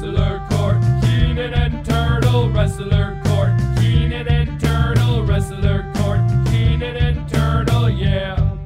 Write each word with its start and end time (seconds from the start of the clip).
Wrestler 0.00 0.42
Court, 0.48 0.76
Keenan 1.02 1.52
and 1.52 1.84
Turtle, 1.84 2.48
Wrestler 2.48 3.20
Court, 3.26 3.50
Keenan 3.78 4.26
and 4.28 4.58
Turtle, 4.58 5.26
Wrestler 5.26 5.92
Court, 5.96 6.20
Keenan 6.46 6.96
and 6.96 7.28
Turtle, 7.28 7.90
yeah. 7.90 8.56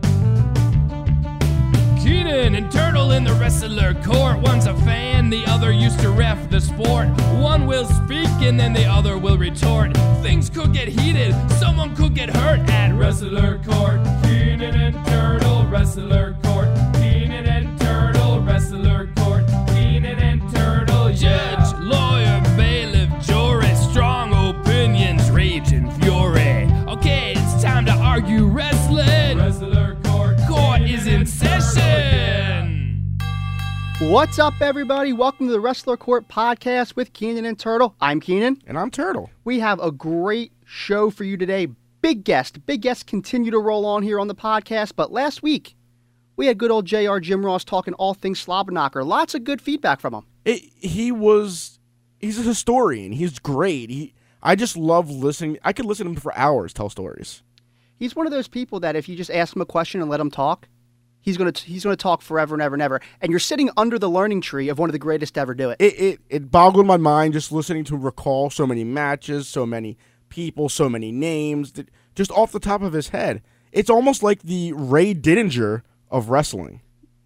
Keenan 2.01 2.55
and 2.55 2.71
Turtle 2.71 3.11
in 3.11 3.25
the 3.25 3.33
wrestler 3.33 3.95
court. 4.05 4.39
One's 4.39 4.67
a 4.67 4.75
fan, 4.83 5.29
the 5.29 5.45
other 5.47 5.73
used 5.73 5.99
to 6.03 6.11
ref 6.11 6.49
the 6.51 6.61
sport. 6.61 7.09
One 7.41 7.67
will 7.67 7.87
speak 7.87 8.31
and 8.41 8.59
then 8.61 8.73
the 8.73 8.85
other 8.85 9.19
will 9.19 9.37
retort. 9.37 9.93
Things 10.23 10.49
could 10.49 10.73
get 10.73 10.87
heated, 10.87 11.35
someone 11.59 11.97
could 11.97 12.15
get 12.15 12.31
hurt 12.31 12.61
at 12.71 12.95
wrestler 12.95 13.61
court. 13.67 13.99
Keenan 14.23 14.77
and 14.77 15.07
Turtle, 15.07 15.67
wrestler 15.67 16.35
court. 16.35 16.44
What's 34.01 34.41
up, 34.41 34.55
everybody? 34.61 35.13
Welcome 35.13 35.47
to 35.47 35.53
the 35.53 35.61
Wrestler 35.61 35.97
Court 35.97 36.27
podcast 36.27 36.97
with 36.97 37.13
Keenan 37.13 37.45
and 37.45 37.57
Turtle. 37.57 37.95
I'm 38.01 38.19
Keenan. 38.19 38.61
And 38.67 38.77
I'm 38.77 38.91
Turtle. 38.91 39.31
We 39.45 39.61
have 39.61 39.79
a 39.81 39.93
great 39.93 40.51
show 40.65 41.11
for 41.11 41.23
you 41.23 41.37
today. 41.37 41.69
Big 42.03 42.25
guest. 42.25 42.67
Big 42.67 42.83
guests 42.83 43.05
continue 43.05 43.53
to 43.53 43.59
roll 43.61 43.87
on 43.87 44.03
here 44.03 44.19
on 44.19 44.27
the 44.27 44.35
podcast, 44.35 44.95
but 44.97 45.13
last 45.13 45.45
week 45.45 45.77
we 46.35 46.49
had 46.49 46.59
good 46.59 46.73
old 46.73 46.87
JR 46.87 47.19
Jim 47.19 47.47
Ross 47.47 47.63
talking 47.63 47.95
all 47.95 48.15
things 48.15 48.45
Slobberknocker. 48.45 49.07
Lots 49.07 49.37
of 49.37 49.45
good 49.45 49.63
feedback 49.63 50.01
from 50.01 50.13
him. 50.13 50.27
It, 50.45 50.63
he 50.77 51.13
was 51.13 51.79
he's 52.19 52.39
a 52.41 52.43
historian. 52.43 53.13
He's 53.13 53.39
great. 53.39 53.91
He 53.91 54.13
I 54.43 54.57
just 54.57 54.77
love 54.77 55.09
listening. 55.09 55.59
I 55.63 55.73
could 55.73 55.87
listen 55.87 56.07
to 56.07 56.11
him 56.11 56.17
for 56.17 56.37
hours 56.37 56.73
tell 56.73 56.91
stories. 56.91 57.45
He's 57.97 58.17
one 58.17 58.27
of 58.27 58.33
those 58.33 58.49
people 58.49 58.81
that 58.81 58.97
if 58.97 59.09
you 59.09 59.15
just 59.15 59.31
ask 59.31 59.55
him 59.55 59.63
a 59.63 59.67
question 59.67 60.01
and 60.01 60.11
let 60.11 60.19
him 60.19 60.33
talk, 60.33 60.67
he's 61.25 61.37
gonna 61.39 61.53
he's 61.57 61.83
gonna 61.83 61.97
talk 61.97 62.21
forever 62.23 62.55
and 62.55 62.61
ever 62.63 62.75
and 62.75 62.83
ever. 62.83 63.01
And 63.21 63.31
you're 63.31 63.41
sitting 63.41 63.71
under 63.77 63.99
the 63.99 64.09
learning 64.11 64.43
tree 64.43 64.69
of 64.69 64.79
one 64.79 64.89
of 64.91 64.93
the 64.93 64.99
greatest 64.99 65.35
to 65.35 65.41
ever 65.41 65.55
do 65.55 65.71
it. 65.71 65.77
It 65.81 65.99
it, 65.99 66.21
it 66.29 66.51
boggled 66.51 66.87
my 66.87 66.99
mind 66.99 67.33
just 67.33 67.51
listening 67.51 67.85
to 67.85 67.97
recall 67.97 68.51
so 68.51 68.67
many 68.67 68.85
matches, 68.85 69.49
so 69.49 69.65
many 69.65 69.97
people, 70.29 70.69
so 70.69 70.89
many 70.89 71.11
names 71.11 71.73
that 71.73 71.89
just 72.15 72.31
off 72.33 72.53
the 72.53 72.61
top 72.61 72.83
of 72.83 72.93
his 72.93 73.09
head. 73.09 73.43
It's 73.73 73.91
almost 73.91 74.23
like 74.23 74.43
the 74.43 74.73
Ray 74.75 75.15
Didinger 75.15 75.83
of 76.11 76.29
wrestling. 76.29 76.81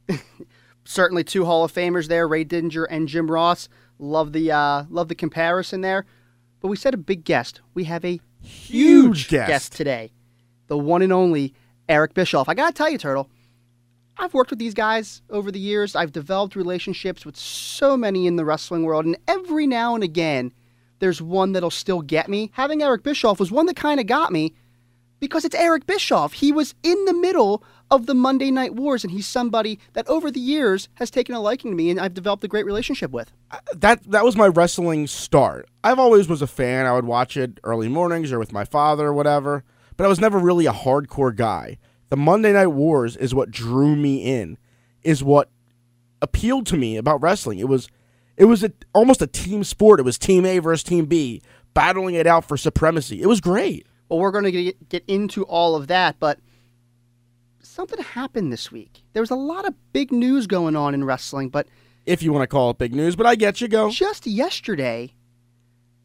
Certainly 0.84 1.24
two 1.24 1.44
Hall 1.44 1.64
of 1.64 1.72
Famers 1.72 2.08
there, 2.08 2.27
Ray 2.27 2.44
Dinger 2.44 2.84
and 2.84 3.08
Jim 3.08 3.30
Ross. 3.30 3.68
Love 3.98 4.33
the 4.33 4.50
uh, 4.52 4.84
love 4.88 5.08
the 5.08 5.14
comparison 5.14 5.80
there. 5.83 6.06
But 6.60 6.68
we 6.68 6.77
said 6.77 6.94
a 6.94 6.98
big 6.98 7.24
guest. 7.24 7.60
We 7.74 7.84
have 7.84 8.05
a 8.05 8.20
huge, 8.40 9.27
Huge 9.27 9.28
guest. 9.28 9.72
today. 9.72 10.12
The 10.68 10.78
one 10.78 11.02
and 11.02 11.12
only 11.12 11.55
Eric 11.88 12.14
Bischoff. 12.14 12.48
I 12.48 12.55
gotta 12.55 12.72
tell 12.72 12.88
you, 12.90 12.98
Turtle, 12.98 13.28
I've 14.19 14.34
worked 14.34 14.50
with 14.50 14.58
these 14.58 14.74
guys 14.74 15.22
over 15.30 15.50
the 15.52 15.61
years. 15.61 15.94
I've 15.94 16.12
developed 16.12 16.56
relationships 16.56 17.24
with 17.24 17.36
so 17.36 17.97
many 17.97 18.27
in 18.27 18.36
the 18.36 18.44
wrestling 18.44 18.83
world, 18.83 19.05
and 19.05 19.16
every 19.28 19.66
now 19.66 19.94
and 19.94 20.02
again, 20.02 20.52
there's 20.98 21.22
one 21.22 21.52
that'll 21.52 21.70
still 21.70 22.02
get 22.02 22.28
me. 22.28 22.50
Having 22.55 22.83
Eric 22.83 23.05
Bischoff 23.05 23.39
was 23.39 23.52
one 23.52 23.66
that 23.66 23.77
kind 23.77 24.00
of 24.00 24.06
got 24.06 24.33
me 24.33 24.55
because 25.20 25.44
it's 25.44 25.55
Eric 25.55 25.86
Bischoff. 25.86 26.33
He 26.33 26.52
was 26.52 26.74
in 26.83 27.05
the 27.05 27.12
middle 27.12 27.62
of 27.91 28.06
the 28.06 28.14
Monday 28.14 28.50
Night 28.50 28.74
Wars, 28.74 29.05
and 29.05 29.12
he's 29.12 29.27
somebody 29.27 29.78
that 29.92 30.06
over 30.08 30.30
the 30.30 30.41
years 30.41 30.89
has 30.94 31.11
taken 31.11 31.34
a 31.34 31.41
liking 31.41 31.70
to 31.70 31.77
me, 31.77 31.91
and 31.91 32.00
I've 32.00 32.14
developed 32.14 32.44
a 32.44 32.48
great 32.48 32.66
relationship 32.66 33.12
with. 33.12 33.33
that 33.74 34.02
that 34.11 34.24
was 34.24 34.36
my 34.36 34.48
wrestling 34.48 35.06
start. 35.06 35.69
I've 35.84 35.98
always 35.98 36.28
was 36.28 36.42
a 36.42 36.46
fan. 36.46 36.86
I 36.86 36.92
would 36.92 37.06
watch 37.06 37.36
it 37.36 37.61
early 37.62 37.89
mornings 37.89 38.33
or 38.33 38.39
with 38.39 38.52
my 38.52 38.64
father 38.64 39.06
or 39.06 39.14
whatever, 39.14 39.64
but 39.96 40.05
I 40.05 40.08
was 40.08 40.20
never 40.20 40.39
really 40.39 40.67
a 40.67 40.73
hardcore 40.73 41.35
guy. 41.35 41.79
The 42.11 42.17
Monday 42.17 42.52
Night 42.52 42.69
Wars 42.69 43.17
is 43.17 43.35
what 43.35 43.51
drew 43.51 43.95
me 43.95 44.23
in, 44.24 44.57
is 45.02 45.23
what 45.23 45.51
appealed 46.23 46.67
to 46.67 46.77
me 46.77 46.96
about 46.96 47.20
wrestling. 47.20 47.58
It 47.58 47.69
was 47.69 47.89
it 48.36 48.45
was 48.45 48.63
a, 48.63 48.73
almost 48.95 49.20
a 49.20 49.27
team 49.27 49.64
sport. 49.64 50.01
It 50.01 50.05
was 50.05 50.17
team 50.18 50.47
A 50.47 50.58
versus 50.61 50.85
team 50.85 51.07
B 51.07 51.42
battling 51.74 52.14
it 52.14 52.27
out 52.27 52.45
for 52.45 52.57
supremacy. 52.57 53.20
It 53.20 53.27
was 53.27 53.41
great. 53.41 53.86
Well, 54.08 54.20
we're 54.20 54.30
going 54.30 54.45
to 54.45 54.52
get, 54.52 54.89
get 54.89 55.05
into 55.07 55.42
all 55.42 55.74
of 55.77 55.89
that, 55.89 56.17
but 56.18 56.39
something 57.63 58.01
happened 58.01 58.52
this 58.52 58.73
week. 58.73 59.02
There 59.13 59.23
was 59.23 59.30
a 59.30 59.36
lot 59.36 59.67
of 59.67 59.74
big 59.92 60.13
news 60.13 60.47
going 60.47 60.77
on 60.77 60.95
in 60.95 61.05
wrestling, 61.05 61.51
but 61.51 61.67
If 62.07 62.23
you 62.23 62.33
want 62.33 62.45
to 62.45 62.47
call 62.47 62.70
it 62.70 62.79
big 62.79 62.95
news, 62.95 63.17
but 63.17 63.27
I 63.27 63.35
get 63.35 63.61
you 63.61 63.68
go. 63.68 63.91
just 63.91 64.27
yesterday, 64.27 65.13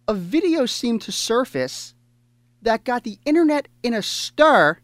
a 0.08 0.14
video 0.14 0.66
seemed 0.66 1.02
to 1.04 1.12
surface 1.12 1.94
that 2.62 2.84
got 2.84 3.04
the 3.04 3.20
internet 3.26 3.68
in 3.84 3.94
a 3.94 4.02
stir, 4.02 4.80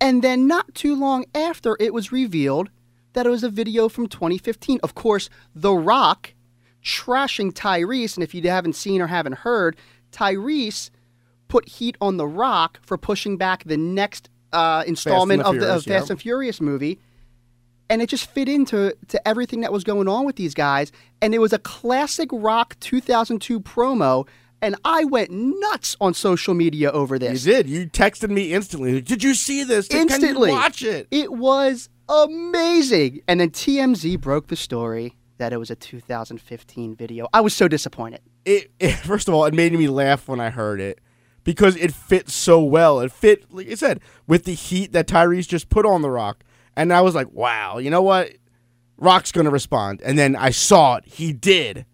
and 0.00 0.22
then 0.22 0.46
not 0.46 0.74
too 0.74 0.94
long 0.94 1.24
after, 1.34 1.76
it 1.80 1.94
was 1.94 2.12
revealed 2.12 2.70
that 3.14 3.26
it 3.26 3.30
was 3.30 3.42
a 3.42 3.48
video 3.48 3.88
from 3.88 4.06
2015. 4.06 4.80
Of 4.82 4.94
course, 4.94 5.28
The 5.54 5.72
Rock 5.72 6.34
trashing 6.84 7.52
Tyrese, 7.52 8.16
and 8.16 8.22
if 8.22 8.34
you 8.34 8.42
haven't 8.48 8.74
seen 8.74 9.00
or 9.00 9.06
haven't 9.06 9.38
heard, 9.38 9.76
Tyrese 10.12 10.90
put 11.48 11.68
heat 11.68 11.96
on 12.00 12.16
The 12.16 12.26
Rock 12.26 12.78
for 12.82 12.98
pushing 12.98 13.36
back 13.36 13.64
the 13.64 13.76
next 13.76 14.28
uh, 14.52 14.84
installment 14.86 15.42
the 15.42 15.48
of 15.48 15.54
the 15.54 15.60
Furious, 15.60 15.86
of 15.86 15.92
Fast 15.92 16.10
and 16.10 16.20
Furious 16.20 16.60
movie. 16.60 17.00
And 17.88 18.02
it 18.02 18.08
just 18.08 18.28
fit 18.30 18.48
into 18.48 18.96
to 19.08 19.28
everything 19.28 19.60
that 19.60 19.72
was 19.72 19.84
going 19.84 20.08
on 20.08 20.26
with 20.26 20.36
these 20.36 20.54
guys. 20.54 20.90
And 21.22 21.34
it 21.34 21.38
was 21.38 21.52
a 21.52 21.58
classic 21.58 22.28
rock 22.32 22.76
2002 22.80 23.60
promo 23.60 24.26
and 24.62 24.76
i 24.84 25.04
went 25.04 25.30
nuts 25.30 25.96
on 26.00 26.14
social 26.14 26.54
media 26.54 26.90
over 26.90 27.18
this. 27.18 27.44
You 27.44 27.52
did. 27.52 27.68
You 27.68 27.86
texted 27.86 28.30
me 28.30 28.52
instantly. 28.52 29.00
Did 29.00 29.22
you 29.22 29.34
see 29.34 29.64
this? 29.64 29.88
Instantly 29.90 30.50
watch 30.50 30.82
it. 30.82 31.08
it 31.10 31.32
was 31.32 31.88
amazing 32.08 33.20
and 33.26 33.40
then 33.40 33.50
tmz 33.50 34.20
broke 34.20 34.46
the 34.46 34.56
story 34.56 35.16
that 35.38 35.52
it 35.52 35.56
was 35.56 35.70
a 35.70 35.74
2015 35.76 36.94
video 36.94 37.26
i 37.34 37.40
was 37.40 37.52
so 37.52 37.66
disappointed 37.66 38.20
it, 38.46 38.70
it 38.78 38.92
first 39.04 39.28
of 39.28 39.34
all, 39.34 39.44
it 39.44 39.52
made 39.52 39.72
me 39.74 39.88
laugh 39.88 40.26
when 40.28 40.40
I 40.40 40.48
heard 40.48 40.80
it 40.80 41.00
because 41.44 41.76
it 41.76 41.92
fit 41.92 42.30
so 42.30 42.62
well. 42.62 43.00
It 43.00 43.12
fit, 43.12 43.52
like 43.52 43.68
I 43.68 43.74
said, 43.74 44.00
with 44.26 44.44
the 44.44 44.54
heat 44.54 44.92
that 44.92 45.06
Tyrese 45.06 45.46
just 45.46 45.68
put 45.68 45.84
on 45.84 46.00
the 46.00 46.10
Rock, 46.10 46.44
and 46.76 46.92
I 46.92 47.02
was 47.02 47.14
like, 47.14 47.30
wow, 47.32 47.78
you 47.78 47.90
know 47.90 48.02
what? 48.02 48.30
Rock's 48.96 49.32
gonna 49.32 49.50
respond, 49.50 50.00
and 50.02 50.18
then 50.18 50.34
I 50.34 50.50
saw 50.50 50.96
it. 50.96 51.04
He 51.06 51.34
did, 51.34 51.84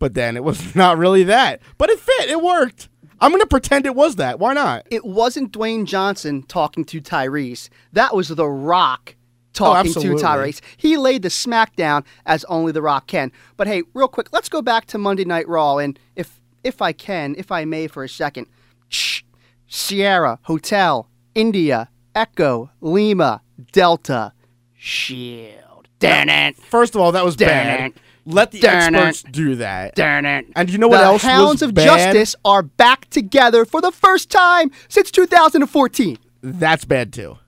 but 0.00 0.14
then 0.14 0.36
it 0.36 0.42
was 0.42 0.74
not 0.74 0.98
really 0.98 1.22
that. 1.22 1.60
But 1.78 1.90
it 1.90 2.00
fit. 2.00 2.28
It 2.28 2.42
worked. 2.42 2.88
I'm 3.20 3.30
gonna 3.30 3.46
pretend 3.46 3.86
it 3.86 3.94
was 3.94 4.16
that. 4.16 4.40
Why 4.40 4.54
not? 4.54 4.84
it 4.90 5.04
wasn't 5.04 5.52
dwayne 5.52 5.84
johnson 5.84 6.42
talking 6.42 6.84
to 6.86 7.00
tyrese 7.00 7.68
that 7.92 8.16
was 8.16 8.28
the 8.28 8.48
rock 8.48 9.14
talking 9.52 9.92
to 9.92 9.98
Oh, 9.98 10.02
absolutely. 10.14 10.22
Tyrese. 10.22 10.60
He 10.76 10.96
laid 10.96 11.22
the 11.22 11.28
smackdown 11.28 12.04
as 12.24 12.44
only 12.44 12.70
The 12.72 12.80
Rock 12.82 13.08
can. 13.08 13.32
But 13.56 13.66
hey, 13.66 13.82
real 13.94 14.06
quick, 14.08 14.32
let's 14.32 14.48
go 14.48 14.62
back 14.62 14.86
to 14.86 14.96
Monday 14.98 15.24
Night 15.24 15.46
Raw, 15.48 15.78
and 15.78 15.98
if 16.16 16.40
if 16.62 16.80
I 16.80 16.92
can, 16.92 17.34
if 17.36 17.50
I 17.50 17.64
may, 17.64 17.88
for 17.88 18.04
a 18.04 18.08
second, 18.08 18.46
Shh. 18.88 19.22
Sierra 19.66 20.38
Hotel 20.42 21.08
India 21.34 21.90
Echo 22.14 22.70
Lima 22.80 23.42
Delta 23.72 24.32
Shield. 24.72 25.88
Darn 25.98 26.28
it! 26.28 26.56
First 26.56 26.94
of 26.94 27.00
all, 27.00 27.12
that 27.12 27.24
was 27.24 27.36
bad. 27.36 27.92
It. 28.30 28.34
Let 28.34 28.50
the 28.50 28.60
Darn 28.60 28.94
experts 28.94 29.30
do 29.30 29.56
that. 29.56 29.94
Darn 29.94 30.24
it! 30.24 30.46
And 30.56 30.70
you 30.70 30.78
know 30.78 30.88
what 30.88 30.98
the 30.98 31.04
else 31.04 31.22
was 31.22 31.30
Hounds 31.30 31.62
of 31.62 31.74
bad? 31.74 31.84
Justice 31.84 32.36
are 32.44 32.62
back 32.62 33.08
together 33.10 33.64
for 33.64 33.80
the 33.80 33.92
first 33.92 34.30
time 34.30 34.70
since 34.88 35.10
2014. 35.10 36.18
That's 36.42 36.84
bad 36.84 37.12
too. 37.12 37.38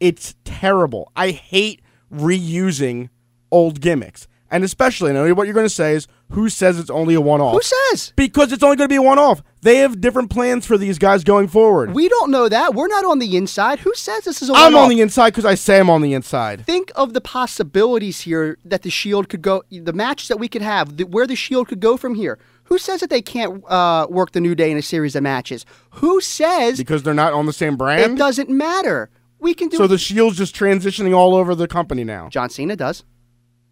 It's 0.00 0.34
terrible. 0.44 1.10
I 1.16 1.30
hate 1.30 1.80
reusing 2.12 3.08
old 3.50 3.80
gimmicks. 3.80 4.26
And 4.54 4.62
especially, 4.62 5.10
I 5.10 5.14
know 5.14 5.34
what 5.34 5.48
you're 5.48 5.52
going 5.52 5.66
to 5.66 5.68
say 5.68 5.94
is, 5.94 6.06
who 6.30 6.48
says 6.48 6.78
it's 6.78 6.88
only 6.88 7.14
a 7.14 7.20
one 7.20 7.40
off? 7.40 7.54
Who 7.54 7.60
says? 7.90 8.12
Because 8.14 8.52
it's 8.52 8.62
only 8.62 8.76
going 8.76 8.88
to 8.88 8.92
be 8.92 8.98
a 8.98 9.02
one 9.02 9.18
off. 9.18 9.42
They 9.62 9.78
have 9.78 10.00
different 10.00 10.30
plans 10.30 10.64
for 10.64 10.78
these 10.78 10.96
guys 10.96 11.24
going 11.24 11.48
forward. 11.48 11.92
We 11.92 12.08
don't 12.08 12.30
know 12.30 12.48
that. 12.48 12.72
We're 12.72 12.86
not 12.86 13.04
on 13.04 13.18
the 13.18 13.36
inside. 13.36 13.80
Who 13.80 13.92
says 13.96 14.22
this 14.22 14.42
is 14.42 14.50
a 14.50 14.52
I'm 14.52 14.72
one-off? 14.72 14.78
I'm 14.78 14.82
on 14.84 14.88
the 14.90 15.00
inside 15.00 15.30
because 15.30 15.44
I 15.44 15.56
say 15.56 15.80
I'm 15.80 15.90
on 15.90 16.02
the 16.02 16.14
inside. 16.14 16.64
Think 16.64 16.92
of 16.94 17.14
the 17.14 17.20
possibilities 17.20 18.20
here 18.20 18.56
that 18.64 18.82
the 18.82 18.90
Shield 18.90 19.28
could 19.28 19.42
go, 19.42 19.64
the 19.72 19.92
matches 19.92 20.28
that 20.28 20.38
we 20.38 20.46
could 20.46 20.62
have, 20.62 20.98
the, 20.98 21.04
where 21.04 21.26
the 21.26 21.34
Shield 21.34 21.66
could 21.66 21.80
go 21.80 21.96
from 21.96 22.14
here. 22.14 22.38
Who 22.66 22.78
says 22.78 23.00
that 23.00 23.10
they 23.10 23.22
can't 23.22 23.60
uh, 23.68 24.06
work 24.08 24.30
the 24.30 24.40
New 24.40 24.54
Day 24.54 24.70
in 24.70 24.78
a 24.78 24.82
series 24.82 25.16
of 25.16 25.24
matches? 25.24 25.66
Who 25.94 26.20
says 26.20 26.78
Because 26.78 27.02
they're 27.02 27.12
not 27.12 27.32
on 27.32 27.46
the 27.46 27.52
same 27.52 27.76
brand? 27.76 28.12
it 28.12 28.18
doesn't 28.18 28.50
matter? 28.50 29.10
We 29.40 29.52
can 29.52 29.68
do 29.68 29.78
So 29.78 29.88
the 29.88 29.98
Shield's 29.98 30.38
just 30.38 30.54
transitioning 30.54 31.12
all 31.12 31.34
over 31.34 31.56
the 31.56 31.66
company 31.66 32.04
now. 32.04 32.28
John 32.28 32.50
Cena 32.50 32.76
does. 32.76 33.02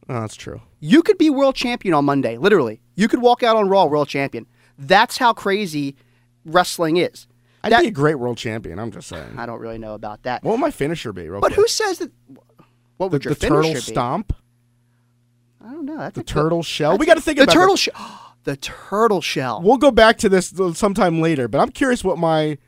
Oh, 0.08 0.20
that's 0.20 0.34
true. 0.34 0.60
You 0.80 1.02
could 1.02 1.16
be 1.18 1.30
world 1.30 1.54
champion 1.54 1.94
on 1.94 2.04
Monday, 2.04 2.36
literally. 2.36 2.80
You 2.96 3.08
could 3.08 3.22
walk 3.22 3.42
out 3.42 3.56
on 3.56 3.68
Raw 3.68 3.84
world 3.86 4.08
champion. 4.08 4.46
That's 4.78 5.18
how 5.18 5.32
crazy 5.32 5.96
wrestling 6.44 6.96
is. 6.96 7.26
I'd 7.62 7.72
That- 7.72 7.82
be 7.82 7.88
a 7.88 7.92
great 7.92 8.16
world 8.18 8.36
champion. 8.36 8.78
I'm 8.80 8.90
just 8.90 9.08
saying. 9.08 9.38
I 9.38 9.46
don't 9.46 9.60
really 9.60 9.78
know 9.78 9.94
about 9.94 10.24
that. 10.24 10.42
What 10.42 10.52
would 10.52 10.60
my 10.60 10.72
finisher 10.72 11.12
be? 11.12 11.28
Real 11.28 11.40
But 11.40 11.48
quick? 11.52 11.56
who 11.60 11.68
says 11.68 11.98
that? 11.98 12.10
What 12.96 13.10
the, 13.10 13.16
would 13.16 13.24
your 13.24 13.34
the 13.34 13.46
turtle 13.48 13.72
be? 13.74 13.80
stomp? 13.80 14.32
I 15.64 15.70
don't 15.70 15.84
know. 15.84 15.96
That's 15.98 16.14
The 16.14 16.20
a 16.20 16.24
good- 16.24 16.28
turtle 16.28 16.62
shell. 16.62 16.98
We 16.98 17.06
got 17.06 17.14
to 17.14 17.20
think 17.20 17.38
about 17.38 17.46
the 17.46 17.52
about 17.52 17.60
turtle 17.62 17.76
shell. 17.76 18.34
the 18.44 18.56
turtle 18.56 19.20
shell. 19.20 19.62
We'll 19.62 19.76
go 19.78 19.92
back 19.92 20.18
to 20.18 20.28
this 20.28 20.52
sometime 20.74 21.20
later, 21.20 21.46
but 21.46 21.60
I'm 21.60 21.70
curious 21.70 22.02
what 22.02 22.18
my 22.18 22.58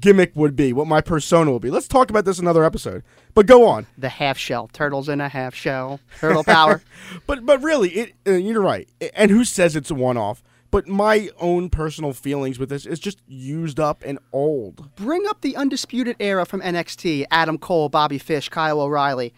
gimmick 0.00 0.34
would 0.34 0.56
be, 0.56 0.72
what 0.72 0.86
my 0.86 1.00
persona 1.00 1.52
would 1.52 1.62
be. 1.62 1.70
Let's 1.70 1.88
talk 1.88 2.10
about 2.10 2.24
this 2.24 2.38
another 2.38 2.64
episode. 2.64 3.02
But 3.34 3.46
go 3.46 3.66
on. 3.66 3.86
The 3.98 4.08
half 4.08 4.38
shell. 4.38 4.68
Turtles 4.72 5.08
in 5.08 5.20
a 5.20 5.28
half 5.28 5.54
shell. 5.54 6.00
Turtle 6.20 6.44
power. 6.44 6.82
But 7.26 7.44
but 7.44 7.62
really, 7.62 7.90
it 7.90 8.14
uh, 8.26 8.32
you're 8.32 8.62
right. 8.62 8.88
And 9.14 9.30
who 9.30 9.44
says 9.44 9.76
it's 9.76 9.90
a 9.90 9.94
one 9.94 10.16
off? 10.16 10.42
But 10.70 10.88
my 10.88 11.28
own 11.38 11.70
personal 11.70 12.12
feelings 12.12 12.58
with 12.58 12.68
this 12.68 12.86
is 12.86 12.98
just 12.98 13.20
used 13.26 13.78
up 13.78 14.02
and 14.04 14.18
old. 14.32 14.94
Bring 14.96 15.24
up 15.28 15.40
the 15.40 15.54
undisputed 15.54 16.16
era 16.18 16.44
from 16.44 16.60
NXT. 16.60 17.26
Adam 17.30 17.58
Cole, 17.58 17.88
Bobby 17.88 18.18
Fish, 18.18 18.48
Kyle 18.48 18.80
O'Reilly. 18.80 19.32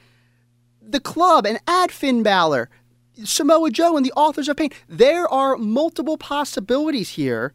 The 0.80 1.00
club 1.00 1.44
and 1.46 1.58
add 1.66 1.92
Finn 1.92 2.22
Balor. 2.22 2.70
Samoa 3.24 3.70
Joe 3.70 3.96
and 3.96 4.06
the 4.06 4.12
authors 4.12 4.48
of 4.48 4.56
pain. 4.56 4.70
There 4.88 5.28
are 5.28 5.56
multiple 5.56 6.16
possibilities 6.16 7.10
here 7.10 7.52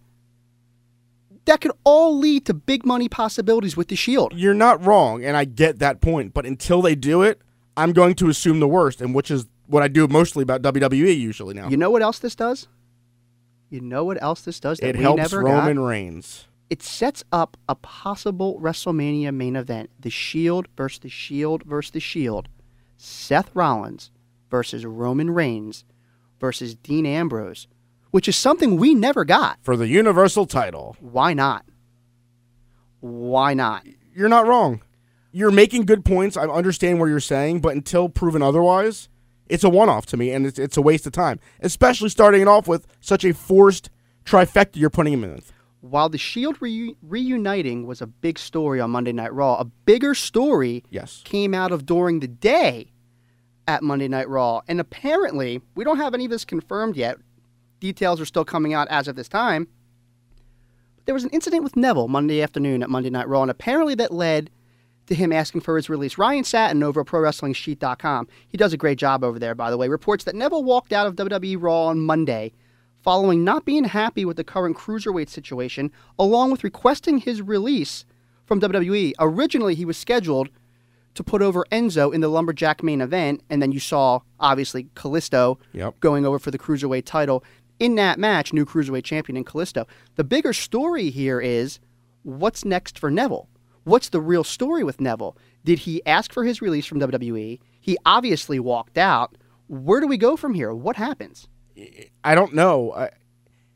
that 1.45 1.61
could 1.61 1.71
all 1.83 2.17
lead 2.17 2.45
to 2.45 2.53
big 2.53 2.85
money 2.85 3.09
possibilities 3.09 3.75
with 3.75 3.88
the 3.88 3.95
Shield. 3.95 4.33
You're 4.35 4.53
not 4.53 4.85
wrong, 4.85 5.23
and 5.23 5.35
I 5.35 5.45
get 5.45 5.79
that 5.79 6.01
point. 6.01 6.33
But 6.33 6.45
until 6.45 6.81
they 6.81 6.95
do 6.95 7.21
it, 7.21 7.41
I'm 7.75 7.93
going 7.93 8.15
to 8.15 8.29
assume 8.29 8.59
the 8.59 8.67
worst, 8.67 9.01
and 9.01 9.15
which 9.15 9.31
is 9.31 9.47
what 9.67 9.81
I 9.81 9.88
do 9.88 10.07
mostly 10.07 10.43
about 10.43 10.61
WWE 10.61 11.17
usually 11.19 11.53
now. 11.53 11.69
You 11.69 11.77
know 11.77 11.89
what 11.89 12.01
else 12.01 12.19
this 12.19 12.35
does? 12.35 12.67
You 13.69 13.79
know 13.79 14.03
what 14.03 14.21
else 14.21 14.41
this 14.41 14.59
does 14.59 14.79
that 14.79 14.89
it 14.89 14.95
helps 14.97 15.33
Roman 15.33 15.77
got? 15.77 15.83
Reigns. 15.83 16.47
It 16.69 16.83
sets 16.83 17.23
up 17.31 17.57
a 17.67 17.75
possible 17.75 18.59
WrestleMania 18.59 19.33
main 19.33 19.55
event: 19.55 19.89
The 19.99 20.09
Shield 20.09 20.67
versus 20.75 20.99
the 20.99 21.09
Shield 21.09 21.63
versus 21.63 21.91
the 21.91 21.99
Shield. 21.99 22.49
Seth 22.97 23.49
Rollins 23.55 24.11
versus 24.49 24.85
Roman 24.85 25.31
Reigns 25.31 25.85
versus 26.39 26.75
Dean 26.75 27.05
Ambrose, 27.05 27.67
which 28.11 28.27
is 28.27 28.35
something 28.35 28.77
we 28.77 28.93
never 28.93 29.25
got. 29.25 29.57
For 29.61 29.75
the 29.75 29.87
Universal 29.87 30.45
title. 30.47 30.95
Why 30.99 31.33
not? 31.33 31.65
Why 32.99 33.53
not? 33.53 33.85
You're 34.13 34.29
not 34.29 34.47
wrong. 34.47 34.81
You're 35.31 35.51
making 35.51 35.85
good 35.85 36.03
points. 36.05 36.35
I 36.37 36.43
understand 36.45 36.99
what 36.99 37.05
you're 37.07 37.19
saying, 37.19 37.61
but 37.61 37.73
until 37.75 38.09
proven 38.09 38.41
otherwise, 38.41 39.07
it's 39.47 39.63
a 39.63 39.69
one 39.69 39.89
off 39.89 40.05
to 40.07 40.17
me, 40.17 40.31
and 40.31 40.45
it's, 40.45 40.59
it's 40.59 40.77
a 40.77 40.81
waste 40.81 41.05
of 41.07 41.13
time, 41.13 41.39
especially 41.61 42.09
starting 42.09 42.41
it 42.41 42.47
off 42.47 42.67
with 42.67 42.85
such 42.99 43.23
a 43.23 43.33
forced 43.33 43.89
trifecta 44.25 44.75
you're 44.75 44.89
putting 44.89 45.13
him 45.13 45.23
in. 45.23 45.41
While 45.79 46.09
the 46.09 46.17
Shield 46.17 46.59
reu- 46.59 46.95
reuniting 47.01 47.87
was 47.87 48.01
a 48.01 48.07
big 48.07 48.37
story 48.37 48.79
on 48.79 48.91
Monday 48.91 49.13
Night 49.13 49.33
Raw, 49.33 49.55
a 49.55 49.65
bigger 49.65 50.13
story 50.13 50.83
Yes. 50.89 51.21
came 51.23 51.53
out 51.53 51.71
of 51.71 51.85
during 51.85 52.19
the 52.19 52.27
day 52.27 52.91
at 53.67 53.81
Monday 53.81 54.07
Night 54.07 54.29
Raw. 54.29 54.61
And 54.67 54.79
apparently, 54.79 55.61
we 55.75 55.83
don't 55.83 55.97
have 55.97 56.13
any 56.13 56.25
of 56.25 56.31
this 56.31 56.45
confirmed 56.45 56.95
yet. 56.97 57.17
Details 57.81 58.21
are 58.21 58.25
still 58.25 58.45
coming 58.45 58.73
out 58.73 58.87
as 58.89 59.09
of 59.09 59.17
this 59.17 59.27
time. 59.27 59.67
But 60.95 61.05
there 61.05 61.15
was 61.15 61.23
an 61.25 61.31
incident 61.31 61.63
with 61.63 61.75
Neville 61.75 62.07
Monday 62.07 62.41
afternoon 62.41 62.83
at 62.83 62.89
Monday 62.89 63.09
Night 63.09 63.27
Raw, 63.27 63.41
and 63.41 63.51
apparently 63.51 63.95
that 63.95 64.13
led 64.13 64.49
to 65.07 65.15
him 65.15 65.33
asking 65.33 65.61
for 65.61 65.75
his 65.75 65.89
release. 65.89 66.17
Ryan 66.17 66.43
Satin 66.43 66.83
over 66.83 67.01
at 67.01 67.07
ProWrestlingSheet.com, 67.07 68.27
he 68.47 68.57
does 68.57 68.71
a 68.71 68.77
great 68.77 68.99
job 68.99 69.23
over 69.23 69.39
there, 69.39 69.55
by 69.55 69.69
the 69.71 69.77
way, 69.77 69.89
reports 69.89 70.23
that 70.25 70.35
Neville 70.35 70.63
walked 70.63 70.93
out 70.93 71.07
of 71.07 71.15
WWE 71.15 71.57
Raw 71.59 71.85
on 71.87 71.99
Monday 71.99 72.53
following 73.01 73.43
not 73.43 73.65
being 73.65 73.83
happy 73.85 74.23
with 74.25 74.37
the 74.37 74.43
current 74.43 74.77
cruiserweight 74.77 75.27
situation, 75.27 75.91
along 76.19 76.51
with 76.51 76.63
requesting 76.63 77.17
his 77.17 77.41
release 77.41 78.05
from 78.45 78.61
WWE. 78.61 79.13
Originally, 79.19 79.73
he 79.73 79.85
was 79.85 79.97
scheduled 79.97 80.49
to 81.15 81.23
put 81.23 81.41
over 81.41 81.65
Enzo 81.71 82.13
in 82.13 82.21
the 82.21 82.27
Lumberjack 82.29 82.83
main 82.83 83.01
event, 83.01 83.41
and 83.49 83.59
then 83.61 83.71
you 83.71 83.79
saw, 83.79 84.19
obviously, 84.39 84.83
Kalisto 84.95 85.57
Yep. 85.73 85.99
going 85.99 86.25
over 86.27 86.37
for 86.39 86.51
the 86.51 86.59
Cruiserweight 86.59 87.05
title. 87.05 87.43
In 87.81 87.95
that 87.95 88.19
match, 88.19 88.53
new 88.53 88.63
Cruiserweight 88.63 89.03
champion 89.05 89.35
in 89.35 89.43
Kalisto. 89.43 89.87
The 90.13 90.23
bigger 90.23 90.53
story 90.53 91.09
here 91.09 91.41
is 91.41 91.79
what's 92.21 92.63
next 92.63 92.99
for 92.99 93.09
Neville? 93.09 93.49
What's 93.85 94.09
the 94.09 94.21
real 94.21 94.43
story 94.43 94.83
with 94.83 95.01
Neville? 95.01 95.35
Did 95.65 95.79
he 95.79 96.05
ask 96.05 96.31
for 96.31 96.43
his 96.43 96.61
release 96.61 96.85
from 96.85 96.99
WWE? 96.99 97.59
He 97.79 97.97
obviously 98.05 98.59
walked 98.59 98.99
out. 98.99 99.35
Where 99.65 99.99
do 99.99 100.05
we 100.05 100.17
go 100.17 100.37
from 100.37 100.53
here? 100.53 100.71
What 100.71 100.95
happens? 100.95 101.47
I 102.23 102.35
don't 102.35 102.53
know. 102.53 102.93
I, 102.93 103.09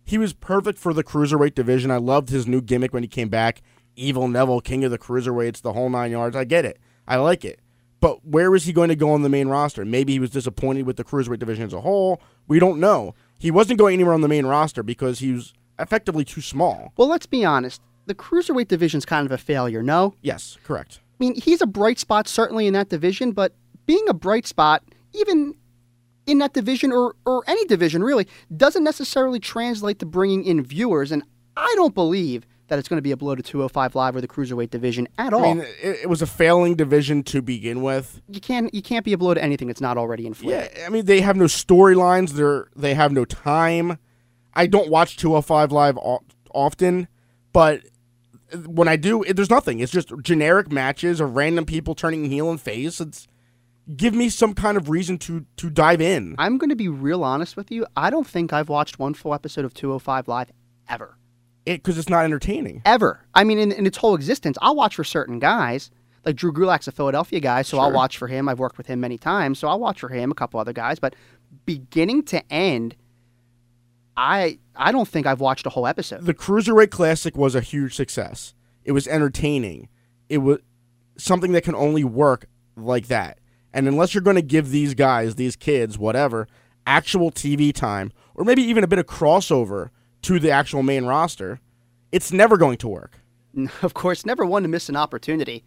he 0.03 0.19
was 0.19 0.33
perfect 0.33 0.77
for 0.77 0.93
the 0.93 1.03
cruiserweight 1.03 1.55
division. 1.55 1.89
I 1.89 1.97
loved 1.97 2.29
his 2.29 2.45
new 2.45 2.61
gimmick 2.61 2.93
when 2.93 3.01
he 3.01 3.09
came 3.09 3.29
back. 3.29 3.63
Evil 3.95 4.27
Neville, 4.27 4.61
king 4.61 4.83
of 4.83 4.91
the 4.91 4.99
cruiserweights, 4.99 5.63
the 5.63 5.73
whole 5.73 5.89
nine 5.89 6.11
yards. 6.11 6.35
I 6.35 6.43
get 6.43 6.63
it. 6.63 6.77
I 7.07 7.15
like 7.15 7.43
it. 7.43 7.59
But 8.01 8.23
where 8.23 8.53
is 8.53 8.65
he 8.65 8.71
going 8.71 8.89
to 8.89 8.95
go 8.95 9.13
on 9.13 9.23
the 9.23 9.29
main 9.29 9.47
roster? 9.47 9.83
Maybe 9.83 10.13
he 10.13 10.19
was 10.19 10.29
disappointed 10.29 10.85
with 10.85 10.97
the 10.97 11.03
cruiserweight 11.03 11.39
division 11.39 11.65
as 11.65 11.73
a 11.73 11.81
whole. 11.81 12.21
We 12.47 12.59
don't 12.59 12.79
know. 12.79 13.15
He 13.37 13.51
wasn't 13.51 13.79
going 13.79 13.93
anywhere 13.93 14.13
on 14.13 14.21
the 14.21 14.27
main 14.27 14.45
roster 14.45 14.83
because 14.83 15.19
he 15.19 15.31
was 15.31 15.53
effectively 15.77 16.23
too 16.23 16.41
small. 16.41 16.93
Well, 16.97 17.07
let's 17.07 17.25
be 17.25 17.43
honest. 17.45 17.81
The 18.05 18.15
Cruiserweight 18.15 18.67
division's 18.67 19.05
kind 19.05 19.25
of 19.25 19.31
a 19.31 19.37
failure, 19.37 19.81
no? 19.81 20.13
Yes, 20.21 20.57
correct. 20.63 20.99
I 21.19 21.23
mean, 21.23 21.35
he's 21.35 21.61
a 21.61 21.67
bright 21.67 21.99
spot 21.99 22.27
certainly 22.27 22.67
in 22.67 22.73
that 22.73 22.89
division, 22.89 23.31
but 23.31 23.53
being 23.85 24.05
a 24.07 24.13
bright 24.13 24.45
spot, 24.45 24.83
even 25.13 25.55
in 26.25 26.39
that 26.39 26.53
division 26.53 26.91
or, 26.91 27.15
or 27.25 27.43
any 27.47 27.65
division 27.65 28.03
really, 28.03 28.27
doesn't 28.55 28.83
necessarily 28.83 29.39
translate 29.39 29.99
to 29.99 30.05
bringing 30.05 30.43
in 30.43 30.63
viewers. 30.63 31.11
And 31.11 31.23
I 31.55 31.71
don't 31.75 31.95
believe 31.95 32.45
that 32.67 32.79
it's 32.79 32.87
going 32.87 32.97
to 32.97 33.01
be 33.03 33.11
a 33.11 33.17
blow 33.17 33.35
to 33.35 33.43
205 33.43 33.95
Live 33.95 34.15
or 34.15 34.21
the 34.21 34.27
Cruiserweight 34.27 34.69
division 34.71 35.07
at 35.17 35.33
all. 35.33 35.45
I 35.45 35.53
mean, 35.53 35.65
it, 35.81 35.99
it 36.03 36.09
was 36.09 36.21
a 36.21 36.27
failing 36.27 36.75
division 36.75 37.21
to 37.23 37.41
begin 37.41 37.81
with. 37.83 38.21
you 38.27 38.41
can't 38.41 38.73
you 38.73 38.81
can't 38.81 39.05
be 39.05 39.13
a 39.13 39.17
blow 39.17 39.33
to 39.33 39.43
anything 39.43 39.67
that's 39.67 39.81
not 39.81 39.97
already 39.97 40.25
inflated. 40.25 40.71
Yeah, 40.77 40.85
I 40.85 40.89
mean 40.89 41.05
they 41.05 41.21
have 41.21 41.35
no 41.35 41.45
storylines. 41.45 42.31
They're 42.31 42.67
they 42.75 42.93
have 42.93 43.11
no 43.11 43.25
time. 43.25 43.99
I 44.53 44.67
don't 44.67 44.89
watch 44.89 45.17
205 45.17 45.71
live 45.71 45.97
o- 45.97 46.23
often, 46.53 47.07
but 47.53 47.81
when 48.65 48.87
I 48.87 48.95
do, 48.95 49.21
it, 49.23 49.33
there's 49.35 49.49
nothing. 49.49 49.79
It's 49.79 49.91
just 49.91 50.11
generic 50.21 50.71
matches 50.71 51.19
of 51.19 51.35
random 51.35 51.65
people 51.65 51.93
turning 51.93 52.25
heel 52.25 52.49
and 52.49 52.61
face. 52.61 53.01
It's 53.01 53.27
give 53.97 54.13
me 54.15 54.29
some 54.29 54.53
kind 54.53 54.77
of 54.77 54.89
reason 54.89 55.17
to 55.19 55.45
to 55.57 55.69
dive 55.69 56.01
in. 56.01 56.35
I'm 56.37 56.57
going 56.57 56.69
to 56.69 56.75
be 56.75 56.87
real 56.87 57.23
honest 57.23 57.57
with 57.57 57.69
you. 57.69 57.85
I 57.95 58.09
don't 58.09 58.25
think 58.25 58.53
I've 58.53 58.69
watched 58.69 58.97
one 58.97 59.13
full 59.13 59.33
episode 59.33 59.65
of 59.65 59.73
205 59.73 60.27
Live 60.27 60.51
ever. 60.87 61.17
It 61.65 61.77
because 61.83 61.97
it's 61.97 62.09
not 62.09 62.25
entertaining. 62.25 62.81
ever. 62.85 63.21
I 63.33 63.43
mean, 63.43 63.57
in, 63.59 63.71
in 63.71 63.85
its 63.85 63.97
whole 63.97 64.15
existence, 64.15 64.57
I'll 64.61 64.75
watch 64.75 64.95
for 64.95 65.03
certain 65.03 65.39
guys. 65.39 65.89
Like 66.25 66.35
Drew 66.35 66.51
Gulak's 66.51 66.87
a 66.87 66.91
Philadelphia 66.91 67.39
guy, 67.39 67.61
so 67.61 67.77
I'll 67.77 67.91
watch 67.91 68.17
for 68.17 68.27
him. 68.27 68.49
I've 68.49 68.57
worked 68.57 68.77
with 68.79 68.87
him 68.87 68.99
many 68.99 69.17
times, 69.17 69.59
so 69.59 69.67
I'll 69.67 69.79
watch 69.79 69.99
for 69.99 70.09
him. 70.09 70.31
A 70.31 70.35
couple 70.35 70.59
other 70.59 70.73
guys, 70.73 70.97
but 70.97 71.15
beginning 71.65 72.23
to 72.23 72.51
end, 72.51 72.95
I 74.17 74.57
I 74.75 74.91
don't 74.91 75.07
think 75.07 75.27
I've 75.27 75.39
watched 75.39 75.65
a 75.65 75.69
whole 75.69 75.85
episode. 75.85 76.25
The 76.25 76.33
Cruiserweight 76.33 76.89
Classic 76.89 77.35
was 77.37 77.53
a 77.53 77.61
huge 77.61 77.95
success. 77.95 78.53
It 78.83 78.91
was 78.91 79.07
entertaining. 79.07 79.87
It 80.29 80.39
was 80.39 80.59
something 81.17 81.51
that 81.51 81.63
can 81.63 81.75
only 81.75 82.03
work 82.03 82.47
like 82.75 83.07
that. 83.07 83.39
And 83.73 83.87
unless 83.87 84.13
you're 84.13 84.21
going 84.23 84.35
to 84.37 84.41
give 84.41 84.69
these 84.69 84.93
guys, 84.93 85.35
these 85.35 85.55
kids, 85.55 85.97
whatever, 85.97 86.47
actual 86.87 87.31
TV 87.31 87.73
time, 87.73 88.11
or 88.33 88.45
maybe 88.45 88.63
even 88.63 88.83
a 88.83 88.87
bit 88.87 88.99
of 88.99 89.05
crossover 89.05 89.89
to 90.25 90.39
the 90.39 90.49
actual 90.49 90.81
main 90.81 91.05
roster, 91.05 91.59
it's 92.11 92.31
never 92.31 92.57
going 92.57 92.77
to 92.77 92.87
work. 92.87 93.19
Of 93.81 93.93
course, 93.93 94.25
never 94.25 94.45
one 94.45 94.63
to 94.63 94.67
miss 94.67 94.89
an 94.89 94.97
opportunity. 94.97 95.63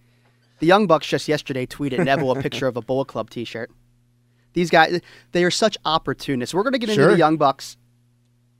The 0.58 0.66
Young 0.66 0.86
Bucks 0.86 1.06
just 1.06 1.26
yesterday 1.26 1.64
tweeted 1.64 2.04
Neville 2.04 2.32
a 2.32 2.42
picture 2.42 2.66
of 2.66 2.76
a 2.76 2.82
Bullet 2.82 3.06
Club 3.08 3.30
T-shirt. 3.30 3.70
These 4.52 4.68
guys, 4.68 5.00
they 5.32 5.42
are 5.44 5.50
such 5.50 5.78
opportunists. 5.86 6.52
We're 6.52 6.64
going 6.64 6.74
to 6.74 6.78
get 6.78 6.90
into 6.90 7.06
the 7.06 7.16
Young 7.16 7.38
Bucks 7.38 7.78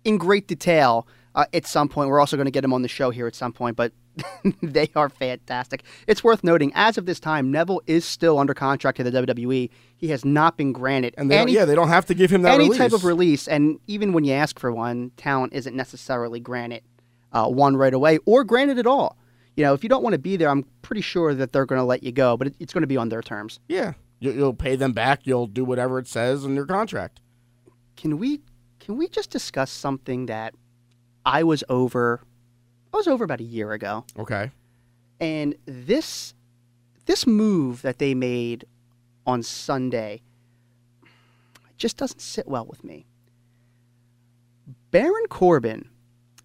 in 0.05 0.17
great 0.17 0.47
detail 0.47 1.07
uh, 1.39 1.45
at 1.55 1.67
some 1.67 1.89
point. 1.89 2.11
We're 2.11 2.19
also 2.19 2.37
going 2.37 2.47
to 2.47 2.51
get 2.51 2.63
them 2.63 2.73
on 2.73 2.83
the 2.83 2.89
show 2.89 3.11
here 3.11 3.29
at 3.29 3.35
some 3.35 3.53
point, 3.53 3.77
but 3.77 3.93
they 4.63 4.91
are 4.97 5.09
fantastic. 5.09 5.85
It's 6.09 6.25
worth 6.25 6.43
noting, 6.43 6.73
as 6.75 6.99
of 6.99 7.07
this 7.07 7.21
time, 7.21 7.53
Neville 7.53 7.81
is 7.87 8.05
still 8.05 8.41
under 8.41 8.55
contract 8.55 8.97
to 8.97 9.05
the 9.05 9.13
WWE. 9.13 9.71
He 9.97 10.09
has 10.09 10.25
not 10.25 10.57
been 10.57 10.73
granted 10.73 11.15
And 11.17 11.31
they 11.31 11.39
any, 11.39 11.53
yeah, 11.53 11.65
they 11.65 11.77
don't 11.77 11.89
have 11.89 12.07
to 12.07 12.15
give 12.15 12.31
him 12.31 12.43
that 12.43 12.55
any 12.55 12.65
release. 12.65 12.79
type 12.79 12.93
of 12.93 13.05
release. 13.05 13.47
And 13.47 13.79
even 13.87 14.13
when 14.13 14.25
you 14.25 14.33
ask 14.33 14.59
for 14.59 14.73
one, 14.73 15.13
talent 15.17 15.53
isn't 15.53 15.77
necessarily 15.77 16.41
granted 16.41 16.83
uh, 17.33 17.47
one 17.47 17.77
right 17.77 17.95
away 17.95 18.19
or 18.27 18.43
granted 18.43 18.79
at 18.79 18.87
all. 18.87 19.17
You 19.55 19.65
know, 19.65 19.75
if 19.75 19.85
you 19.85 19.89
don't 19.89 20.03
want 20.03 20.15
to 20.15 20.19
be 20.19 20.37
there, 20.37 20.49
I'm 20.49 20.65
pretty 20.83 21.03
sure 21.03 21.35
that 21.35 21.53
they're 21.53 21.67
going 21.67 21.81
to 21.81 21.85
let 21.85 22.03
you 22.03 22.11
go, 22.11 22.37
but 22.37 22.49
it, 22.49 22.57
it's 22.59 22.73
going 22.73 22.83
to 22.83 22.89
be 22.89 22.97
on 22.97 23.11
their 23.11 23.23
terms. 23.23 23.61
Yeah, 23.69 23.93
you, 24.19 24.33
you'll 24.33 24.55
pay 24.55 24.75
them 24.75 24.93
back. 24.93 25.21
You'll 25.25 25.47
do 25.47 25.65
whatever 25.65 26.01
it 26.01 26.09
says 26.09 26.45
in 26.45 26.57
your 26.57 26.67
contract. 26.67 27.21
Can 27.97 28.19
we 28.19 28.41
can 28.81 28.97
we 28.97 29.09
just 29.09 29.31
discuss 29.31 29.71
something 29.71 30.27
that 30.27 30.55
I 31.29 31.43
was 31.43 31.63
over 31.69 32.23
I 32.93 32.97
was 32.97 33.07
over 33.07 33.23
about 33.23 33.41
a 33.41 33.45
year 33.45 33.73
ago. 33.73 34.07
Okay. 34.19 34.51
And 35.21 35.55
this 35.67 36.35
this 37.05 37.27
move 37.27 37.83
that 37.83 37.99
they 37.99 38.15
made 38.15 38.65
on 39.27 39.43
Sunday 39.43 40.23
just 41.77 41.99
doesn't 41.99 42.21
sit 42.21 42.49
well 42.49 42.65
with 42.65 42.83
me. 42.83 43.07
Baron 44.91 45.27
Corbin 45.29 45.91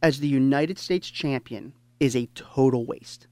as 0.01 0.19
the 0.19 0.27
United 0.27 0.77
States 0.77 1.09
champion 1.09 1.73
is 2.01 2.13
a 2.13 2.27
total 2.35 2.85
waste. 2.85 3.27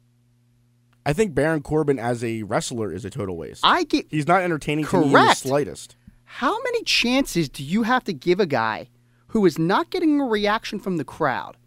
I 1.06 1.12
think 1.12 1.36
Baron 1.36 1.62
Corbin 1.64 2.00
as 2.00 2.24
a 2.24 2.44
wrestler 2.44 2.94
is 2.94 3.04
a 3.04 3.10
total 3.10 3.36
waste. 3.36 3.60
I 3.64 3.84
get 3.84 4.08
He's 4.10 4.28
not 4.28 4.42
entertaining 4.42 4.86
to 4.86 5.00
me 5.00 5.06
in 5.08 5.12
the 5.12 5.18
Correct. 5.20 5.40
slightest. 5.40 5.98
How 6.24 6.62
many 6.64 6.84
chances 6.86 7.50
do 7.50 7.62
you 7.62 7.84
have 7.84 8.06
to 8.06 8.14
give 8.14 8.40
a 8.40 8.46
guy 8.46 8.88
who 9.32 9.46
is 9.46 9.58
not 9.58 9.90
getting 9.90 10.20
a 10.20 10.26
reaction 10.26 10.80
from 10.80 10.98
the 10.98 11.06
crowd, 11.06 11.58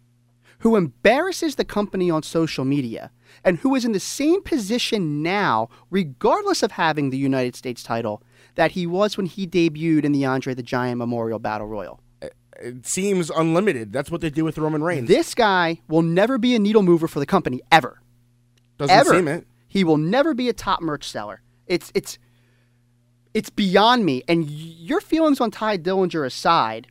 who 0.59 0.75
embarrasses 0.75 1.55
the 1.55 1.65
company 1.65 2.09
on 2.09 2.23
social 2.23 2.63
media, 2.63 3.11
and 3.43 3.57
who 3.59 3.75
is 3.75 3.83
in 3.83 3.91
the 3.91 3.99
same 3.99 4.41
position 4.43 5.21
now, 5.21 5.69
regardless 5.89 6.63
of 6.63 6.71
having 6.71 7.09
the 7.09 7.17
United 7.17 7.55
States 7.55 7.83
title, 7.83 8.21
that 8.53 8.71
he 8.71 8.85
was 8.87 9.17
when 9.17 9.25
he 9.25 9.47
debuted 9.47 10.03
in 10.03 10.11
the 10.11 10.25
Andre 10.25 10.53
the 10.53 10.63
Giant 10.63 10.99
Memorial 10.99 11.39
Battle 11.39 11.67
Royal? 11.67 11.99
It 12.61 12.85
seems 12.85 13.29
unlimited. 13.31 13.91
That's 13.91 14.09
what 14.11 14.21
they 14.21 14.29
do 14.29 14.45
with 14.45 14.57
Roman 14.57 14.83
Reigns. 14.83 15.07
This 15.07 15.33
guy 15.33 15.81
will 15.87 16.03
never 16.03 16.37
be 16.37 16.55
a 16.55 16.59
needle 16.59 16.83
mover 16.83 17.07
for 17.07 17.19
the 17.19 17.25
company 17.25 17.61
ever. 17.71 17.99
Doesn't 18.77 18.95
ever. 18.95 19.09
seem 19.09 19.27
it. 19.27 19.47
He 19.67 19.83
will 19.83 19.97
never 19.97 20.33
be 20.33 20.47
a 20.49 20.53
top 20.53 20.81
merch 20.81 21.07
seller. 21.09 21.41
It's 21.67 21.91
it's 21.93 22.17
it's 23.33 23.49
beyond 23.49 24.05
me. 24.05 24.23
And 24.27 24.49
your 24.49 25.01
feelings 25.01 25.41
on 25.41 25.51
Tye 25.51 25.77
Dillinger 25.77 26.25
aside, 26.25 26.87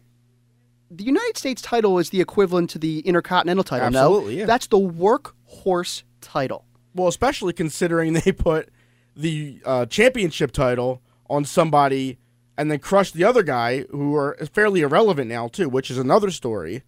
the 0.90 1.04
United 1.04 1.36
States 1.36 1.62
title 1.62 1.98
is 1.98 2.10
the 2.10 2.20
equivalent 2.20 2.70
to 2.70 2.78
the 2.78 3.00
Intercontinental 3.00 3.64
title. 3.64 3.86
Absolutely, 3.86 4.34
no, 4.34 4.40
yeah. 4.40 4.46
that's 4.46 4.66
the 4.66 4.78
workhorse 4.78 6.02
title. 6.20 6.64
Well, 6.94 7.08
especially 7.08 7.52
considering 7.52 8.12
they 8.12 8.32
put 8.32 8.70
the 9.16 9.60
uh, 9.64 9.86
championship 9.86 10.52
title 10.52 11.02
on 11.28 11.44
somebody 11.44 12.18
and 12.56 12.70
then 12.70 12.78
crushed 12.78 13.14
the 13.14 13.24
other 13.24 13.42
guy 13.42 13.84
who 13.90 14.14
are 14.14 14.36
fairly 14.52 14.80
irrelevant 14.80 15.28
now 15.28 15.48
too, 15.48 15.68
which 15.68 15.90
is 15.90 15.98
another 15.98 16.30
story. 16.30 16.82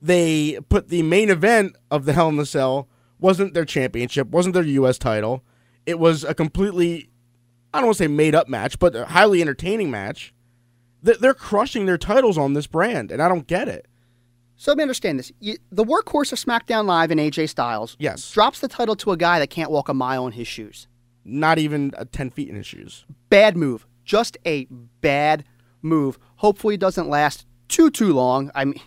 They 0.00 0.58
put 0.68 0.88
the 0.88 1.02
main 1.02 1.30
event 1.30 1.76
of 1.90 2.04
the 2.04 2.12
Hell 2.12 2.28
in 2.28 2.36
the 2.36 2.46
Cell 2.46 2.88
wasn't 3.18 3.54
their 3.54 3.64
championship, 3.64 4.28
wasn't 4.28 4.54
their 4.54 4.64
U.S. 4.64 4.98
title. 4.98 5.42
It 5.86 5.98
was 5.98 6.24
a 6.24 6.34
completely, 6.34 7.10
I 7.72 7.78
don't 7.78 7.86
want 7.86 7.98
to 7.98 8.04
say 8.04 8.08
made 8.08 8.34
up 8.34 8.48
match, 8.48 8.78
but 8.78 8.94
a 8.94 9.06
highly 9.06 9.40
entertaining 9.40 9.90
match. 9.90 10.33
They- 11.04 11.14
They're 11.20 11.34
crushing 11.34 11.86
their 11.86 11.98
titles 11.98 12.36
on 12.36 12.54
this 12.54 12.66
brand, 12.66 13.12
and 13.12 13.22
I 13.22 13.28
don't 13.28 13.46
get 13.46 13.68
it. 13.68 13.86
So 14.56 14.70
let 14.70 14.78
me 14.78 14.82
understand 14.82 15.18
this. 15.18 15.30
You, 15.40 15.56
the 15.70 15.84
workhorse 15.84 16.32
of 16.32 16.38
SmackDown 16.38 16.86
Live 16.86 17.10
and 17.10 17.20
AJ 17.20 17.48
Styles 17.48 17.96
Yes. 17.98 18.30
drops 18.32 18.60
the 18.60 18.68
title 18.68 18.96
to 18.96 19.10
a 19.12 19.16
guy 19.16 19.38
that 19.38 19.50
can't 19.50 19.70
walk 19.70 19.88
a 19.88 19.94
mile 19.94 20.26
in 20.26 20.32
his 20.32 20.46
shoes. 20.48 20.86
Not 21.24 21.58
even 21.58 21.92
uh, 21.96 22.04
10 22.10 22.30
feet 22.30 22.48
in 22.48 22.54
his 22.56 22.66
shoes. 22.66 23.04
bad 23.30 23.56
move. 23.56 23.86
Just 24.04 24.36
a 24.46 24.66
bad 25.00 25.44
move. 25.82 26.18
Hopefully, 26.36 26.74
it 26.74 26.80
doesn't 26.80 27.08
last 27.08 27.46
too 27.68 27.90
too 27.90 28.12
long. 28.12 28.50
I 28.54 28.64
mean, 28.66 28.80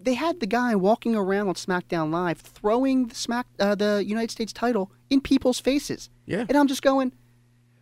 they 0.00 0.14
had 0.14 0.40
the 0.40 0.46
guy 0.46 0.74
walking 0.74 1.14
around 1.14 1.48
on 1.48 1.54
SmackDown 1.54 2.10
Live 2.10 2.38
throwing 2.40 3.08
the 3.08 3.14
Smack 3.14 3.46
uh, 3.60 3.74
the 3.74 4.02
United 4.04 4.30
States 4.30 4.52
title 4.52 4.90
in 5.10 5.20
people's 5.20 5.60
faces. 5.60 6.08
Yeah. 6.26 6.46
and 6.48 6.56
I'm 6.56 6.66
just 6.68 6.82
going. 6.82 7.12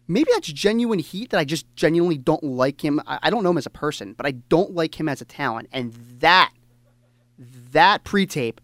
Maybe 0.07 0.31
that's 0.33 0.49
genuine 0.49 0.99
heat 0.99 1.31
that 1.31 1.39
I 1.39 1.45
just 1.45 1.67
genuinely 1.77 2.19
don't 2.19 2.43
like 2.43 2.85
him. 2.85 3.01
I, 3.07 3.19
I 3.25 3.31
don't 3.31 3.43
know 3.43 3.51
him 3.51 3.59
as 3.59 3.67
a 3.67 3.71
person, 3.71 4.13
but 4.13 4.27
I 4.27 4.33
don't 4.33 4.75
like 4.75 4.99
him 4.99 5.09
as 5.09 5.21
a 5.21 5.25
talent, 5.25 5.69
and 5.73 5.95
that 6.21 6.53
that 7.73 8.05
pre-tape 8.05 8.61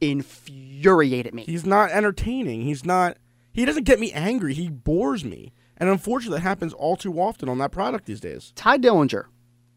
infuriated 0.00 1.34
me. 1.34 1.44
He's 1.44 1.64
not 1.64 1.90
entertaining. 1.90 2.62
He's 2.62 2.84
not. 2.84 3.16
He 3.52 3.64
doesn't 3.64 3.84
get 3.84 3.98
me 3.98 4.12
angry. 4.12 4.52
He 4.54 4.68
bores 4.68 5.24
me, 5.24 5.52
and 5.76 5.88
unfortunately, 5.88 6.38
that 6.38 6.42
happens 6.42 6.72
all 6.72 6.96
too 6.96 7.18
often 7.18 7.48
on 7.48 7.58
that 7.58 7.72
product 7.72 8.06
these 8.06 8.20
days. 8.20 8.52
Tye 8.54 8.78
Dillinger, 8.78 9.26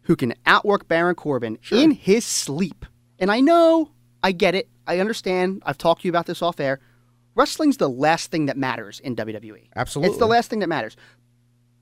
who 0.03 0.15
can 0.15 0.33
outwork 0.45 0.87
Baron 0.87 1.15
Corbin 1.15 1.57
in 1.71 1.91
his 1.91 2.25
sleep. 2.25 2.85
And 3.19 3.31
I 3.31 3.39
know, 3.39 3.91
I 4.21 4.31
get 4.31 4.55
it, 4.55 4.69
I 4.85 4.99
understand. 4.99 5.63
I've 5.65 5.77
talked 5.77 6.01
to 6.01 6.07
you 6.07 6.11
about 6.11 6.25
this 6.25 6.41
off 6.41 6.59
air. 6.59 6.79
Wrestling's 7.38 7.77
the 7.77 7.88
last 7.89 8.32
thing 8.32 8.48
that 8.48 8.58
matters 8.58 9.00
in 9.00 9.15
WWE. 9.15 9.67
Absolutely. 9.75 10.10
It's 10.10 10.20
the 10.20 10.27
last 10.27 10.50
thing 10.50 10.60
that 10.60 10.67
matters. 10.67 10.98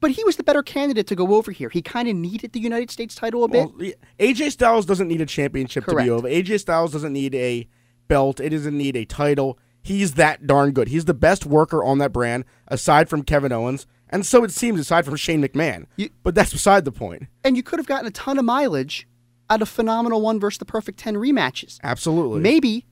But 0.01 0.11
he 0.11 0.23
was 0.25 0.35
the 0.35 0.43
better 0.43 0.61
candidate 0.61 1.07
to 1.07 1.15
go 1.15 1.33
over 1.35 1.51
here. 1.51 1.69
He 1.69 1.81
kind 1.81 2.07
of 2.07 2.15
needed 2.15 2.51
the 2.51 2.59
United 2.59 2.91
States 2.91 3.15
title 3.15 3.43
a 3.43 3.47
bit. 3.47 3.69
Well, 3.75 3.91
AJ 4.19 4.51
Styles 4.51 4.85
doesn't 4.85 5.07
need 5.07 5.21
a 5.21 5.25
championship 5.25 5.85
to 5.85 5.95
be 5.95 6.09
over. 6.09 6.27
AJ 6.27 6.59
Styles 6.59 6.91
doesn't 6.91 7.13
need 7.13 7.33
a 7.33 7.67
belt. 8.07 8.39
It 8.39 8.49
doesn't 8.49 8.77
need 8.77 8.95
a 8.97 9.05
title. 9.05 9.57
He's 9.81 10.15
that 10.15 10.45
darn 10.45 10.71
good. 10.73 10.89
He's 10.89 11.05
the 11.05 11.13
best 11.13 11.45
worker 11.45 11.83
on 11.83 11.97
that 11.99 12.11
brand, 12.11 12.43
aside 12.67 13.07
from 13.07 13.23
Kevin 13.23 13.51
Owens, 13.51 13.87
and 14.09 14.25
so 14.25 14.43
it 14.43 14.51
seems 14.51 14.79
aside 14.79 15.05
from 15.05 15.15
Shane 15.15 15.41
McMahon. 15.41 15.85
You- 15.95 16.09
but 16.23 16.35
that's 16.35 16.51
beside 16.51 16.85
the 16.85 16.91
point. 16.91 17.23
and 17.43 17.55
you 17.55 17.63
could 17.63 17.79
have 17.79 17.87
gotten 17.87 18.07
a 18.07 18.11
ton 18.11 18.37
of 18.37 18.45
mileage 18.45 19.07
out 19.49 19.61
of 19.61 19.69
Phenomenal 19.69 20.21
1 20.21 20.39
versus 20.39 20.57
the 20.57 20.65
Perfect 20.65 20.99
10 20.99 21.15
rematches. 21.15 21.79
Absolutely. 21.83 22.41
Maybe 22.41 22.85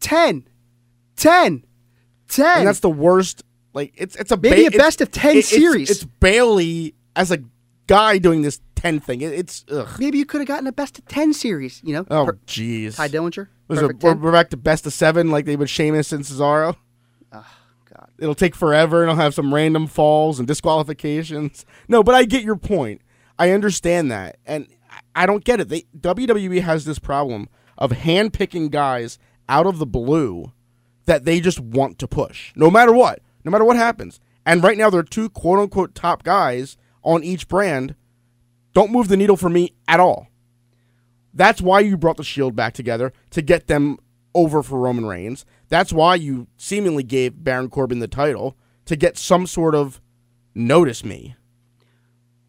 10. 0.00 0.46
10. 1.16 1.64
10. 2.28 2.58
and 2.58 2.66
that's 2.66 2.80
the 2.80 2.90
worst. 2.90 3.42
Like 3.72 3.92
it's 3.96 4.14
it's 4.16 4.30
a 4.30 4.36
Maybe 4.36 4.68
ba- 4.68 4.76
a 4.76 4.78
best 4.78 5.00
of 5.00 5.10
10 5.10 5.30
it's- 5.38 5.48
series. 5.48 5.90
It's 5.90 6.04
barely 6.04 6.94
as 7.16 7.30
a 7.30 7.38
guy 7.86 8.18
doing 8.18 8.42
this 8.42 8.60
ten 8.76 9.00
thing. 9.00 9.20
It, 9.20 9.32
it's 9.32 9.64
ugh. 9.70 9.88
Maybe 9.98 10.18
you 10.18 10.24
could 10.26 10.40
have 10.40 10.48
gotten 10.48 10.66
a 10.66 10.72
best 10.72 10.98
of 10.98 11.06
10 11.06 11.32
series, 11.32 11.80
you 11.84 11.92
know? 11.94 12.06
Oh 12.10 12.30
jeez. 12.46 12.96
Tye 12.96 13.08
Dillinger? 13.08 13.48
Was 13.68 13.78
it, 13.78 13.82
Perfect 13.82 14.02
we're, 14.02 14.14
we're 14.16 14.32
back 14.32 14.50
to 14.50 14.56
best 14.56 14.86
of 14.86 14.92
seven, 14.92 15.30
like 15.30 15.44
they 15.46 15.56
would 15.56 15.70
Sheamus 15.70 16.12
and 16.12 16.22
Cesaro. 16.24 16.76
Ah, 17.32 17.58
God. 17.92 18.10
It'll 18.18 18.34
take 18.34 18.54
forever, 18.54 19.00
and 19.02 19.10
I'll 19.10 19.16
have 19.16 19.34
some 19.34 19.52
random 19.54 19.86
falls 19.86 20.38
and 20.38 20.46
disqualifications. 20.46 21.64
No, 21.88 22.02
but 22.02 22.14
I 22.14 22.24
get 22.24 22.42
your 22.44 22.56
point. 22.56 23.00
I 23.38 23.50
understand 23.50 24.10
that, 24.12 24.36
and 24.46 24.68
I- 24.90 25.22
I 25.22 25.26
don't 25.26 25.42
get 25.44 25.60
it. 25.60 25.68
They 25.68 25.84
WWE 25.98 26.60
has 26.62 26.84
this 26.84 26.98
problem 26.98 27.48
of 27.78 27.90
handpicking 27.90 28.70
guys 28.70 29.18
out 29.48 29.66
of 29.66 29.78
the 29.78 29.86
blue 29.86 30.52
that 31.06 31.24
they 31.24 31.40
just 31.40 31.60
want 31.60 31.98
to 31.98 32.08
push, 32.08 32.52
no 32.56 32.70
matter 32.70 32.92
what, 32.92 33.20
no 33.44 33.50
matter 33.50 33.64
what 33.64 33.76
happens. 33.76 34.20
And 34.46 34.62
right 34.62 34.76
now, 34.76 34.90
there 34.90 35.00
are 35.00 35.04
two 35.04 35.28
quote 35.30 35.58
unquote 35.58 35.94
top 35.94 36.22
guys 36.22 36.76
on 37.02 37.22
each 37.24 37.48
brand. 37.48 37.94
Don't 38.72 38.92
move 38.92 39.08
the 39.08 39.16
needle 39.16 39.36
for 39.36 39.48
me 39.48 39.72
at 39.86 40.00
all. 40.00 40.28
That's 41.32 41.60
why 41.60 41.80
you 41.80 41.96
brought 41.96 42.16
the 42.16 42.24
Shield 42.24 42.54
back 42.54 42.74
together 42.74 43.12
to 43.30 43.42
get 43.42 43.66
them 43.66 43.98
over 44.34 44.62
for 44.62 44.78
Roman 44.78 45.06
Reigns. 45.06 45.44
That's 45.68 45.92
why 45.92 46.16
you 46.16 46.48
seemingly 46.56 47.02
gave 47.02 47.42
Baron 47.42 47.70
Corbin 47.70 47.98
the 47.98 48.08
title 48.08 48.56
to 48.86 48.96
get 48.96 49.16
some 49.16 49.46
sort 49.46 49.74
of 49.74 50.00
notice 50.54 51.04
me. 51.04 51.36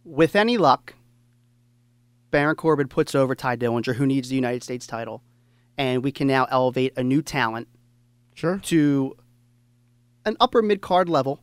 With 0.03 0.35
any 0.35 0.57
luck, 0.57 0.93
Baron 2.31 2.55
Corbin 2.55 2.87
puts 2.87 3.15
over 3.15 3.33
Tye 3.33 3.55
Dillinger, 3.55 3.95
who 3.95 4.05
needs 4.05 4.29
the 4.29 4.35
United 4.35 4.63
States 4.63 4.85
title, 4.85 5.23
and 5.77 6.03
we 6.03 6.11
can 6.11 6.27
now 6.27 6.45
elevate 6.49 6.93
a 6.97 7.03
new 7.03 7.21
talent 7.21 7.67
Sure. 8.35 8.59
to 8.65 9.15
an 10.25 10.37
upper 10.39 10.61
mid 10.61 10.81
card 10.81 11.09
level, 11.09 11.41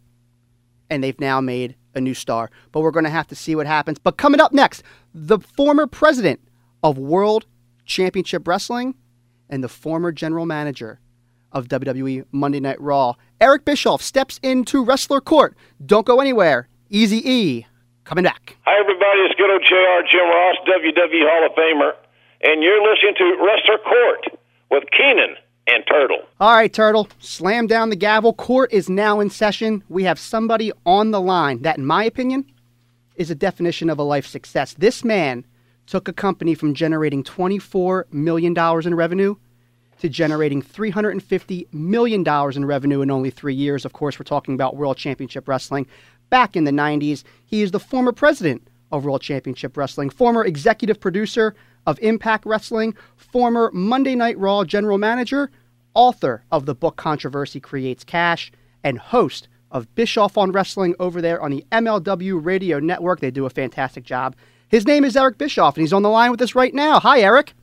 and 0.90 1.02
they've 1.02 1.18
now 1.20 1.40
made 1.40 1.74
a 1.94 2.00
new 2.00 2.14
star. 2.14 2.50
But 2.70 2.80
we're 2.80 2.90
going 2.90 3.04
to 3.04 3.10
have 3.10 3.26
to 3.28 3.34
see 3.34 3.54
what 3.56 3.66
happens. 3.66 3.98
But 3.98 4.16
coming 4.16 4.40
up 4.40 4.52
next, 4.52 4.82
the 5.14 5.38
former 5.38 5.86
president 5.86 6.40
of 6.82 6.98
World 6.98 7.46
Championship 7.84 8.46
Wrestling 8.46 8.94
and 9.48 9.62
the 9.64 9.68
former 9.68 10.12
general 10.12 10.46
manager 10.46 11.00
of 11.52 11.68
WWE 11.68 12.24
Monday 12.32 12.60
Night 12.60 12.80
Raw, 12.80 13.14
Eric 13.40 13.64
Bischoff, 13.64 14.00
steps 14.00 14.38
into 14.42 14.84
wrestler 14.84 15.20
court. 15.20 15.56
Don't 15.84 16.06
go 16.06 16.20
anywhere. 16.20 16.68
Easy 16.88 17.20
E, 17.28 17.66
coming 18.04 18.24
back. 18.24 18.56
Hi, 18.64 18.78
everybody. 18.80 19.20
It's 19.28 19.34
good 19.36 19.50
old 19.50 19.62
JR 19.62 20.00
Jim 20.10 20.28
Ross, 20.28 20.56
WWE 20.68 21.24
Hall 21.28 21.46
of 21.46 21.52
Famer, 21.52 21.92
and 22.42 22.62
you're 22.62 22.80
listening 22.82 23.14
to 23.18 23.36
Wrestler 23.44 23.78
Court 23.84 24.40
with 24.70 24.84
Keenan 24.96 25.36
and 25.66 25.84
Turtle. 25.88 26.18
All 26.40 26.54
right, 26.54 26.72
Turtle, 26.72 27.08
slam 27.18 27.66
down 27.66 27.90
the 27.90 27.96
gavel. 27.96 28.32
Court 28.32 28.72
is 28.72 28.88
now 28.88 29.20
in 29.20 29.30
session. 29.30 29.82
We 29.88 30.04
have 30.04 30.18
somebody 30.18 30.72
on 30.84 31.10
the 31.10 31.20
line 31.20 31.62
that, 31.62 31.78
in 31.78 31.86
my 31.86 32.04
opinion, 32.04 32.44
is 33.16 33.30
a 33.30 33.34
definition 33.34 33.90
of 33.90 33.98
a 33.98 34.02
life 34.02 34.26
success. 34.26 34.74
This 34.74 35.04
man 35.04 35.44
took 35.86 36.08
a 36.08 36.12
company 36.12 36.54
from 36.54 36.74
generating 36.74 37.22
$24 37.22 38.12
million 38.12 38.56
in 38.56 38.94
revenue 38.94 39.36
to 40.00 40.08
generating 40.08 40.62
$350 40.62 41.72
million 41.72 42.26
in 42.26 42.64
revenue 42.64 43.02
in 43.02 43.10
only 43.10 43.30
three 43.30 43.54
years. 43.54 43.84
Of 43.84 43.92
course, 43.92 44.18
we're 44.18 44.24
talking 44.24 44.54
about 44.54 44.76
World 44.76 44.96
Championship 44.96 45.46
Wrestling. 45.46 45.86
Back 46.28 46.56
in 46.56 46.64
the 46.64 46.72
90s, 46.72 47.22
he 47.44 47.62
is 47.62 47.70
the 47.70 47.78
former 47.78 48.10
president 48.10 48.66
of 48.90 49.04
World 49.04 49.22
Championship 49.22 49.76
Wrestling, 49.76 50.10
former 50.10 50.44
executive 50.44 50.98
producer 50.98 51.54
of 51.86 51.98
Impact 52.00 52.46
Wrestling, 52.46 52.94
former 53.16 53.70
Monday 53.72 54.14
Night 54.14 54.38
Raw 54.38 54.64
general 54.64 54.98
manager, 54.98 55.50
author 55.94 56.44
of 56.50 56.66
the 56.66 56.74
book 56.74 56.96
Controversy 56.96 57.60
Creates 57.60 58.04
Cash, 58.04 58.52
and 58.84 58.98
host 58.98 59.48
of 59.70 59.92
Bischoff 59.94 60.36
on 60.36 60.52
Wrestling 60.52 60.94
over 60.98 61.20
there 61.20 61.40
on 61.40 61.50
the 61.50 61.64
MLW 61.72 62.44
Radio 62.44 62.78
Network. 62.78 63.20
They 63.20 63.30
do 63.30 63.46
a 63.46 63.50
fantastic 63.50 64.04
job. 64.04 64.36
His 64.68 64.86
name 64.86 65.04
is 65.04 65.16
Eric 65.16 65.38
Bischoff, 65.38 65.76
and 65.76 65.82
he's 65.82 65.92
on 65.92 66.02
the 66.02 66.08
line 66.08 66.30
with 66.30 66.40
us 66.42 66.54
right 66.54 66.72
now. 66.72 67.00
Hi, 67.00 67.20
Eric. 67.20 67.54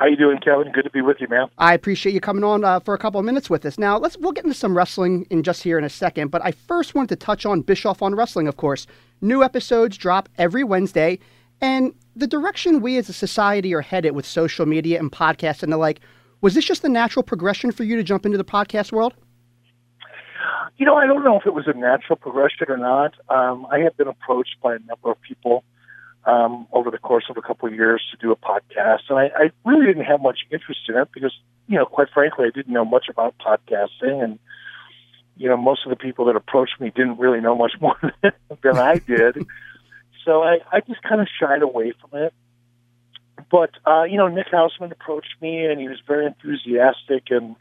How 0.00 0.06
you 0.06 0.16
doing, 0.16 0.38
Kevin? 0.38 0.72
Good 0.72 0.84
to 0.84 0.90
be 0.90 1.02
with 1.02 1.18
you, 1.20 1.28
man. 1.28 1.48
I 1.58 1.74
appreciate 1.74 2.14
you 2.14 2.20
coming 2.20 2.42
on 2.42 2.64
uh, 2.64 2.80
for 2.80 2.94
a 2.94 2.98
couple 2.98 3.20
of 3.20 3.26
minutes 3.26 3.50
with 3.50 3.66
us. 3.66 3.78
Now, 3.78 3.98
let's 3.98 4.16
we'll 4.16 4.32
get 4.32 4.44
into 4.44 4.56
some 4.56 4.74
wrestling 4.74 5.26
in 5.28 5.42
just 5.42 5.62
here 5.62 5.76
in 5.76 5.84
a 5.84 5.90
second, 5.90 6.30
but 6.30 6.42
I 6.42 6.52
first 6.52 6.94
wanted 6.94 7.10
to 7.10 7.16
touch 7.16 7.44
on 7.44 7.60
Bischoff 7.60 8.00
on 8.00 8.14
Wrestling, 8.14 8.48
of 8.48 8.56
course. 8.56 8.86
New 9.20 9.42
episodes 9.42 9.98
drop 9.98 10.30
every 10.38 10.64
Wednesday, 10.64 11.18
and 11.60 11.92
the 12.16 12.26
direction 12.26 12.80
we 12.80 12.96
as 12.96 13.08
a 13.08 13.12
society 13.12 13.74
are 13.74 13.80
headed 13.80 14.14
with 14.14 14.26
social 14.26 14.66
media 14.66 14.98
and 14.98 15.10
podcasts 15.10 15.62
and 15.62 15.72
the 15.72 15.76
like, 15.76 16.00
was 16.40 16.54
this 16.54 16.64
just 16.64 16.82
the 16.82 16.88
natural 16.88 17.22
progression 17.22 17.70
for 17.70 17.84
you 17.84 17.96
to 17.96 18.02
jump 18.02 18.24
into 18.24 18.38
the 18.38 18.44
podcast 18.44 18.92
world? 18.92 19.14
You 20.78 20.86
know, 20.86 20.96
I 20.96 21.06
don't 21.06 21.22
know 21.22 21.38
if 21.38 21.46
it 21.46 21.52
was 21.52 21.66
a 21.66 21.74
natural 21.74 22.16
progression 22.16 22.66
or 22.68 22.78
not. 22.78 23.14
Um, 23.28 23.66
I 23.70 23.80
have 23.80 23.96
been 23.96 24.08
approached 24.08 24.56
by 24.62 24.76
a 24.76 24.78
number 24.78 25.10
of 25.10 25.20
people 25.20 25.64
um, 26.24 26.66
over 26.72 26.90
the 26.90 26.98
course 26.98 27.24
of 27.28 27.36
a 27.36 27.42
couple 27.42 27.68
of 27.68 27.74
years 27.74 28.02
to 28.10 28.16
do 28.16 28.32
a 28.32 28.36
podcast, 28.36 29.00
and 29.08 29.18
I, 29.18 29.30
I 29.36 29.50
really 29.64 29.86
didn't 29.86 30.04
have 30.04 30.20
much 30.20 30.40
interest 30.50 30.80
in 30.88 30.96
it 30.96 31.08
because, 31.12 31.34
you 31.66 31.76
know, 31.76 31.86
quite 31.86 32.08
frankly, 32.12 32.46
I 32.46 32.50
didn't 32.50 32.72
know 32.72 32.84
much 32.84 33.06
about 33.08 33.34
podcasting, 33.38 34.22
and 34.22 34.38
you 35.36 35.48
know, 35.48 35.56
most 35.56 35.86
of 35.86 35.90
the 35.90 35.96
people 35.96 36.26
that 36.26 36.36
approached 36.36 36.80
me 36.80 36.92
didn't 36.94 37.18
really 37.18 37.40
know 37.40 37.56
much 37.56 37.72
more 37.80 37.96
than 38.22 38.76
I 38.78 38.98
did. 38.98 39.46
so 40.24 40.42
I, 40.42 40.58
I 40.72 40.80
just 40.80 41.02
kind 41.02 41.20
of 41.20 41.28
shied 41.40 41.62
away 41.62 41.92
from 42.00 42.20
it. 42.20 42.34
But 43.50 43.70
uh, 43.86 44.04
you 44.04 44.16
know, 44.16 44.28
Nick 44.28 44.48
Hausman 44.48 44.92
approached 44.92 45.34
me, 45.40 45.64
and 45.64 45.80
he 45.80 45.88
was 45.88 45.98
very 46.06 46.26
enthusiastic 46.26 47.30
and 47.30 47.56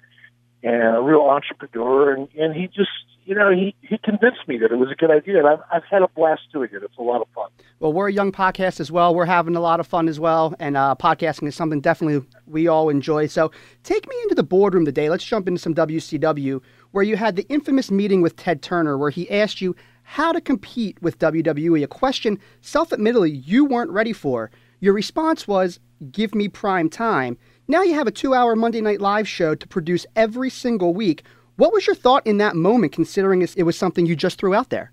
and 0.62 0.98
a 0.98 1.02
real 1.02 1.22
entrepreneur, 1.22 2.14
and 2.14 2.28
and 2.36 2.54
he 2.54 2.68
just 2.68 2.90
you 3.30 3.36
know, 3.36 3.52
he, 3.52 3.76
he 3.84 4.00
convinced 4.00 4.48
me 4.48 4.58
that 4.58 4.72
it 4.72 4.78
was 4.78 4.90
a 4.92 4.96
good 4.96 5.12
idea, 5.12 5.38
and 5.38 5.48
I've, 5.48 5.60
I've 5.72 5.84
had 5.84 6.02
a 6.02 6.08
blast 6.08 6.42
doing 6.52 6.70
it. 6.74 6.82
It's 6.82 6.98
a 6.98 7.04
lot 7.04 7.22
of 7.22 7.28
fun. 7.36 7.50
Well, 7.80 7.94
we're 7.94 8.08
a 8.08 8.12
young 8.12 8.32
podcast 8.32 8.80
as 8.80 8.92
well. 8.92 9.14
We're 9.14 9.26
having 9.26 9.56
a 9.56 9.60
lot 9.60 9.80
of 9.80 9.86
fun 9.86 10.08
as 10.08 10.20
well, 10.20 10.56
and 10.60 10.76
uh, 10.76 10.96
podcasting 11.00 11.48
is 11.48 11.56
something 11.56 11.80
definitely 11.80 12.28
we 12.48 12.68
all 12.68 12.90
enjoy. 12.90 13.28
So 13.28 13.52
take 13.84 14.10
me 14.10 14.16
into 14.24 14.34
the 14.34 14.42
boardroom 14.42 14.84
today. 14.84 15.12
Let's 15.12 15.24
jump 15.24 15.48
into 15.48 15.62
some 15.62 15.76
WCW, 15.76 16.60
where 16.90 17.04
you 17.04 17.18
had 17.18 17.36
the 17.36 17.48
infamous 17.50 17.92
meeting 17.92 18.24
with 18.24 18.36
Ted 18.36 18.64
Turner, 18.64 18.98
where 18.98 19.12
he 19.12 19.30
asked 19.30 19.62
you 19.62 19.76
how 20.10 20.32
to 20.32 20.42
compete 20.42 21.00
with 21.04 21.20
WWE, 21.20 21.84
a 21.84 21.88
question 21.88 22.40
self-admittedly 22.62 23.30
you 23.30 23.64
weren't 23.64 23.92
ready 23.92 24.12
for. 24.12 24.50
Your 24.80 24.92
response 24.92 25.48
was, 25.48 25.80
give 26.12 26.34
me 26.34 26.48
prime 26.48 26.90
time. 26.90 27.38
Now 27.68 27.84
you 27.84 27.94
have 27.94 28.08
a 28.08 28.12
two 28.12 28.34
hour 28.34 28.56
Monday 28.56 28.82
Night 28.82 29.02
Live 29.02 29.28
show 29.28 29.54
to 29.54 29.68
produce 29.68 30.08
every 30.16 30.50
single 30.50 30.96
week. 30.96 31.22
What 31.58 31.72
was 31.72 31.86
your 31.86 31.96
thought 31.96 32.26
in 32.26 32.40
that 32.40 32.56
moment, 32.56 32.92
considering 32.92 33.44
it 33.44 33.62
was 33.62 33.78
something 33.78 34.08
you 34.08 34.16
just 34.16 34.40
threw 34.40 34.56
out 34.56 34.72
there? 34.72 34.92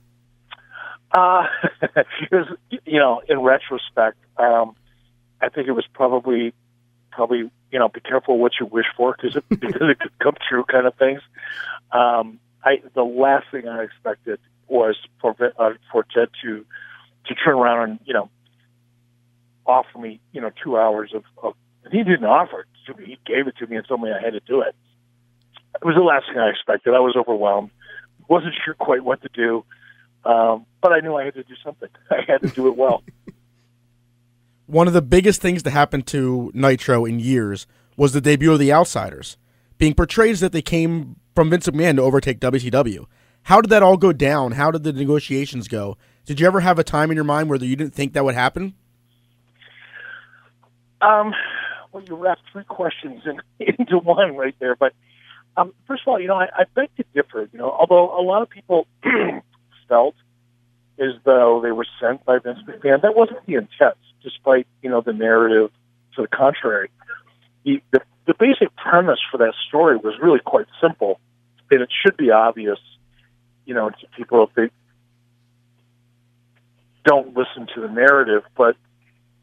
Uh, 1.13 1.47
it 1.81 2.07
was, 2.31 2.49
you 2.85 2.99
know, 2.99 3.23
in 3.27 3.41
retrospect, 3.41 4.19
um, 4.37 4.77
I 5.41 5.49
think 5.49 5.67
it 5.67 5.73
was 5.73 5.87
probably, 5.95 6.53
probably, 7.11 7.51
you 7.73 7.79
know, 7.79 7.89
be 7.89 8.01
careful 8.01 8.39
what 8.39 8.53
you 8.61 8.67
wish 8.67 8.87
for 8.95 9.17
because 9.17 9.35
it, 9.35 9.49
because 9.49 9.81
it 9.81 9.99
could 9.99 10.19
come 10.19 10.35
true, 10.47 10.65
kind 10.65 10.87
of 10.87 10.95
things. 10.97 11.23
Um, 11.91 12.39
I 12.63 12.83
the 12.93 13.03
last 13.03 13.47
thing 13.51 13.67
I 13.67 13.83
expected 13.83 14.41
was 14.69 14.97
for 15.21 15.35
uh, 15.59 15.71
for 15.93 16.07
Ted 16.15 16.29
to 16.43 16.65
to 17.27 17.35
turn 17.35 17.55
around 17.55 17.91
and 17.91 18.01
you 18.05 18.15
know 18.15 18.31
offer 19.67 19.99
me 19.99 20.21
you 20.33 20.41
know 20.41 20.51
two 20.63 20.77
hours 20.79 21.13
of, 21.15 21.25
of 21.43 21.55
he 21.91 21.99
didn't 21.99 22.25
offer 22.25 22.61
it 22.61 22.67
to 22.87 23.01
me. 23.01 23.07
He 23.07 23.19
gave 23.25 23.47
it 23.47 23.57
to 23.59 23.67
me 23.67 23.77
and 23.77 23.87
told 23.87 24.03
me 24.03 24.11
I 24.11 24.21
had 24.23 24.33
to 24.33 24.41
do 24.41 24.61
it 24.61 24.75
it 25.81 25.85
was 25.85 25.95
the 25.95 26.03
last 26.03 26.27
thing 26.29 26.39
I 26.39 26.49
expected. 26.51 26.95
I 26.95 27.01
was 27.01 27.17
overwhelmed. 27.17 27.71
wasn't 28.29 28.55
sure 28.65 28.75
quite 28.75 29.05
what 29.05 29.23
to 29.23 29.29
do, 29.33 29.65
um, 30.25 30.67
but 30.81 30.93
I 30.93 31.01
knew 31.01 31.15
I 31.15 31.25
had 31.25 31.35
to 31.35 31.43
do 31.43 31.55
something. 31.65 31.89
I 32.11 32.23
had 32.27 32.43
to 32.43 32.49
do 32.49 32.69
it 32.69 32.77
well. 32.77 33.03
One 34.67 34.89
of 34.89 34.95
the 34.95 35.03
biggest 35.03 35.41
things 35.41 35.63
to 35.63 35.71
happen 35.71 36.03
to 36.03 36.51
Nitro 36.53 37.05
in 37.05 37.21
years 37.21 37.67
was 37.97 38.13
the 38.13 38.21
debut 38.21 38.53
of 38.53 38.59
the 38.59 38.73
Outsiders, 38.73 39.37
being 39.79 39.95
portrayed 39.95 40.33
as 40.33 40.41
that 40.41 40.53
they 40.53 40.63
came 40.63 41.17
from 41.35 41.51
Vince 41.51 41.69
McMahon 41.69 41.97
to 41.97 42.03
overtake 42.03 42.41
WCW. 42.41 43.07
How 43.47 43.61
did 43.61 43.71
that 43.71 43.85
all 43.85 43.97
go 43.97 44.13
down? 44.13 44.51
How 44.51 44.73
did 44.73 44.83
the 44.83 44.93
negotiations 44.93 45.69
go? 45.69 45.97
Did 46.25 46.41
you 46.41 46.49
ever 46.49 46.59
have 46.59 46.81
a 46.81 46.85
time 46.85 47.13
in 47.13 47.15
your 47.15 47.25
mind 47.25 47.49
where 47.49 47.63
you 47.63 47.77
didn't 47.77 47.95
think 47.95 48.13
that 48.15 48.25
would 48.25 48.35
happen? 48.35 48.75
Um, 51.01 51.33
well, 51.93 52.03
you 52.03 52.17
wrapped 52.17 52.41
three 52.51 52.65
questions 52.65 53.23
in, 53.25 53.41
into 53.79 53.99
one 53.99 54.37
right 54.37 54.57
there, 54.59 54.75
but 54.75 54.95
um, 55.57 55.73
first 55.87 56.03
of 56.03 56.09
all, 56.09 56.21
you 56.21 56.27
know, 56.27 56.35
I, 56.35 56.47
I 56.57 56.65
beg 56.75 56.89
to 56.97 57.05
differ. 57.15 57.49
You 57.53 57.61
know, 57.61 57.71
although 57.71 58.19
a 58.19 58.21
lot 58.21 58.43
of 58.43 58.51
people 58.51 58.89
felt 59.89 60.17
as 60.99 61.13
though 61.23 61.61
they 61.63 61.71
were 61.71 61.87
sent 62.01 62.25
by 62.25 62.41
Vince 62.41 62.59
McMahon, 62.67 63.03
that 63.03 63.15
wasn't 63.15 63.47
the 63.47 63.55
intent. 63.55 63.95
Despite 64.25 64.67
you 64.83 64.91
know 64.91 65.03
the 65.03 65.13
narrative 65.13 65.71
to 66.17 66.23
the 66.23 66.29
contrary, 66.29 66.91
the, 67.65 67.81
the 67.93 68.01
the 68.27 68.35
basic 68.35 68.75
premise 68.75 69.21
for 69.31 69.39
that 69.39 69.55
story 69.69 69.99
was 69.99 70.15
really 70.21 70.41
quite 70.45 70.67
simple, 70.81 71.21
and 71.71 71.81
it 71.81 71.91
should 72.03 72.17
be 72.17 72.33
obvious, 72.33 72.81
you 73.67 73.75
know, 73.75 73.91
to 73.91 74.07
people 74.17 74.45
if 74.45 74.55
they 74.55 74.71
don't 77.05 77.37
listen 77.37 77.69
to 77.75 77.81
the 77.83 77.89
narrative. 77.89 78.43
But 78.57 78.77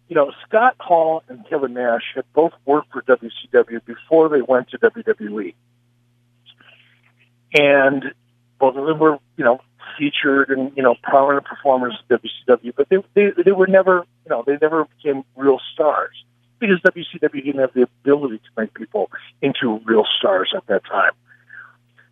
you 0.09 0.15
know, 0.15 0.31
Scott 0.47 0.75
Hall 0.79 1.23
and 1.29 1.47
Kevin 1.47 1.73
Nash 1.73 2.03
had 2.15 2.25
both 2.33 2.53
worked 2.65 2.91
for 2.91 3.01
WCW 3.03 3.85
before 3.85 4.29
they 4.29 4.41
went 4.41 4.69
to 4.69 4.79
WWE 4.79 5.53
and 7.53 8.13
both 8.59 8.75
of 8.75 8.85
them 8.85 8.99
were, 8.99 9.17
you 9.37 9.43
know, 9.43 9.59
featured 9.97 10.49
and 10.49 10.71
you 10.75 10.81
know 10.81 10.95
prominent 11.03 11.45
performers 11.45 11.93
at 12.09 12.21
WCW, 12.21 12.73
but 12.75 12.89
they, 12.89 12.97
they 13.13 13.31
they 13.43 13.51
were 13.51 13.67
never, 13.67 14.05
you 14.25 14.29
know, 14.29 14.43
they 14.45 14.57
never 14.61 14.85
became 14.85 15.23
real 15.35 15.59
stars 15.73 16.23
because 16.59 16.79
WCW 16.81 17.45
didn't 17.45 17.59
have 17.59 17.73
the 17.73 17.83
ability 17.83 18.37
to 18.37 18.61
make 18.61 18.73
people 18.73 19.11
into 19.41 19.79
real 19.85 20.05
stars 20.17 20.53
at 20.55 20.65
that 20.67 20.83
time. 20.85 21.11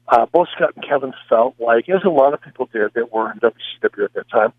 Uh, 0.08 0.26
both 0.26 0.48
Scott 0.56 0.74
and 0.76 0.86
Kevin 0.88 1.14
felt 1.30 1.56
like, 1.60 1.88
as 1.90 2.04
a 2.04 2.10
lot 2.10 2.34
of 2.34 2.42
people 2.42 2.68
did 2.72 2.94
that 2.96 3.14
were 3.14 3.32
in 3.32 3.40
WCW 3.40 4.06
at 4.06 4.14
that 4.14 4.30
time, 4.30 4.54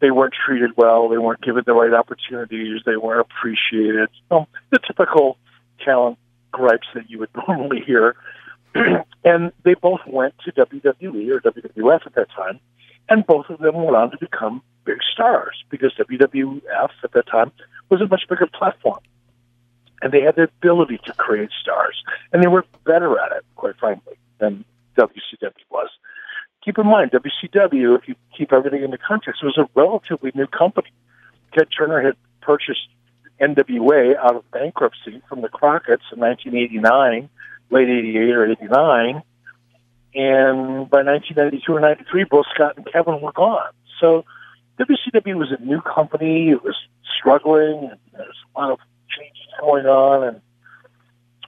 they 0.00 0.10
weren't 0.10 0.34
treated 0.46 0.70
well, 0.76 1.08
they 1.08 1.18
weren't 1.18 1.40
given 1.42 1.62
the 1.66 1.72
right 1.72 1.92
opportunities, 1.92 2.82
they 2.84 2.96
weren't 2.96 3.20
appreciated. 3.20 4.08
Um, 4.30 4.46
the 4.70 4.78
typical 4.78 5.38
talent 5.84 6.18
gripes 6.50 6.88
that 6.94 7.08
you 7.08 7.18
would 7.18 7.30
normally 7.48 7.80
hear 7.80 8.16
and 9.24 9.52
they 9.64 9.74
both 9.74 10.00
went 10.06 10.34
to 10.44 10.52
WWE 10.52 11.30
or 11.30 11.40
WWF 11.40 12.06
at 12.06 12.14
that 12.14 12.30
time, 12.30 12.60
and 13.08 13.26
both 13.26 13.46
of 13.48 13.58
them 13.58 13.74
went 13.74 13.96
on 13.96 14.10
to 14.12 14.18
become 14.18 14.62
big 14.84 14.98
stars 15.12 15.64
because 15.70 15.92
WWF 15.94 16.90
at 17.02 17.12
that 17.12 17.26
time 17.26 17.52
was 17.88 18.00
a 18.00 18.06
much 18.06 18.22
bigger 18.28 18.46
platform. 18.46 19.00
And 20.02 20.12
they 20.12 20.22
had 20.22 20.36
the 20.36 20.44
ability 20.44 20.98
to 21.04 21.12
create 21.14 21.50
stars. 21.60 22.02
And 22.32 22.42
they 22.42 22.46
were 22.46 22.64
better 22.86 23.18
at 23.18 23.32
it, 23.32 23.44
quite 23.56 23.76
frankly, 23.78 24.14
than 24.38 24.64
WCW 25.00 25.52
was. 25.70 25.88
Keep 26.64 26.78
in 26.78 26.86
mind, 26.86 27.10
WCW, 27.12 27.98
if 27.98 28.06
you 28.06 28.14
keep 28.36 28.52
everything 28.52 28.82
into 28.82 28.98
context, 28.98 29.42
was 29.42 29.58
a 29.58 29.66
relatively 29.74 30.30
new 30.34 30.46
company. 30.46 30.92
Ted 31.54 31.68
Turner 31.76 32.02
had 32.02 32.16
purchased 32.42 32.88
NWA 33.40 34.16
out 34.16 34.36
of 34.36 34.50
bankruptcy 34.50 35.22
from 35.28 35.40
the 35.40 35.48
Crockett's 35.48 36.04
in 36.12 36.20
1989 36.20 37.28
late 37.70 37.88
88 37.88 38.30
or 38.34 38.50
89. 38.50 39.22
And 40.12 40.90
by 40.90 41.02
1992 41.02 41.72
or 41.72 41.80
93, 41.80 42.24
both 42.24 42.46
Scott 42.54 42.76
and 42.76 42.86
Kevin 42.92 43.20
were 43.20 43.32
gone. 43.32 43.70
So 44.00 44.24
WCW 44.78 45.36
was 45.36 45.52
a 45.56 45.62
new 45.62 45.80
company. 45.80 46.50
It 46.50 46.62
was 46.62 46.76
struggling, 47.18 47.90
and 47.90 47.98
there 48.12 48.26
was 48.26 48.36
a 48.54 48.60
lot 48.60 48.72
of 48.72 48.78
changes 49.08 49.46
going 49.60 49.86
on, 49.86 50.26
and 50.26 50.40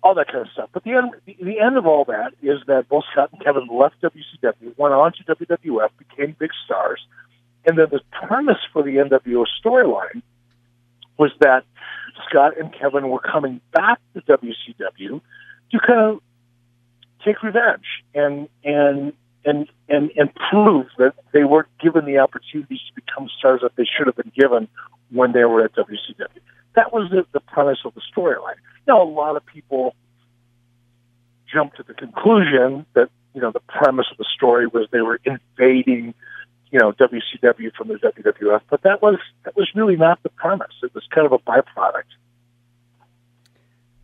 all 0.02 0.14
that 0.14 0.26
kind 0.26 0.40
of 0.40 0.48
stuff. 0.52 0.68
But 0.72 0.84
the 0.84 0.92
end, 0.92 1.12
the, 1.26 1.36
the 1.40 1.60
end 1.60 1.76
of 1.76 1.86
all 1.86 2.04
that 2.06 2.34
is 2.42 2.58
that 2.66 2.88
both 2.88 3.04
Scott 3.12 3.30
and 3.32 3.42
Kevin 3.42 3.68
left 3.70 3.96
WCW, 4.02 4.76
went 4.76 4.94
on 4.94 5.12
to 5.12 5.36
WWF, 5.36 5.90
became 5.98 6.36
big 6.38 6.50
stars, 6.64 7.00
and 7.64 7.78
then 7.78 7.86
the 7.90 8.00
premise 8.10 8.58
for 8.72 8.82
the 8.82 8.96
NWO 8.96 9.46
storyline 9.64 10.22
was 11.18 11.30
that 11.40 11.64
Scott 12.28 12.58
and 12.58 12.72
Kevin 12.72 13.08
were 13.08 13.20
coming 13.20 13.60
back 13.72 14.00
to 14.14 14.20
WCW 14.22 15.20
to 15.70 15.78
kind 15.78 16.00
of 16.00 16.20
take 17.24 17.42
revenge 17.42 17.86
and 18.14 18.48
and 18.64 19.12
and 19.44 19.68
and 19.88 20.10
and 20.16 20.30
prove 20.50 20.86
that 20.98 21.14
they 21.32 21.44
weren't 21.44 21.68
given 21.80 22.04
the 22.04 22.18
opportunities 22.18 22.80
to 22.88 22.94
become 22.94 23.28
stars 23.38 23.60
that 23.62 23.76
they 23.76 23.84
should 23.84 24.06
have 24.06 24.16
been 24.16 24.32
given 24.34 24.68
when 25.10 25.32
they 25.32 25.44
were 25.44 25.64
at 25.64 25.74
WCW. 25.74 26.26
That 26.74 26.92
was 26.92 27.10
the, 27.10 27.26
the 27.32 27.40
premise 27.40 27.78
of 27.84 27.94
the 27.94 28.00
storyline. 28.14 28.56
Now, 28.86 29.02
a 29.02 29.08
lot 29.08 29.36
of 29.36 29.44
people 29.46 29.94
jumped 31.52 31.76
to 31.76 31.82
the 31.82 31.94
conclusion 31.94 32.86
that 32.94 33.10
you 33.34 33.40
know 33.40 33.50
the 33.50 33.60
premise 33.60 34.06
of 34.10 34.18
the 34.18 34.26
story 34.34 34.66
was 34.66 34.88
they 34.90 35.00
were 35.00 35.20
invading, 35.24 36.14
you 36.70 36.78
know, 36.78 36.92
WCW 36.92 37.74
from 37.76 37.88
the 37.88 37.94
WWF, 37.94 38.62
but 38.70 38.82
that 38.82 39.02
was 39.02 39.18
that 39.44 39.56
was 39.56 39.68
really 39.74 39.96
not 39.96 40.22
the 40.22 40.30
premise. 40.30 40.72
It 40.82 40.94
was 40.94 41.04
kind 41.14 41.26
of 41.26 41.32
a 41.32 41.38
byproduct. 41.38 42.04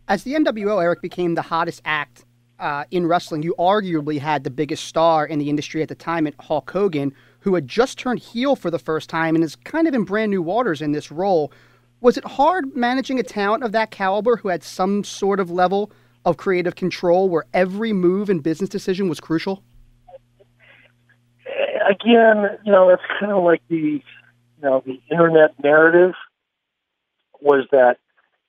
As 0.07 0.23
the 0.23 0.33
NWO, 0.33 0.81
Eric 0.81 1.01
became 1.01 1.35
the 1.35 1.43
hottest 1.43 1.81
act 1.85 2.25
uh, 2.59 2.85
in 2.91 3.05
wrestling. 3.05 3.43
You 3.43 3.55
arguably 3.57 4.19
had 4.19 4.43
the 4.43 4.49
biggest 4.49 4.85
star 4.85 5.25
in 5.25 5.39
the 5.39 5.49
industry 5.49 5.81
at 5.81 5.87
the 5.87 5.95
time, 5.95 6.27
at 6.27 6.33
Hulk 6.39 6.69
Hogan, 6.71 7.13
who 7.41 7.55
had 7.55 7.67
just 7.67 7.97
turned 7.97 8.19
heel 8.19 8.55
for 8.55 8.69
the 8.69 8.79
first 8.79 9.09
time 9.09 9.35
and 9.35 9.43
is 9.43 9.55
kind 9.55 9.87
of 9.87 9.93
in 9.93 10.03
brand 10.03 10.31
new 10.31 10.41
waters 10.41 10.81
in 10.81 10.91
this 10.91 11.11
role. 11.11 11.51
Was 12.01 12.17
it 12.17 12.23
hard 12.23 12.75
managing 12.75 13.19
a 13.19 13.23
talent 13.23 13.63
of 13.63 13.71
that 13.73 13.91
caliber 13.91 14.37
who 14.37 14.49
had 14.49 14.63
some 14.63 15.03
sort 15.03 15.39
of 15.39 15.51
level 15.51 15.91
of 16.25 16.37
creative 16.37 16.75
control 16.75 17.29
where 17.29 17.45
every 17.53 17.93
move 17.93 18.29
and 18.29 18.41
business 18.41 18.69
decision 18.69 19.09
was 19.09 19.19
crucial? 19.19 19.63
Again, 21.89 22.57
you 22.63 22.71
know, 22.71 22.89
it's 22.89 23.03
kind 23.19 23.31
of 23.31 23.43
like 23.43 23.61
the, 23.67 23.75
you 23.75 24.61
know, 24.61 24.83
the 24.85 25.01
internet 25.11 25.61
narrative 25.61 26.13
was 27.41 27.65
that 27.71 27.97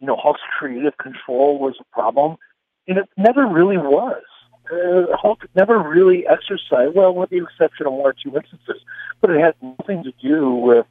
you 0.00 0.06
know, 0.06 0.16
Hulk's 0.16 0.40
creative 0.58 0.96
control 0.96 1.58
was 1.58 1.76
a 1.78 1.84
problem, 1.92 2.36
and 2.88 2.98
it 2.98 3.08
never 3.16 3.46
really 3.46 3.76
was. 3.76 4.22
Uh, 4.72 5.14
Hulk 5.16 5.40
never 5.54 5.78
really 5.78 6.26
exercised, 6.26 6.94
well, 6.94 7.14
with 7.14 7.30
the 7.30 7.38
exception 7.42 7.86
of 7.86 7.92
one 7.92 8.06
or 8.06 8.14
two 8.14 8.34
instances, 8.34 8.82
but 9.20 9.30
it 9.30 9.40
had 9.40 9.54
nothing 9.62 10.02
to 10.04 10.12
do 10.22 10.50
with 10.54 10.86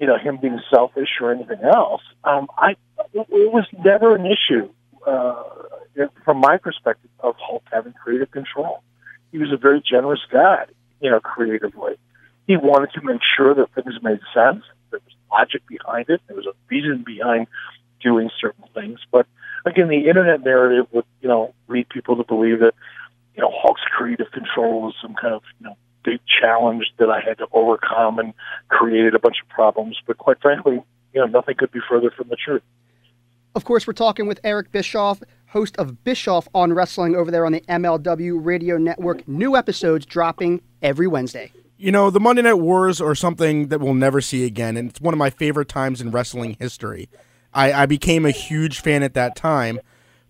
you 0.00 0.06
know 0.06 0.16
him 0.16 0.38
being 0.38 0.60
selfish 0.72 1.10
or 1.20 1.30
anything 1.30 1.60
else. 1.62 2.02
Um, 2.24 2.48
I 2.56 2.76
it, 3.12 3.26
was 3.52 3.66
never 3.84 4.16
an 4.16 4.26
issue 4.26 4.68
uh, 5.06 5.42
from 6.24 6.38
my 6.38 6.56
perspective 6.56 7.10
of 7.20 7.36
Hulk 7.38 7.62
having 7.70 7.92
creative 7.92 8.30
control. 8.30 8.82
He 9.30 9.38
was 9.38 9.52
a 9.52 9.56
very 9.56 9.82
generous 9.82 10.20
guy, 10.32 10.64
you 11.00 11.10
know, 11.10 11.20
creatively. 11.20 11.96
He 12.46 12.56
wanted 12.56 12.92
to 12.94 13.02
make 13.02 13.20
sure 13.36 13.54
that 13.54 13.72
things 13.74 13.94
made 14.02 14.20
sense. 14.34 14.64
There 14.90 15.00
was 15.04 15.14
logic 15.30 15.62
behind 15.68 16.08
it. 16.08 16.20
There 16.26 16.36
was 16.36 16.46
a 16.46 16.54
reason 16.68 17.04
behind 17.04 17.46
doing 18.00 18.30
certain 18.40 18.64
things. 18.74 18.98
But 19.12 19.26
again, 19.64 19.88
the 19.88 20.08
internet 20.08 20.42
narrative 20.42 20.86
would, 20.92 21.04
you 21.20 21.28
know, 21.28 21.54
lead 21.68 21.88
people 21.88 22.16
to 22.16 22.24
believe 22.24 22.60
that, 22.60 22.74
you 23.36 23.42
know, 23.42 23.52
Hulk's 23.54 23.82
creative 23.82 24.32
control 24.32 24.82
was 24.82 24.94
some 25.00 25.14
kind 25.14 25.34
of, 25.34 25.42
you 25.60 25.66
know, 25.66 25.76
big 26.04 26.20
challenge 26.40 26.92
that 26.98 27.10
I 27.10 27.20
had 27.20 27.38
to 27.38 27.46
overcome 27.52 28.18
and 28.18 28.34
created 28.68 29.14
a 29.14 29.18
bunch 29.18 29.36
of 29.42 29.48
problems. 29.48 29.98
But 30.06 30.18
quite 30.18 30.40
frankly, 30.40 30.82
you 31.12 31.20
know, 31.20 31.26
nothing 31.26 31.56
could 31.56 31.72
be 31.72 31.80
further 31.88 32.10
from 32.10 32.28
the 32.28 32.36
truth. 32.36 32.62
Of 33.54 33.64
course, 33.64 33.86
we're 33.86 33.94
talking 33.94 34.26
with 34.26 34.38
Eric 34.44 34.70
Bischoff, 34.70 35.22
host 35.48 35.76
of 35.76 36.04
Bischoff 36.04 36.46
on 36.54 36.72
Wrestling 36.72 37.16
over 37.16 37.30
there 37.30 37.44
on 37.44 37.52
the 37.52 37.62
MLW 37.62 38.44
Radio 38.44 38.78
Network. 38.78 39.26
New 39.26 39.56
episodes 39.56 40.06
dropping 40.06 40.62
every 40.82 41.08
Wednesday. 41.08 41.52
You 41.76 41.90
know, 41.90 42.10
the 42.10 42.20
Monday 42.20 42.42
Night 42.42 42.54
Wars 42.54 43.00
are 43.00 43.14
something 43.14 43.68
that 43.68 43.80
we'll 43.80 43.94
never 43.94 44.20
see 44.20 44.44
again, 44.44 44.76
and 44.76 44.90
it's 44.90 45.00
one 45.00 45.14
of 45.14 45.18
my 45.18 45.30
favorite 45.30 45.68
times 45.68 46.00
in 46.00 46.10
wrestling 46.10 46.56
history. 46.60 47.08
I, 47.52 47.72
I 47.72 47.86
became 47.86 48.24
a 48.24 48.30
huge 48.30 48.80
fan 48.80 49.02
at 49.02 49.14
that 49.14 49.34
time. 49.34 49.80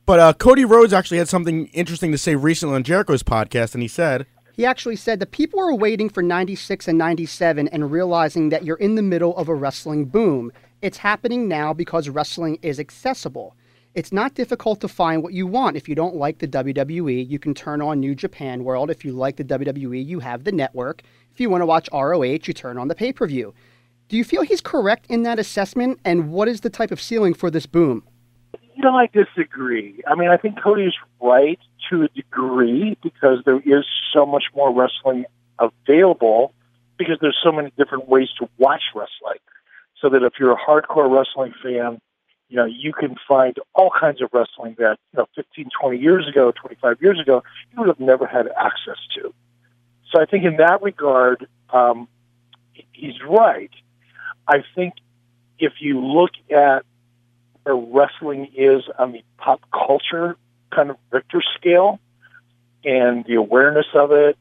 But 0.07 0.19
uh, 0.19 0.33
Cody 0.33 0.65
Rhodes 0.65 0.93
actually 0.93 1.19
had 1.19 1.29
something 1.29 1.67
interesting 1.69 2.11
to 2.13 2.19
say 2.19 2.35
recently 2.35 2.75
on 2.75 2.83
Jericho's 2.83 3.23
podcast, 3.23 3.75
and 3.75 3.83
he 3.83 3.89
said, 3.89 4.27
he 4.61 4.67
actually 4.67 4.97
said 4.97 5.21
that 5.21 5.31
people 5.31 5.59
are 5.59 5.75
waiting 5.75 6.11
for 6.11 6.23
96 6.23 6.87
and 6.87 6.99
97 6.99 7.67
and 7.69 7.91
realizing 7.91 8.51
that 8.51 8.63
you're 8.63 8.77
in 8.77 8.95
the 8.95 9.01
middle 9.01 9.35
of 9.39 9.49
a 9.49 9.55
wrestling 9.55 10.05
boom. 10.05 10.53
It's 10.83 10.99
happening 10.99 11.49
now 11.49 11.73
because 11.73 12.11
wrestling 12.11 12.59
is 12.61 12.79
accessible. 12.79 13.57
It's 13.95 14.13
not 14.13 14.35
difficult 14.35 14.83
to 14.83 14.89
find 14.89 15.23
what 15.23 15.33
you 15.33 15.47
want. 15.47 15.79
If 15.79 15.89
you 15.89 15.95
don't 15.95 16.15
like 16.15 16.41
the 16.41 16.47
WWE, 16.47 17.27
you 17.27 17.39
can 17.39 17.55
turn 17.55 17.81
on 17.81 18.01
New 18.01 18.15
Japan 18.15 18.63
World. 18.63 18.91
If 18.91 19.03
you 19.03 19.13
like 19.13 19.37
the 19.37 19.45
WWE, 19.45 20.05
you 20.05 20.21
have 20.21 20.45
the 20.45 20.53
network. 20.53 21.01
If 21.33 21.41
you 21.41 21.49
want 21.49 21.63
to 21.63 21.67
watch 21.67 21.89
ROH, 21.91 22.23
you 22.23 22.53
turn 22.53 22.77
on 22.77 22.89
the 22.89 22.95
pay 22.95 23.15
per 23.15 23.27
view. 23.27 23.55
Do 24.11 24.19
you 24.19 24.25
feel 24.25 24.43
he's 24.43 24.61
correct 24.61 25.07
in 25.09 25.23
that 25.23 25.39
assessment? 25.39 26.01
And 26.05 26.33
what 26.33 26.49
is 26.49 26.61
the 26.61 26.69
type 26.69 26.91
of 26.91 27.01
ceiling 27.01 27.33
for 27.33 27.51
this 27.51 27.65
boom? 27.65 28.03
You 28.75 28.83
know, 28.83 28.95
I 28.95 29.07
disagree. 29.07 30.03
I 30.07 30.15
mean, 30.17 30.29
I 30.29 30.37
think 30.37 30.63
Cody 30.63 30.85
is 30.85 30.95
right 31.19 31.59
to 31.89 32.03
a 32.03 32.09
degree 32.09 32.97
because 33.03 33.39
there 33.45 33.61
is 33.61 33.85
so 34.13 34.27
much 34.27 34.45
more 34.55 34.73
wrestling 34.75 35.25
available 35.59 36.53
because 36.99 37.19
there's 37.21 37.39
so 37.43 37.53
many 37.53 37.73
different 37.79 38.09
ways 38.09 38.29
to 38.39 38.49
watch 38.59 38.83
wrestling. 38.95 39.39
So 40.01 40.09
that 40.11 40.23
if 40.23 40.35
you're 40.39 40.53
a 40.53 40.57
hardcore 40.57 41.11
wrestling 41.11 41.53
fan, 41.63 42.01
you 42.49 42.57
know, 42.57 42.65
you 42.65 42.93
can 42.93 43.17
find 43.29 43.57
all 43.75 43.91
kinds 43.99 44.21
of 44.23 44.31
wrestling 44.33 44.75
that, 44.79 44.99
you 45.13 45.19
know, 45.19 45.27
15, 45.37 45.69
20 45.81 45.99
years 45.99 46.27
ago, 46.29 46.53
25 46.53 46.97
years 47.01 47.21
ago, 47.21 47.43
you 47.73 47.79
would 47.79 47.89
have 47.89 48.01
never 48.01 48.27
had 48.27 48.49
access 48.49 48.99
to. 49.15 49.33
So 50.11 50.21
I 50.21 50.27
think 50.27 50.45
in 50.45 50.57
that 50.57 50.83
regard, 50.83 51.47
um, 51.71 52.09
he's 52.93 53.21
right. 53.29 53.71
I 54.49 54.65
think 54.75 54.95
if 55.59 55.75
you 55.81 56.01
look 56.01 56.33
at 56.51 56.85
where 57.63 57.77
wrestling 57.77 58.51
is 58.57 58.83
on 58.99 59.13
the 59.13 59.23
pop 59.39 59.61
culture 59.71 60.37
kind 60.71 60.91
of 60.91 60.97
Richter 61.11 61.43
scale 61.57 61.99
and 62.85 63.25
the 63.25 63.35
awareness 63.35 63.87
of 63.95 64.13
it 64.13 64.39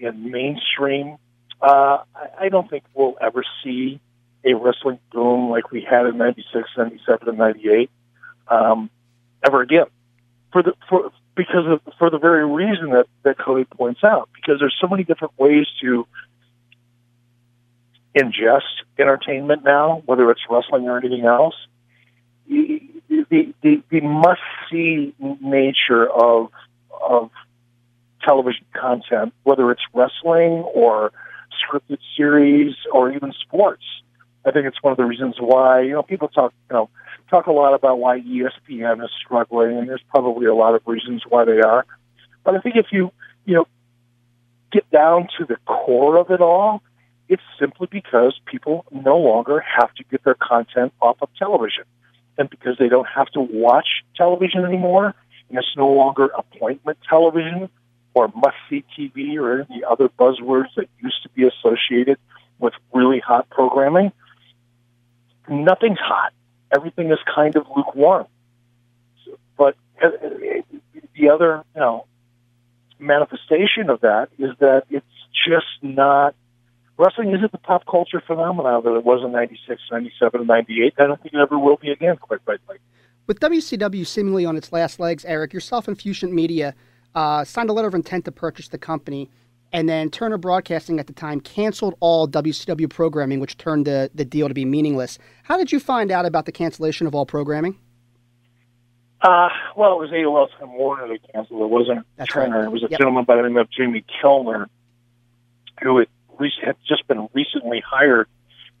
in 0.00 0.30
mainstream, 0.30 1.16
uh, 1.60 1.98
I 2.38 2.48
don't 2.48 2.68
think 2.68 2.84
we'll 2.94 3.16
ever 3.20 3.44
see 3.62 4.00
a 4.44 4.54
wrestling 4.54 4.98
boom 5.12 5.50
like 5.50 5.70
we 5.70 5.82
had 5.82 6.06
in 6.06 6.16
96, 6.16 6.68
97, 6.76 7.28
and 7.28 7.38
98 7.38 7.90
um, 8.48 8.90
ever 9.44 9.60
again. 9.60 9.86
For 10.52 10.62
the, 10.62 10.74
for, 10.88 11.12
because 11.34 11.66
of, 11.66 11.94
for 11.98 12.10
the 12.10 12.18
very 12.18 12.46
reason 12.46 12.90
that, 12.90 13.06
that 13.22 13.38
Cody 13.38 13.64
points 13.64 14.02
out, 14.02 14.28
because 14.34 14.58
there's 14.60 14.76
so 14.80 14.88
many 14.88 15.04
different 15.04 15.38
ways 15.38 15.66
to 15.82 16.06
ingest 18.16 18.62
entertainment 18.98 19.62
now, 19.64 20.02
whether 20.06 20.30
it's 20.30 20.40
wrestling 20.50 20.88
or 20.88 20.98
anything 20.98 21.24
else. 21.24 21.54
The, 22.50 23.54
the, 23.62 23.82
the, 23.90 24.00
must 24.00 24.40
see 24.70 25.14
nature 25.40 26.10
of, 26.10 26.50
of 27.00 27.30
television 28.22 28.64
content, 28.74 29.32
whether 29.44 29.70
it's 29.70 29.82
wrestling 29.94 30.64
or 30.74 31.12
scripted 31.62 31.98
series 32.16 32.74
or 32.92 33.12
even 33.12 33.32
sports. 33.40 33.84
I 34.44 34.50
think 34.50 34.66
it's 34.66 34.82
one 34.82 34.92
of 34.92 34.96
the 34.96 35.04
reasons 35.04 35.36
why, 35.38 35.82
you 35.82 35.92
know, 35.92 36.02
people 36.02 36.28
talk, 36.28 36.52
you 36.70 36.76
know, 36.76 36.90
talk 37.28 37.46
a 37.46 37.52
lot 37.52 37.74
about 37.74 37.98
why 37.98 38.20
ESPN 38.20 39.04
is 39.04 39.10
struggling, 39.24 39.78
and 39.78 39.88
there's 39.88 40.02
probably 40.08 40.46
a 40.46 40.54
lot 40.54 40.74
of 40.74 40.82
reasons 40.86 41.22
why 41.28 41.44
they 41.44 41.60
are. 41.60 41.86
But 42.42 42.56
I 42.56 42.60
think 42.60 42.76
if 42.76 42.86
you, 42.90 43.12
you 43.44 43.54
know, 43.54 43.66
get 44.72 44.90
down 44.90 45.28
to 45.38 45.44
the 45.44 45.56
core 45.66 46.16
of 46.16 46.30
it 46.30 46.40
all, 46.40 46.82
it's 47.28 47.42
simply 47.58 47.86
because 47.90 48.38
people 48.46 48.84
no 48.90 49.18
longer 49.18 49.60
have 49.60 49.94
to 49.94 50.04
get 50.04 50.24
their 50.24 50.34
content 50.34 50.92
off 51.00 51.16
of 51.22 51.28
television. 51.38 51.84
And 52.40 52.48
because 52.48 52.78
they 52.78 52.88
don't 52.88 53.06
have 53.06 53.28
to 53.32 53.40
watch 53.40 53.86
television 54.16 54.64
anymore, 54.64 55.14
and 55.50 55.58
it's 55.58 55.76
no 55.76 55.88
longer 55.88 56.30
appointment 56.38 56.96
television 57.06 57.68
or 58.14 58.32
must 58.34 58.56
see 58.70 58.82
TV 58.98 59.36
or 59.36 59.66
any 59.70 59.84
other 59.84 60.08
buzzwords 60.08 60.74
that 60.76 60.88
used 61.02 61.22
to 61.22 61.28
be 61.28 61.46
associated 61.46 62.16
with 62.58 62.72
really 62.94 63.20
hot 63.20 63.50
programming, 63.50 64.10
nothing's 65.50 65.98
hot. 65.98 66.32
Everything 66.74 67.12
is 67.12 67.18
kind 67.34 67.56
of 67.56 67.66
lukewarm. 67.76 68.26
But 69.58 69.76
uh, 70.02 70.08
the 71.14 71.28
other, 71.28 71.62
you 71.74 71.80
know, 71.82 72.06
manifestation 72.98 73.90
of 73.90 74.00
that 74.00 74.30
is 74.38 74.52
that 74.60 74.84
it's 74.88 75.04
just 75.46 75.66
not 75.82 76.34
wrestling 77.00 77.34
isn't 77.34 77.50
the 77.52 77.58
pop 77.58 77.86
culture 77.86 78.22
phenomenon 78.24 78.82
that 78.84 78.94
it 78.94 79.04
was 79.04 79.22
in 79.24 79.32
96, 79.32 79.80
97, 79.90 80.40
and 80.40 80.48
98. 80.48 80.94
I 80.98 81.06
don't 81.06 81.20
think 81.22 81.34
it 81.34 81.40
ever 81.40 81.58
will 81.58 81.76
be 81.76 81.90
again, 81.90 82.16
quite 82.18 82.40
frankly. 82.44 82.76
With 83.26 83.40
WCW 83.40 84.06
seemingly 84.06 84.44
on 84.44 84.56
its 84.56 84.72
last 84.72 85.00
legs, 85.00 85.24
Eric, 85.24 85.52
yourself 85.52 85.88
and 85.88 85.98
Fusient 85.98 86.32
Media 86.32 86.74
uh, 87.14 87.44
signed 87.44 87.70
a 87.70 87.72
letter 87.72 87.88
of 87.88 87.94
intent 87.94 88.24
to 88.26 88.32
purchase 88.32 88.68
the 88.68 88.78
company, 88.78 89.30
and 89.72 89.88
then 89.88 90.10
Turner 90.10 90.36
Broadcasting 90.38 90.98
at 91.00 91.06
the 91.06 91.12
time 91.12 91.40
canceled 91.40 91.94
all 92.00 92.28
WCW 92.28 92.88
programming, 92.90 93.40
which 93.40 93.56
turned 93.56 93.86
the, 93.86 94.10
the 94.14 94.24
deal 94.24 94.48
to 94.48 94.54
be 94.54 94.64
meaningless. 94.64 95.18
How 95.44 95.56
did 95.56 95.72
you 95.72 95.80
find 95.80 96.10
out 96.10 96.26
about 96.26 96.44
the 96.46 96.52
cancellation 96.52 97.06
of 97.06 97.14
all 97.14 97.24
programming? 97.26 97.78
Uh, 99.22 99.48
well, 99.76 99.92
it 99.92 99.98
was 100.00 100.10
AOL 100.10 100.48
Time 100.58 100.72
Warner 100.76 101.06
that 101.08 101.32
canceled. 101.32 101.60
It 101.62 101.68
wasn't 101.70 102.06
That's 102.16 102.32
Turner. 102.32 102.58
right. 102.60 102.64
It 102.64 102.72
was 102.72 102.82
a 102.82 102.88
Yep. 102.90 103.00
gentleman 103.00 103.24
by 103.24 103.36
the 103.36 103.42
name 103.42 103.56
of 103.58 103.70
Jamie 103.70 104.04
Kellner, 104.20 104.68
who 105.82 105.98
had, 105.98 106.08
had 106.62 106.76
just 106.86 107.06
been 107.08 107.28
recently 107.32 107.82
hired 107.86 108.28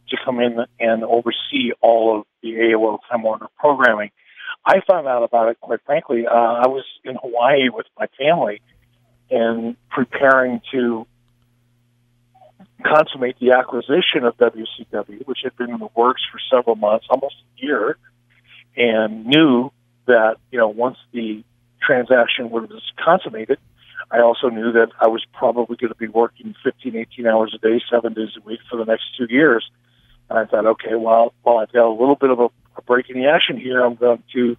to 0.08 0.16
come 0.24 0.40
in 0.40 0.58
and 0.78 1.04
oversee 1.04 1.72
all 1.80 2.18
of 2.18 2.26
the 2.42 2.54
AOL 2.54 2.98
Time 3.08 3.22
Warner 3.22 3.46
programming. 3.58 4.10
I 4.64 4.80
found 4.86 5.06
out 5.06 5.22
about 5.22 5.48
it, 5.48 5.60
quite 5.60 5.80
frankly. 5.86 6.26
Uh, 6.26 6.32
I 6.32 6.68
was 6.68 6.84
in 7.04 7.16
Hawaii 7.16 7.68
with 7.68 7.86
my 7.98 8.08
family 8.18 8.60
and 9.30 9.76
preparing 9.90 10.60
to 10.72 11.06
consummate 12.84 13.38
the 13.38 13.52
acquisition 13.52 14.24
of 14.24 14.36
WCW, 14.36 15.26
which 15.26 15.40
had 15.44 15.56
been 15.56 15.70
in 15.70 15.78
the 15.78 15.88
works 15.94 16.22
for 16.30 16.38
several 16.50 16.76
months, 16.76 17.06
almost 17.08 17.36
a 17.40 17.64
year, 17.64 17.96
and 18.76 19.26
knew 19.26 19.70
that, 20.06 20.36
you 20.50 20.58
know, 20.58 20.68
once 20.68 20.96
the 21.12 21.44
transaction 21.80 22.50
was 22.50 22.70
consummated, 23.02 23.58
I 24.10 24.20
also 24.20 24.48
knew 24.48 24.72
that 24.72 24.88
I 25.00 25.06
was 25.06 25.24
probably 25.32 25.76
going 25.76 25.92
to 25.92 25.98
be 25.98 26.08
working 26.08 26.54
15, 26.64 26.96
18 26.96 27.26
hours 27.26 27.54
a 27.54 27.58
day, 27.58 27.80
seven 27.90 28.12
days 28.12 28.30
a 28.36 28.40
week 28.40 28.60
for 28.68 28.76
the 28.76 28.84
next 28.84 29.04
two 29.16 29.26
years. 29.28 29.70
And 30.28 30.38
I 30.38 30.46
thought, 30.46 30.66
okay, 30.66 30.94
well, 30.96 31.32
while 31.42 31.58
I've 31.58 31.72
got 31.72 31.86
a 31.86 31.90
little 31.90 32.16
bit 32.16 32.30
of 32.30 32.40
a, 32.40 32.48
a 32.76 32.82
break 32.86 33.08
in 33.08 33.20
the 33.20 33.28
action 33.28 33.56
here, 33.56 33.84
I'm 33.84 33.94
going 33.94 34.22
to, 34.32 34.56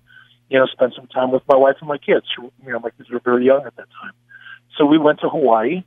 you 0.49 0.59
know, 0.59 0.65
spend 0.67 0.93
some 0.95 1.07
time 1.07 1.31
with 1.31 1.43
my 1.47 1.57
wife 1.57 1.75
and 1.79 1.89
my 1.89 1.97
kids. 1.97 2.25
You 2.37 2.51
know, 2.65 2.79
my 2.79 2.91
kids 2.91 3.09
were 3.09 3.19
very 3.19 3.45
young 3.45 3.65
at 3.65 3.75
that 3.75 3.87
time. 4.01 4.13
So 4.77 4.85
we 4.85 4.97
went 4.97 5.19
to 5.19 5.29
Hawaii, 5.29 5.83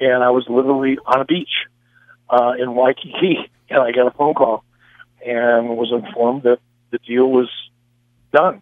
and 0.00 0.24
I 0.24 0.30
was 0.30 0.46
literally 0.48 0.98
on 1.04 1.20
a 1.20 1.24
beach 1.24 1.66
uh, 2.30 2.52
in 2.58 2.74
Waikiki, 2.74 3.50
and 3.70 3.80
I 3.80 3.92
got 3.92 4.06
a 4.06 4.10
phone 4.12 4.34
call 4.34 4.64
and 5.24 5.68
was 5.70 5.90
informed 5.90 6.42
that 6.42 6.58
the 6.90 6.98
deal 6.98 7.30
was 7.30 7.48
done. 8.32 8.60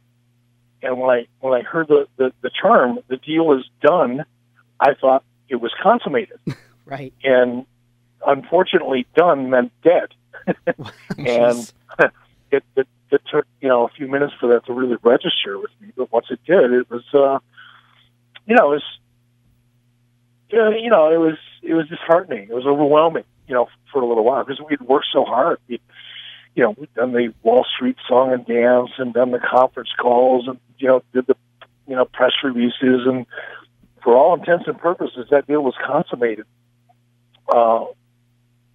And 0.83 0.99
when 0.99 1.11
I 1.11 1.27
when 1.41 1.55
I 1.55 1.63
heard 1.63 1.89
the, 1.89 2.07
the, 2.17 2.33
the 2.41 2.51
term, 2.51 2.99
the 3.09 3.17
deal 3.17 3.53
is 3.53 3.65
done, 3.81 4.25
I 4.83 4.95
thought 5.01 5.25
it 5.49 5.57
was 5.57 5.73
consummated. 5.83 6.39
Right. 6.85 7.15
And 7.23 7.65
unfortunately, 8.27 9.07
done 9.15 9.49
meant 9.49 9.73
dead. 9.83 10.09
and 11.17 11.73
it, 12.51 12.65
it 12.77 12.89
it 13.11 13.23
took 13.31 13.47
you 13.61 13.69
know 13.69 13.87
a 13.87 13.89
few 13.89 14.09
minutes 14.09 14.35
for 14.41 14.49
that 14.49 14.67
to 14.67 14.73
really 14.73 14.97
register 15.03 15.59
with 15.59 15.71
me. 15.81 15.93
But 15.97 16.11
once 16.13 16.27
it 16.31 16.41
did, 16.45 16.73
it 16.73 16.91
was 16.91 17.05
uh, 17.15 17.39
you 18.47 18.57
know 18.57 18.73
it 18.73 18.83
was 18.83 18.99
uh, 20.53 20.71
you 20.71 20.91
know 20.91 21.13
it 21.13 21.19
was 21.19 21.39
it 21.63 21.75
was 21.75 21.87
disheartening. 21.89 22.49
It 22.51 22.55
was 22.55 22.67
overwhelming. 22.67 23.25
you 23.47 23.55
know, 23.55 23.69
for 23.93 24.03
a 24.03 24.07
little 24.07 24.25
while 24.25 24.45
because 24.45 24.61
we'd 24.69 24.81
worked 24.81 25.07
so 25.13 25.25
hard. 25.25 25.59
We, 25.69 25.81
you 26.55 26.63
know, 26.65 26.75
we'd 26.77 26.93
done 26.95 27.13
the 27.13 27.33
Wall 27.43 27.65
Street 27.77 27.97
song 28.09 28.33
and 28.33 28.45
dance 28.47 28.91
and 28.99 29.15
done 29.15 29.31
the 29.31 29.39
conference 29.39 29.91
calls 29.99 30.49
and, 30.49 30.59
you 30.79 30.89
know, 30.89 31.03
did 31.15 31.27
the, 31.27 31.37
you 31.87 31.97
know, 31.97 32.05
press 32.05 32.33
releases. 32.43 33.07
And 33.07 33.27
for 34.03 34.17
all 34.17 34.35
intents 34.35 34.65
and 34.67 34.79
purposes, 34.79 35.29
that 35.31 35.47
deal 35.47 35.63
was 35.63 35.75
consummated 35.87 36.47
uh, 37.49 37.85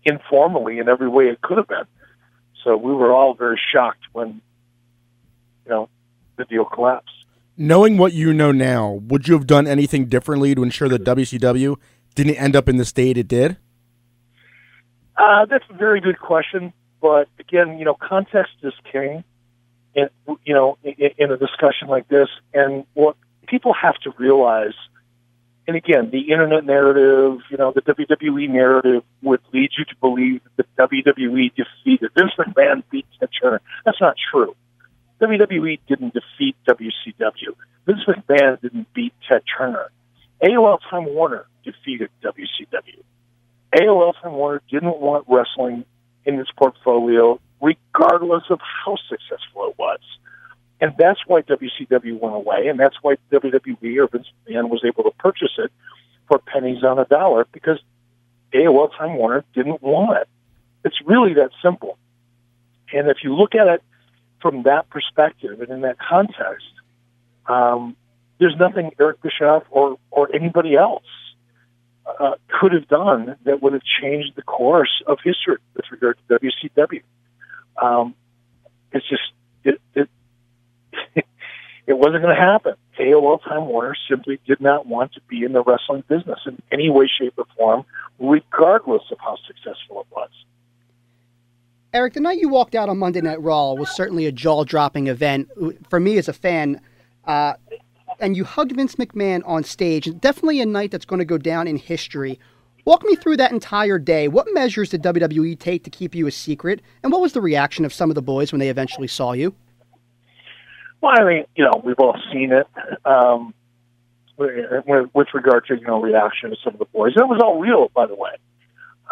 informally 0.03 0.79
in 0.79 0.89
every 0.89 1.09
way 1.09 1.25
it 1.25 1.41
could 1.41 1.57
have 1.57 1.67
been. 1.67 1.85
So 2.63 2.75
we 2.77 2.93
were 2.93 3.11
all 3.11 3.33
very 3.33 3.59
shocked 3.73 4.03
when, 4.13 4.41
you 5.65 5.69
know, 5.69 5.89
the 6.37 6.45
deal 6.45 6.65
collapsed. 6.65 7.11
Knowing 7.57 7.97
what 7.97 8.13
you 8.13 8.33
know 8.33 8.51
now, 8.51 9.01
would 9.07 9.27
you 9.27 9.33
have 9.33 9.47
done 9.47 9.67
anything 9.67 10.05
differently 10.05 10.53
to 10.53 10.63
ensure 10.63 10.87
that 10.87 11.03
WCW 11.03 11.75
didn't 12.13 12.35
end 12.35 12.55
up 12.55 12.69
in 12.69 12.77
the 12.77 12.85
state 12.85 13.17
it 13.17 13.27
did? 13.27 13.57
Uh, 15.15 15.45
that's 15.45 15.65
a 15.69 15.73
very 15.73 15.99
good 15.99 16.19
question. 16.19 16.71
But 17.01 17.27
again, 17.39 17.79
you 17.79 17.85
know, 17.85 17.95
context 17.95 18.53
is 18.63 18.73
king. 18.91 19.23
In, 19.95 20.09
you 20.45 20.53
know, 20.53 20.77
in, 20.83 21.09
in 21.17 21.31
a 21.31 21.37
discussion 21.37 21.87
like 21.87 22.07
this, 22.07 22.27
and 22.53 22.85
what 22.93 23.15
people 23.47 23.73
have 23.73 23.95
to 24.01 24.11
realize, 24.19 24.75
and 25.67 25.75
again, 25.75 26.09
the 26.11 26.31
internet 26.31 26.65
narrative, 26.65 27.41
you 27.51 27.57
know, 27.57 27.73
the 27.73 27.81
WWE 27.81 28.49
narrative 28.49 29.03
would 29.21 29.41
lead 29.53 29.71
you 29.77 29.83
to 29.83 29.95
believe 29.99 30.41
that 30.55 30.65
the 30.75 30.83
WWE 30.83 31.51
defeated 31.55 32.09
Vince 32.15 32.31
McMahon 32.39 32.83
beat 32.89 33.05
Ted 33.19 33.29
Turner. 33.41 33.61
That's 33.85 33.99
not 33.99 34.15
true. 34.31 34.55
WWE 35.19 35.79
didn't 35.87 36.13
defeat 36.13 36.55
WCW. 36.69 37.53
Vince 37.85 37.99
McMahon 38.07 38.61
didn't 38.61 38.93
beat 38.93 39.13
Ted 39.27 39.41
Turner. 39.57 39.91
AOL 40.41 40.79
Time 40.89 41.05
Warner 41.05 41.47
defeated 41.65 42.09
WCW. 42.23 43.03
AOL 43.75 44.13
Time 44.21 44.33
Warner 44.33 44.61
didn't 44.71 44.99
want 45.01 45.25
wrestling 45.27 45.83
in 46.25 46.39
its 46.39 46.51
portfolio, 46.57 47.39
regardless 47.61 48.43
of 48.49 48.59
how 48.61 48.95
successful 49.09 49.69
it 49.69 49.77
was. 49.77 49.99
And 50.79 50.93
that's 50.97 51.19
why 51.25 51.41
WCW 51.41 52.19
went 52.19 52.35
away, 52.35 52.67
and 52.67 52.79
that's 52.79 52.97
why 53.01 53.15
WWE 53.31 53.97
or 53.97 54.07
Vince 54.07 54.27
McMahon 54.47 54.69
was 54.69 54.83
able 54.85 55.03
to 55.03 55.11
purchase 55.17 55.53
it 55.57 55.71
for 56.27 56.39
pennies 56.39 56.83
on 56.83 56.99
a 56.99 57.05
dollar 57.05 57.47
because 57.51 57.79
AOL 58.53 58.95
Time 58.95 59.15
Warner 59.15 59.43
didn't 59.55 59.81
want 59.81 60.17
it. 60.17 60.27
It's 60.85 60.97
really 61.05 61.33
that 61.35 61.49
simple. 61.63 61.97
And 62.93 63.09
if 63.09 63.17
you 63.23 63.35
look 63.35 63.55
at 63.55 63.67
it 63.67 63.83
from 64.41 64.63
that 64.63 64.89
perspective 64.89 65.61
and 65.61 65.69
in 65.69 65.81
that 65.81 65.97
context, 65.99 66.67
um, 67.47 67.95
there's 68.39 68.55
nothing 68.59 68.91
Eric 68.99 69.21
Bischoff 69.21 69.63
or, 69.71 69.97
or 70.11 70.33
anybody 70.33 70.75
else 70.75 71.03
uh, 72.19 72.35
could 72.47 72.71
have 72.71 72.87
done 72.87 73.35
that 73.43 73.61
would 73.61 73.73
have 73.73 73.81
changed 73.83 74.33
the 74.35 74.41
course 74.41 75.01
of 75.07 75.17
history 75.23 75.57
with 75.75 75.85
regard 75.91 76.17
to 76.27 76.39
WCW. 76.39 77.01
Um, 77.81 78.15
it's 78.91 79.07
just 79.09 79.23
it 79.63 79.81
it, 79.93 80.09
it 81.87 81.97
wasn't 81.97 82.21
going 82.21 82.35
to 82.35 82.41
happen. 82.41 82.75
AOL 82.99 83.41
Time 83.41 83.67
Warner 83.67 83.95
simply 84.09 84.39
did 84.45 84.59
not 84.59 84.85
want 84.85 85.13
to 85.13 85.21
be 85.29 85.43
in 85.43 85.53
the 85.53 85.63
wrestling 85.63 86.03
business 86.07 86.39
in 86.45 86.61
any 86.71 86.89
way, 86.89 87.09
shape, 87.19 87.35
or 87.37 87.45
form, 87.55 87.85
regardless 88.19 89.03
of 89.11 89.17
how 89.19 89.37
successful 89.47 90.01
it 90.01 90.07
was. 90.11 90.29
Eric, 91.93 92.13
the 92.13 92.19
night 92.19 92.39
you 92.39 92.49
walked 92.49 92.75
out 92.75 92.89
on 92.89 92.97
Monday 92.97 93.21
Night 93.21 93.41
Raw 93.41 93.73
was 93.73 93.89
certainly 93.89 94.25
a 94.25 94.31
jaw 94.31 94.65
dropping 94.65 95.07
event 95.07 95.49
for 95.89 95.99
me 95.99 96.17
as 96.17 96.27
a 96.27 96.33
fan. 96.33 96.81
Uh, 97.25 97.53
and 98.19 98.35
you 98.35 98.43
hugged 98.43 98.75
Vince 98.75 98.95
McMahon 98.95 99.41
on 99.45 99.63
stage. 99.63 100.09
Definitely 100.19 100.59
a 100.59 100.65
night 100.65 100.91
that's 100.91 101.05
going 101.05 101.19
to 101.19 101.25
go 101.25 101.37
down 101.37 101.67
in 101.67 101.77
history. 101.77 102.39
Walk 102.83 103.03
me 103.03 103.15
through 103.15 103.37
that 103.37 103.51
entire 103.51 103.99
day. 103.99 104.27
What 104.27 104.47
measures 104.51 104.89
did 104.89 105.03
WWE 105.03 105.57
take 105.59 105.83
to 105.85 105.89
keep 105.89 106.13
you 106.13 106.27
a 106.27 106.31
secret? 106.31 106.81
And 107.03 107.11
what 107.11 107.21
was 107.21 107.33
the 107.33 107.41
reaction 107.41 107.85
of 107.85 107.93
some 107.93 108.09
of 108.09 108.15
the 108.15 108.21
boys 108.21 108.51
when 108.51 108.59
they 108.59 108.69
eventually 108.69 109.07
saw 109.07 109.31
you? 109.31 109.55
Well, 111.01 111.13
I 111.15 111.23
mean, 111.23 111.45
you 111.55 111.63
know, 111.63 111.81
we've 111.83 111.99
all 111.99 112.17
seen 112.31 112.51
it. 112.51 112.67
Um, 113.05 113.53
with, 114.37 115.09
with 115.13 115.27
regard 115.33 115.65
to, 115.67 115.75
you 115.75 115.85
know, 115.85 116.01
reaction 116.01 116.51
to 116.51 116.55
some 116.63 116.73
of 116.73 116.79
the 116.79 116.85
boys. 116.85 117.13
And 117.15 117.23
it 117.23 117.27
was 117.27 117.41
all 117.43 117.59
real, 117.59 117.89
by 117.93 118.05
the 118.05 118.15
way. 118.15 118.31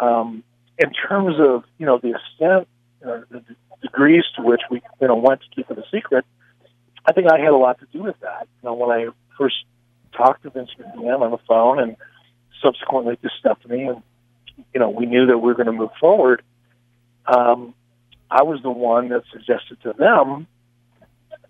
Um, 0.00 0.44
in 0.78 0.92
terms 0.92 1.36
of, 1.38 1.64
you 1.78 1.86
know, 1.86 1.98
the 1.98 2.14
extent, 2.14 2.68
uh, 3.04 3.20
the 3.30 3.42
degrees 3.82 4.24
to 4.36 4.42
which 4.42 4.60
we, 4.70 4.82
you 5.00 5.08
know, 5.08 5.16
want 5.16 5.40
to 5.40 5.46
keep 5.54 5.70
it 5.70 5.78
a 5.78 5.84
secret, 5.90 6.24
I 7.04 7.12
think 7.12 7.30
I 7.30 7.38
had 7.38 7.48
a 7.48 7.56
lot 7.56 7.78
to 7.80 7.86
do 7.92 8.02
with 8.02 8.18
that. 8.20 8.46
You 8.62 8.68
know, 8.68 8.74
when 8.74 8.90
I 8.90 9.08
first 9.38 9.56
talked 10.16 10.42
to 10.44 10.50
Vince 10.50 10.70
McMahon 10.78 11.20
on 11.20 11.30
the 11.30 11.38
phone 11.48 11.78
and 11.78 11.96
subsequently 12.62 13.16
to 13.16 13.30
Stephanie, 13.38 13.88
and 13.88 14.02
you 14.72 14.80
know, 14.80 14.90
we 14.90 15.06
knew 15.06 15.26
that 15.26 15.38
we 15.38 15.46
were 15.46 15.54
going 15.54 15.66
to 15.66 15.72
move 15.72 15.90
forward. 16.00 16.42
Um, 17.26 17.74
I 18.30 18.42
was 18.42 18.60
the 18.62 18.70
one 18.70 19.08
that 19.10 19.22
suggested 19.32 19.80
to 19.82 19.92
them 19.92 20.46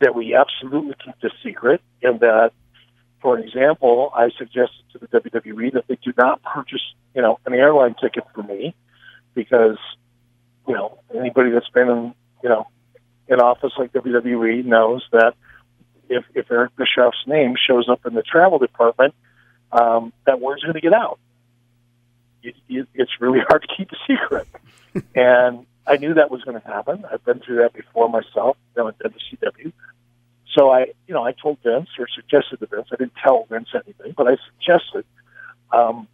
that 0.00 0.14
we 0.14 0.34
absolutely 0.34 0.94
keep 1.04 1.14
this 1.20 1.32
secret, 1.42 1.80
and 2.02 2.20
that, 2.20 2.52
for 3.20 3.38
example, 3.38 4.10
I 4.14 4.30
suggested 4.36 4.84
to 4.92 4.98
the 4.98 5.06
WWE 5.08 5.72
that 5.74 5.86
they 5.88 5.96
do 5.96 6.12
not 6.16 6.42
purchase, 6.42 6.82
you 7.14 7.22
know, 7.22 7.38
an 7.46 7.54
airline 7.54 7.94
ticket 8.00 8.24
for 8.34 8.42
me, 8.42 8.74
because, 9.34 9.78
you 10.68 10.74
know, 10.74 10.98
anybody 11.14 11.50
that's 11.50 11.68
been 11.70 11.88
in, 11.88 12.14
you 12.42 12.48
know, 12.48 12.66
in 13.28 13.40
office 13.40 13.72
like 13.78 13.92
WWE 13.92 14.64
knows 14.64 15.04
that 15.12 15.34
if, 16.08 16.24
if 16.34 16.50
Eric 16.50 16.72
Bischoff's 16.76 17.26
name 17.26 17.54
shows 17.56 17.88
up 17.88 18.06
in 18.06 18.14
the 18.14 18.22
travel 18.22 18.58
department, 18.58 19.14
um, 19.72 20.12
that 20.26 20.40
word's 20.40 20.62
going 20.62 20.74
to 20.74 20.80
get 20.80 20.92
out. 20.92 21.18
It, 22.42 22.54
it, 22.68 22.88
it's 22.94 23.10
really 23.20 23.40
hard 23.48 23.62
to 23.62 23.68
keep 23.76 23.90
a 23.90 23.96
secret. 24.06 24.46
and 25.14 25.66
I 25.86 25.96
knew 25.96 26.14
that 26.14 26.30
was 26.30 26.42
going 26.42 26.60
to 26.60 26.66
happen. 26.66 27.04
I've 27.10 27.24
been 27.24 27.40
through 27.40 27.56
that 27.56 27.72
before 27.72 28.08
myself, 28.08 28.56
you 28.76 28.82
know, 28.82 28.88
at 28.88 28.98
WCW. 28.98 29.72
So 30.56 30.70
I, 30.70 30.86
you 31.06 31.14
know, 31.14 31.22
I 31.22 31.32
told 31.32 31.58
Vince 31.62 31.88
or 31.98 32.06
suggested 32.14 32.60
to 32.60 32.66
Vince. 32.66 32.88
I 32.92 32.96
didn't 32.96 33.14
tell 33.22 33.46
Vince 33.48 33.68
anything, 33.74 34.14
but 34.16 34.26
I 34.26 34.36
suggested 34.50 35.04
um, 35.70 36.08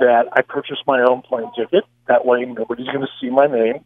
that 0.00 0.26
I 0.32 0.42
purchase 0.42 0.78
my 0.86 1.02
own 1.02 1.22
plane 1.22 1.50
ticket. 1.56 1.84
That 2.08 2.24
way, 2.24 2.44
nobody's 2.44 2.86
going 2.86 3.00
to 3.00 3.12
see 3.20 3.30
my 3.30 3.46
name 3.46 3.84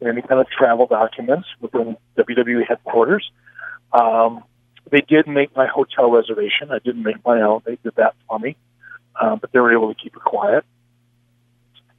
in 0.00 0.08
any 0.08 0.22
kind 0.22 0.40
of 0.40 0.48
travel 0.48 0.86
documents 0.86 1.48
within 1.60 1.96
WWE 2.16 2.66
headquarters. 2.66 3.30
Um, 3.92 4.44
they 4.90 5.00
did 5.00 5.26
make 5.26 5.54
my 5.56 5.66
hotel 5.66 6.10
reservation. 6.10 6.70
I 6.70 6.78
didn't 6.78 7.02
make 7.02 7.24
my 7.24 7.40
own. 7.42 7.62
They 7.64 7.78
did 7.82 7.94
that 7.96 8.14
for 8.28 8.38
me, 8.38 8.56
uh, 9.20 9.36
but 9.36 9.52
they 9.52 9.60
were 9.60 9.72
able 9.72 9.92
to 9.92 10.00
keep 10.00 10.14
it 10.14 10.22
quiet. 10.22 10.64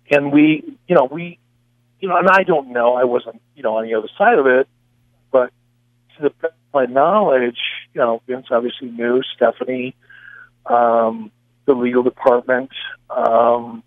And 0.09 0.31
we, 0.31 0.77
you 0.87 0.95
know, 0.95 1.05
we, 1.05 1.39
you 1.99 2.07
know, 2.07 2.17
and 2.17 2.29
I 2.29 2.43
don't 2.43 2.69
know. 2.69 2.95
I 2.95 3.03
wasn't, 3.03 3.41
you 3.55 3.63
know, 3.63 3.77
on 3.77 3.85
the 3.85 3.93
other 3.93 4.09
side 4.17 4.39
of 4.39 4.47
it, 4.47 4.67
but 5.31 5.51
to 6.15 6.23
the 6.23 6.29
best 6.29 6.53
of 6.53 6.73
my 6.73 6.85
knowledge, 6.85 7.59
you 7.93 8.01
know, 8.01 8.21
Vince 8.27 8.47
obviously 8.51 8.89
knew 8.89 9.21
Stephanie, 9.35 9.95
um, 10.65 11.31
the 11.65 11.73
legal 11.73 12.03
department. 12.03 12.71
Um, 13.09 13.83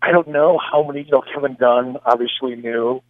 I 0.00 0.12
don't 0.12 0.28
know 0.28 0.58
how 0.58 0.84
many, 0.84 1.02
you 1.02 1.10
know, 1.10 1.22
Kevin 1.22 1.56
Dunn 1.58 1.98
obviously 2.04 2.54
knew 2.54 3.02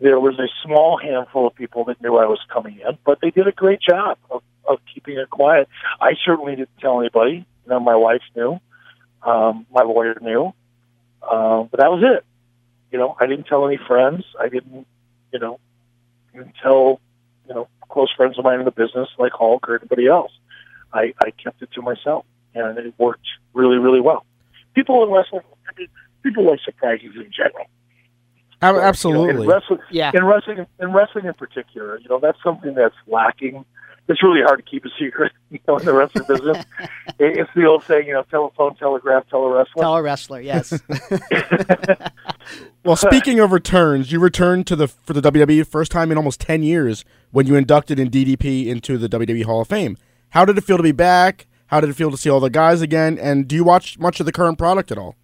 there 0.00 0.20
was 0.20 0.38
a 0.38 0.48
small 0.64 0.98
handful 0.98 1.46
of 1.46 1.54
people 1.54 1.84
that 1.84 2.00
knew 2.02 2.16
I 2.16 2.26
was 2.26 2.40
coming 2.52 2.78
in, 2.78 2.98
but 3.04 3.20
they 3.20 3.30
did 3.30 3.46
a 3.46 3.52
great 3.52 3.80
job 3.80 4.18
of, 4.30 4.42
of 4.64 4.78
keeping 4.92 5.16
it 5.16 5.30
quiet. 5.30 5.68
I 6.00 6.12
certainly 6.24 6.56
didn't 6.56 6.78
tell 6.80 7.00
anybody. 7.00 7.46
You 7.64 7.70
know, 7.70 7.80
my 7.80 7.96
wife 7.96 8.22
knew, 8.34 8.58
um, 9.22 9.66
my 9.72 9.82
lawyer 9.82 10.16
knew, 10.20 10.52
um, 11.30 11.68
but 11.70 11.80
that 11.80 11.90
was 11.90 12.02
it. 12.04 12.24
You 12.92 12.98
know, 12.98 13.16
I 13.20 13.26
didn't 13.26 13.44
tell 13.44 13.66
any 13.66 13.78
friends. 13.78 14.24
I 14.40 14.48
didn't, 14.48 14.86
you 15.32 15.38
know, 15.38 15.58
didn't 16.32 16.54
tell, 16.62 17.00
you 17.48 17.54
know, 17.54 17.68
close 17.88 18.12
friends 18.16 18.38
of 18.38 18.44
mine 18.44 18.60
in 18.60 18.64
the 18.64 18.70
business 18.70 19.08
like 19.18 19.32
Hulk 19.32 19.68
or 19.68 19.76
anybody 19.76 20.06
else. 20.06 20.32
I, 20.92 21.14
I 21.22 21.30
kept 21.30 21.62
it 21.62 21.70
to 21.72 21.82
myself, 21.82 22.24
and 22.54 22.78
it 22.78 22.94
worked 22.98 23.26
really, 23.52 23.78
really 23.78 24.00
well. 24.00 24.24
People 24.74 25.02
in 25.04 25.10
wrestling, 25.10 25.42
people 26.22 26.44
like 26.44 26.60
surprises 26.64 27.12
in 27.16 27.30
general. 27.32 27.66
Absolutely. 28.62 29.28
You 29.28 29.32
know, 29.34 29.42
in 29.42 29.48
wrestling, 29.48 29.78
Yeah. 29.90 30.10
In 30.14 30.24
wrestling, 30.24 30.66
in 30.80 30.92
wrestling 30.92 31.26
in 31.26 31.34
particular, 31.34 31.98
you 31.98 32.08
know, 32.08 32.18
that's 32.18 32.42
something 32.42 32.74
that's 32.74 32.94
lacking. 33.06 33.64
It's 34.08 34.22
really 34.22 34.40
hard 34.42 34.64
to 34.64 34.70
keep 34.70 34.84
a 34.84 34.88
secret, 34.98 35.32
you 35.50 35.58
know, 35.66 35.78
in 35.78 35.84
the 35.84 35.92
wrestling 35.92 36.24
business. 36.28 36.64
It's 37.18 37.50
the 37.56 37.64
old 37.64 37.82
saying, 37.84 38.08
you 38.08 38.12
know, 38.12 38.24
telephone, 38.24 38.76
telegraph, 38.76 39.24
telewrestling. 39.32 39.80
Tell 39.80 39.96
a 39.96 40.02
wrestler, 40.02 40.40
yes. 40.40 40.78
Well, 42.84 42.94
speaking 42.94 43.40
of 43.40 43.52
returns, 43.52 44.12
you 44.12 44.20
returned 44.20 44.66
to 44.68 44.76
the 44.76 44.86
for 44.86 45.14
the 45.14 45.22
WWE 45.22 45.66
first 45.66 45.90
time 45.90 46.12
in 46.12 46.18
almost 46.18 46.40
ten 46.40 46.62
years 46.62 47.04
when 47.30 47.46
you 47.46 47.56
inducted 47.56 47.98
in 47.98 48.10
DDP 48.10 48.66
into 48.66 48.98
the 48.98 49.08
WWE 49.08 49.44
Hall 49.44 49.62
of 49.62 49.68
Fame. 49.68 49.96
How 50.28 50.44
did 50.44 50.56
it 50.58 50.60
feel 50.60 50.76
to 50.76 50.82
be 50.82 50.92
back? 50.92 51.46
How 51.68 51.80
did 51.80 51.90
it 51.90 51.94
feel 51.94 52.10
to 52.10 52.16
see 52.16 52.30
all 52.30 52.38
the 52.38 52.50
guys 52.50 52.82
again? 52.82 53.18
And 53.18 53.48
do 53.48 53.56
you 53.56 53.64
watch 53.64 53.98
much 53.98 54.20
of 54.20 54.26
the 54.26 54.32
current 54.32 54.58
product 54.58 54.92
at 54.92 54.98
all? 54.98 55.16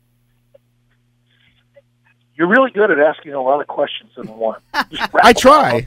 You're 2.35 2.49
really 2.49 2.71
good 2.71 2.91
at 2.91 2.99
asking 2.99 3.35
a 3.35 3.43
lot 3.43 3.61
of 3.61 3.69
questions 3.69 4.11
in 4.17 4.27
one. 4.27 4.61
I 4.73 5.33
try. 5.33 5.87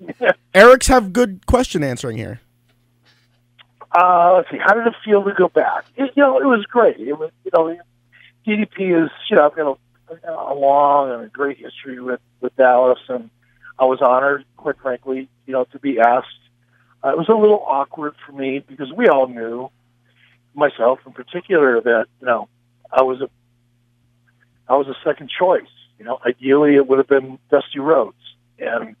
Eric's 0.54 0.86
have 0.88 1.12
good 1.12 1.46
question 1.46 1.82
answering 1.82 2.16
here. 2.16 2.40
Uh, 3.92 4.34
let's 4.36 4.50
see. 4.50 4.58
How 4.58 4.74
did 4.74 4.86
it 4.86 4.94
feel 5.04 5.24
to 5.24 5.32
go 5.32 5.48
back? 5.48 5.84
It, 5.96 6.12
you 6.14 6.22
know, 6.22 6.38
it 6.38 6.44
was 6.44 6.64
great. 6.66 6.98
It 6.98 7.14
was, 7.14 7.30
you 7.44 7.50
know, 7.54 7.76
DDP 8.46 9.04
is, 9.04 9.10
you 9.30 9.36
know, 9.36 9.46
I've 9.46 9.56
got 9.56 9.78
a, 10.24 10.30
a 10.30 10.54
long 10.54 11.10
and 11.10 11.24
a 11.24 11.28
great 11.28 11.58
history 11.58 12.00
with 12.00 12.20
with 12.40 12.54
Dallas, 12.56 12.98
and 13.08 13.30
I 13.78 13.84
was 13.84 14.00
honored, 14.00 14.44
quite 14.56 14.78
frankly, 14.80 15.28
you 15.46 15.52
know, 15.52 15.64
to 15.72 15.78
be 15.78 15.98
asked. 16.00 16.26
Uh, 17.02 17.10
it 17.10 17.18
was 17.18 17.28
a 17.28 17.34
little 17.34 17.64
awkward 17.66 18.14
for 18.26 18.32
me 18.32 18.58
because 18.58 18.92
we 18.92 19.08
all 19.08 19.28
knew, 19.28 19.70
myself 20.54 20.98
in 21.06 21.12
particular, 21.12 21.80
that 21.80 22.06
you 22.20 22.26
know 22.26 22.48
I 22.92 23.02
was 23.02 23.20
a 23.20 23.30
I 24.68 24.76
was 24.76 24.86
a 24.88 24.96
second 25.04 25.30
choice. 25.30 25.62
You 25.98 26.04
know, 26.04 26.18
ideally 26.24 26.74
it 26.76 26.86
would 26.86 26.98
have 26.98 27.08
been 27.08 27.38
Dusty 27.50 27.78
Rhodes, 27.78 28.16
and 28.58 28.96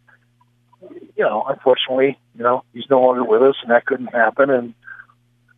you 0.80 1.24
know, 1.24 1.44
unfortunately, 1.46 2.18
you 2.36 2.42
know, 2.42 2.64
he's 2.72 2.88
no 2.90 3.00
longer 3.00 3.24
with 3.24 3.42
us, 3.42 3.56
and 3.62 3.70
that 3.70 3.86
couldn't 3.86 4.12
happen. 4.12 4.50
And 4.50 4.74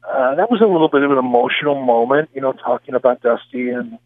uh, 0.09 0.35
that 0.37 0.50
was 0.50 0.61
a 0.61 0.66
little 0.66 0.88
bit 0.88 1.02
of 1.02 1.11
an 1.11 1.18
emotional 1.18 1.80
moment, 1.83 2.30
you 2.35 2.40
know, 2.40 2.52
talking 2.52 2.94
about 2.94 3.22
Dusty 3.22 3.70
and 3.70 3.98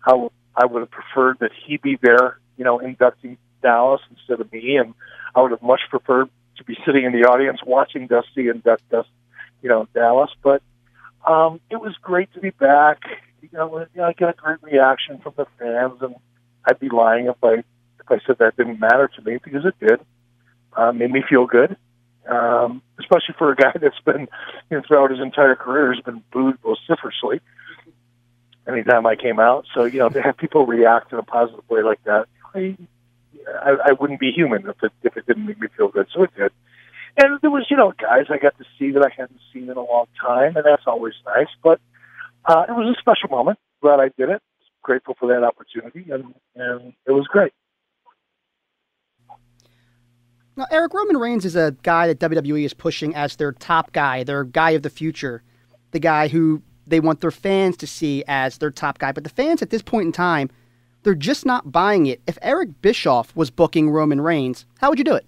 how 0.00 0.32
I 0.56 0.66
would 0.66 0.80
have 0.80 0.90
preferred 0.90 1.38
that 1.40 1.50
he 1.66 1.76
be 1.76 1.98
there, 2.00 2.38
you 2.56 2.64
know, 2.64 2.78
inducting 2.78 3.38
Dallas 3.62 4.00
instead 4.10 4.40
of 4.40 4.52
me, 4.52 4.76
and 4.76 4.94
I 5.34 5.42
would 5.42 5.50
have 5.50 5.62
much 5.62 5.80
preferred 5.90 6.28
to 6.56 6.64
be 6.64 6.76
sitting 6.84 7.04
in 7.04 7.12
the 7.12 7.28
audience 7.28 7.60
watching 7.64 8.06
Dusty 8.06 8.48
induct 8.48 8.88
Dust, 8.90 9.08
you 9.62 9.68
know, 9.68 9.88
Dallas. 9.94 10.30
But 10.42 10.62
um, 11.26 11.60
it 11.70 11.80
was 11.80 11.94
great 12.00 12.32
to 12.34 12.40
be 12.40 12.50
back. 12.50 13.02
You 13.42 13.48
know, 13.52 13.78
you 13.78 14.00
know, 14.00 14.04
I 14.04 14.12
got 14.12 14.30
a 14.30 14.32
great 14.32 14.62
reaction 14.62 15.18
from 15.18 15.34
the 15.36 15.46
fans, 15.58 16.00
and 16.00 16.14
I'd 16.64 16.78
be 16.78 16.88
lying 16.88 17.26
if 17.26 17.36
I 17.42 17.64
I 18.10 18.18
said 18.26 18.38
that 18.38 18.56
didn't 18.56 18.80
matter 18.80 19.08
to 19.16 19.22
me 19.22 19.38
because 19.42 19.64
it 19.64 19.74
did. 19.80 20.00
Uh, 20.76 20.92
made 20.92 21.10
me 21.10 21.22
feel 21.28 21.46
good, 21.46 21.76
um, 22.28 22.82
especially 23.00 23.34
for 23.38 23.50
a 23.50 23.56
guy 23.56 23.72
that's 23.80 23.98
been, 24.04 24.28
you 24.70 24.76
know, 24.76 24.82
throughout 24.86 25.10
his 25.10 25.20
entire 25.20 25.56
career 25.56 25.92
has 25.92 26.02
been 26.02 26.22
booed 26.32 26.58
vociferously 26.62 27.40
anytime 28.68 29.06
I 29.06 29.16
came 29.16 29.40
out. 29.40 29.66
So 29.74 29.84
you 29.84 29.98
know, 29.98 30.08
to 30.10 30.22
have 30.22 30.36
people 30.36 30.66
react 30.66 31.12
in 31.12 31.18
a 31.18 31.22
positive 31.22 31.68
way 31.68 31.82
like 31.82 32.02
that, 32.04 32.26
I, 32.54 32.76
I, 33.62 33.76
I 33.86 33.92
wouldn't 33.92 34.20
be 34.20 34.30
human 34.30 34.68
if 34.68 34.82
it 34.82 34.92
if 35.02 35.16
it 35.16 35.26
didn't 35.26 35.46
make 35.46 35.60
me 35.60 35.68
feel 35.76 35.88
good. 35.88 36.06
So 36.12 36.22
it 36.22 36.30
did. 36.36 36.52
And 37.16 37.40
there 37.40 37.50
was, 37.50 37.66
you 37.68 37.76
know, 37.76 37.92
guys 37.98 38.26
I 38.30 38.38
got 38.38 38.56
to 38.58 38.64
see 38.78 38.92
that 38.92 39.04
I 39.04 39.10
hadn't 39.10 39.40
seen 39.52 39.68
in 39.68 39.76
a 39.76 39.82
long 39.82 40.06
time, 40.20 40.56
and 40.56 40.64
that's 40.64 40.84
always 40.86 41.14
nice. 41.26 41.48
But 41.62 41.80
uh, 42.44 42.66
it 42.68 42.72
was 42.72 42.94
a 42.96 43.00
special 43.00 43.28
moment. 43.28 43.58
Glad 43.82 43.98
I 43.98 44.10
did 44.16 44.28
it. 44.28 44.40
Grateful 44.82 45.16
for 45.18 45.28
that 45.28 45.42
opportunity, 45.42 46.10
and 46.10 46.34
and 46.54 46.92
it 47.06 47.12
was 47.12 47.26
great. 47.26 47.52
Now, 50.58 50.66
Eric 50.72 50.92
Roman 50.92 51.18
Reigns 51.18 51.44
is 51.44 51.54
a 51.54 51.76
guy 51.84 52.08
that 52.08 52.18
WWE 52.18 52.64
is 52.64 52.74
pushing 52.74 53.14
as 53.14 53.36
their 53.36 53.52
top 53.52 53.92
guy, 53.92 54.24
their 54.24 54.42
guy 54.42 54.70
of 54.70 54.82
the 54.82 54.90
future, 54.90 55.40
the 55.92 56.00
guy 56.00 56.26
who 56.26 56.62
they 56.84 56.98
want 56.98 57.20
their 57.20 57.30
fans 57.30 57.76
to 57.76 57.86
see 57.86 58.24
as 58.26 58.58
their 58.58 58.72
top 58.72 58.98
guy. 58.98 59.12
But 59.12 59.22
the 59.22 59.30
fans 59.30 59.62
at 59.62 59.70
this 59.70 59.82
point 59.82 60.06
in 60.06 60.12
time, 60.12 60.50
they're 61.04 61.14
just 61.14 61.46
not 61.46 61.70
buying 61.70 62.06
it. 62.06 62.20
If 62.26 62.38
Eric 62.42 62.82
Bischoff 62.82 63.34
was 63.36 63.52
booking 63.52 63.88
Roman 63.90 64.20
Reigns, 64.20 64.66
how 64.80 64.90
would 64.90 64.98
you 64.98 65.04
do 65.04 65.14
it? 65.14 65.26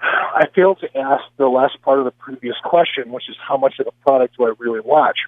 I 0.00 0.46
failed 0.54 0.80
to 0.80 0.98
ask 0.98 1.22
the 1.36 1.48
last 1.48 1.82
part 1.82 1.98
of 1.98 2.06
the 2.06 2.12
previous 2.12 2.56
question, 2.64 3.12
which 3.12 3.28
is 3.28 3.36
how 3.46 3.58
much 3.58 3.74
of 3.78 3.84
the 3.84 3.92
product 4.00 4.38
do 4.38 4.46
I 4.46 4.54
really 4.58 4.80
watch? 4.80 5.18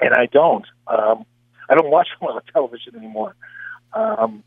And 0.00 0.12
I 0.12 0.26
don't. 0.26 0.66
Um, 0.86 1.24
I 1.70 1.76
don't 1.76 1.90
watch 1.90 2.08
a 2.20 2.24
lot 2.26 2.36
of 2.36 2.42
television 2.52 2.94
anymore. 2.94 3.36
Um, 3.94 4.44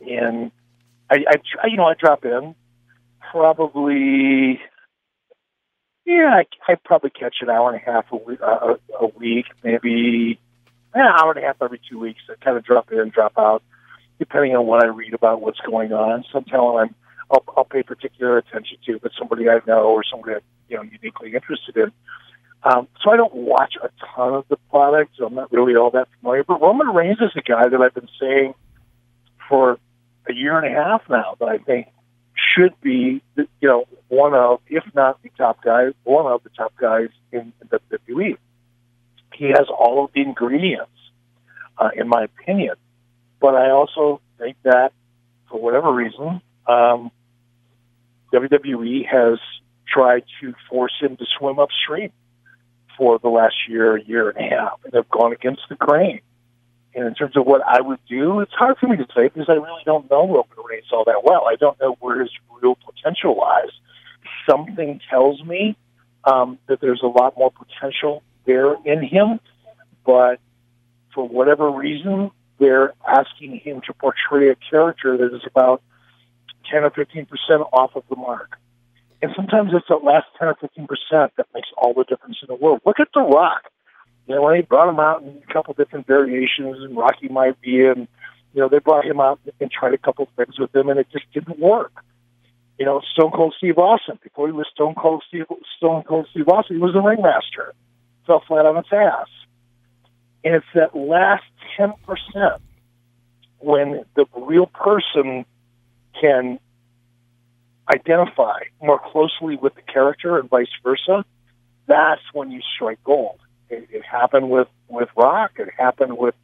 and 0.00 0.50
I, 1.10 1.24
I, 1.62 1.66
you 1.66 1.76
know, 1.76 1.86
I 1.86 1.94
drop 1.94 2.24
in 2.24 2.54
probably, 3.30 4.60
yeah, 6.04 6.42
I, 6.42 6.46
I 6.70 6.74
probably 6.76 7.10
catch 7.10 7.36
an 7.40 7.50
hour 7.50 7.72
and 7.72 7.82
a 7.82 7.84
half 7.84 8.06
a 8.12 8.16
week, 8.16 8.40
uh, 8.42 8.74
a 9.00 9.06
week 9.06 9.46
maybe 9.62 10.38
an 10.94 11.02
hour 11.02 11.32
and 11.32 11.42
a 11.42 11.46
half 11.46 11.56
every 11.60 11.80
two 11.88 11.98
weeks. 11.98 12.20
I 12.28 12.42
kind 12.42 12.56
of 12.56 12.64
drop 12.64 12.90
in, 12.92 13.00
and 13.00 13.12
drop 13.12 13.32
out, 13.38 13.62
depending 14.18 14.56
on 14.56 14.66
what 14.66 14.84
I 14.84 14.88
read 14.88 15.14
about 15.14 15.40
what's 15.40 15.60
going 15.60 15.92
on. 15.92 16.24
Sometimes 16.32 16.76
I'm 16.78 16.94
I'll, 17.30 17.44
I'll 17.56 17.64
pay 17.64 17.82
particular 17.82 18.38
attention 18.38 18.78
to, 18.86 18.98
but 19.00 19.12
somebody 19.18 19.48
I 19.48 19.60
know 19.66 19.90
or 19.90 20.02
somebody 20.02 20.34
I'm 20.34 20.40
you 20.68 20.76
know 20.76 20.82
uniquely 20.82 21.34
interested 21.34 21.76
in. 21.76 21.92
Um, 22.64 22.88
so 23.02 23.10
I 23.10 23.16
don't 23.16 23.34
watch 23.34 23.74
a 23.82 23.88
ton 24.14 24.34
of 24.34 24.44
the 24.48 24.56
product, 24.70 25.12
so 25.16 25.26
I'm 25.26 25.34
not 25.34 25.52
really 25.52 25.76
all 25.76 25.90
that 25.92 26.08
familiar. 26.18 26.42
But 26.42 26.60
Roman 26.60 26.88
Reigns 26.88 27.20
is 27.20 27.30
a 27.36 27.42
guy 27.42 27.68
that 27.68 27.80
I've 27.80 27.94
been 27.94 28.08
saying 28.20 28.54
for 29.48 29.78
a 30.28 30.34
year 30.34 30.58
and 30.58 30.66
a 30.66 30.76
half 30.76 31.02
now 31.08 31.36
that 31.38 31.48
I 31.48 31.58
think 31.58 31.88
should 32.54 32.78
be, 32.80 33.22
you 33.36 33.48
know, 33.62 33.84
one 34.08 34.34
of, 34.34 34.60
if 34.68 34.84
not 34.94 35.22
the 35.22 35.30
top 35.36 35.62
guy, 35.62 35.88
one 36.04 36.26
of 36.26 36.42
the 36.44 36.50
top 36.50 36.72
guys 36.76 37.08
in, 37.32 37.52
WWE. 37.70 38.36
He 39.34 39.44
has 39.46 39.66
all 39.68 40.04
of 40.04 40.12
the 40.14 40.22
ingredients, 40.22 40.90
uh, 41.76 41.90
in 41.94 42.08
my 42.08 42.24
opinion. 42.24 42.74
But 43.40 43.54
I 43.54 43.70
also 43.70 44.20
think 44.38 44.56
that, 44.64 44.92
for 45.50 45.60
whatever 45.60 45.92
reason, 45.92 46.40
um, 46.66 47.10
WWE 48.32 49.06
has 49.06 49.38
tried 49.86 50.24
to 50.40 50.54
force 50.68 50.92
him 51.00 51.16
to 51.16 51.24
swim 51.38 51.58
upstream 51.58 52.10
for 52.96 53.18
the 53.18 53.28
last 53.28 53.54
year, 53.68 53.96
year 53.96 54.30
and 54.30 54.38
a 54.38 54.54
half, 54.54 54.80
and 54.84 54.94
have 54.94 55.08
gone 55.08 55.32
against 55.32 55.62
the 55.68 55.76
grain. 55.76 56.20
And 56.98 57.06
in 57.06 57.14
terms 57.14 57.36
of 57.36 57.46
what 57.46 57.62
I 57.64 57.80
would 57.80 58.00
do, 58.08 58.40
it's 58.40 58.52
hard 58.52 58.76
for 58.78 58.88
me 58.88 58.96
to 58.96 59.06
say 59.14 59.28
because 59.28 59.48
I 59.48 59.52
really 59.52 59.82
don't 59.86 60.10
know 60.10 60.26
Roman 60.26 60.66
Reigns 60.68 60.86
all 60.92 61.04
that 61.04 61.22
well. 61.22 61.44
I 61.48 61.54
don't 61.54 61.78
know 61.80 61.96
where 62.00 62.18
his 62.18 62.30
real 62.60 62.74
potential 62.74 63.38
lies. 63.38 63.70
Something 64.50 65.00
tells 65.08 65.40
me 65.44 65.76
um, 66.24 66.58
that 66.66 66.80
there's 66.80 67.00
a 67.04 67.06
lot 67.06 67.38
more 67.38 67.52
potential 67.52 68.24
there 68.46 68.74
in 68.84 69.00
him, 69.00 69.38
but 70.04 70.40
for 71.14 71.28
whatever 71.28 71.70
reason, 71.70 72.32
they're 72.58 72.94
asking 73.06 73.60
him 73.60 73.80
to 73.86 73.92
portray 73.92 74.48
a 74.48 74.56
character 74.68 75.16
that 75.18 75.32
is 75.32 75.42
about 75.46 75.82
10 76.68 76.82
or 76.82 76.90
15 76.90 77.26
percent 77.26 77.62
off 77.72 77.94
of 77.94 78.02
the 78.10 78.16
mark. 78.16 78.58
And 79.22 79.30
sometimes 79.36 79.70
it's 79.72 79.86
that 79.88 80.02
last 80.02 80.26
10 80.40 80.48
or 80.48 80.56
15 80.60 80.88
percent 80.88 81.32
that 81.36 81.46
makes 81.54 81.68
all 81.76 81.94
the 81.94 82.02
difference 82.02 82.38
in 82.42 82.48
the 82.48 82.56
world. 82.56 82.80
Look 82.84 82.98
at 82.98 83.06
The 83.14 83.20
Rock. 83.20 83.70
You 84.28 84.34
know, 84.34 84.42
when 84.42 84.54
they 84.54 84.60
brought 84.60 84.90
him 84.90 85.00
out 85.00 85.22
in 85.22 85.42
a 85.42 85.52
couple 85.52 85.72
different 85.72 86.06
variations, 86.06 86.76
and 86.82 86.94
Rocky 86.94 87.28
Maivia, 87.28 87.96
you 87.96 88.06
know, 88.54 88.68
they 88.68 88.78
brought 88.78 89.06
him 89.06 89.20
out 89.20 89.40
and 89.58 89.70
tried 89.70 89.94
a 89.94 89.98
couple 89.98 90.28
things 90.36 90.58
with 90.58 90.74
him, 90.74 90.90
and 90.90 91.00
it 91.00 91.06
just 91.10 91.24
didn't 91.32 91.58
work. 91.58 92.04
You 92.78 92.84
know, 92.84 93.00
Stone 93.14 93.32
Cold 93.32 93.54
Steve 93.56 93.78
Austin, 93.78 94.18
before 94.22 94.46
he 94.46 94.52
was 94.52 94.66
Stone 94.72 94.94
Cold 94.96 95.24
Steve, 95.26 95.46
Stone 95.78 96.02
Cold 96.02 96.26
Steve 96.30 96.46
Austin, 96.48 96.76
he 96.76 96.82
was 96.82 96.94
a 96.94 97.00
ringmaster. 97.00 97.74
Fell 98.26 98.42
flat 98.46 98.66
on 98.66 98.76
its 98.76 98.92
ass. 98.92 99.28
And 100.44 100.54
it's 100.54 100.66
that 100.74 100.94
last 100.94 101.44
10% 101.78 101.94
when 103.58 104.04
the 104.14 104.26
real 104.36 104.66
person 104.66 105.46
can 106.20 106.60
identify 107.92 108.60
more 108.82 108.98
closely 108.98 109.56
with 109.56 109.74
the 109.74 109.82
character 109.82 110.38
and 110.38 110.50
vice 110.50 110.68
versa, 110.82 111.24
that's 111.86 112.22
when 112.34 112.50
you 112.50 112.60
strike 112.74 113.02
gold. 113.02 113.40
It, 113.70 113.88
it 113.90 114.04
happened 114.04 114.50
with 114.50 114.68
with 114.88 115.08
Rock. 115.16 115.52
It 115.58 115.68
happened 115.76 116.16
with 116.16 116.34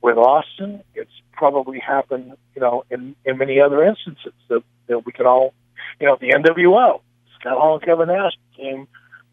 with 0.00 0.16
Austin. 0.16 0.82
It's 0.94 1.10
probably 1.32 1.78
happened, 1.78 2.36
you 2.54 2.60
know, 2.60 2.84
in 2.90 3.14
in 3.24 3.38
many 3.38 3.60
other 3.60 3.82
instances 3.84 4.32
that, 4.48 4.62
that 4.88 5.06
we 5.06 5.12
can 5.12 5.26
all, 5.26 5.54
you 6.00 6.06
know, 6.06 6.16
the 6.20 6.30
NWO. 6.30 7.00
Scott 7.38 7.58
Hall 7.58 7.74
and 7.74 7.84
Kevin 7.84 8.08
Nash 8.08 8.32
became, 8.50 8.88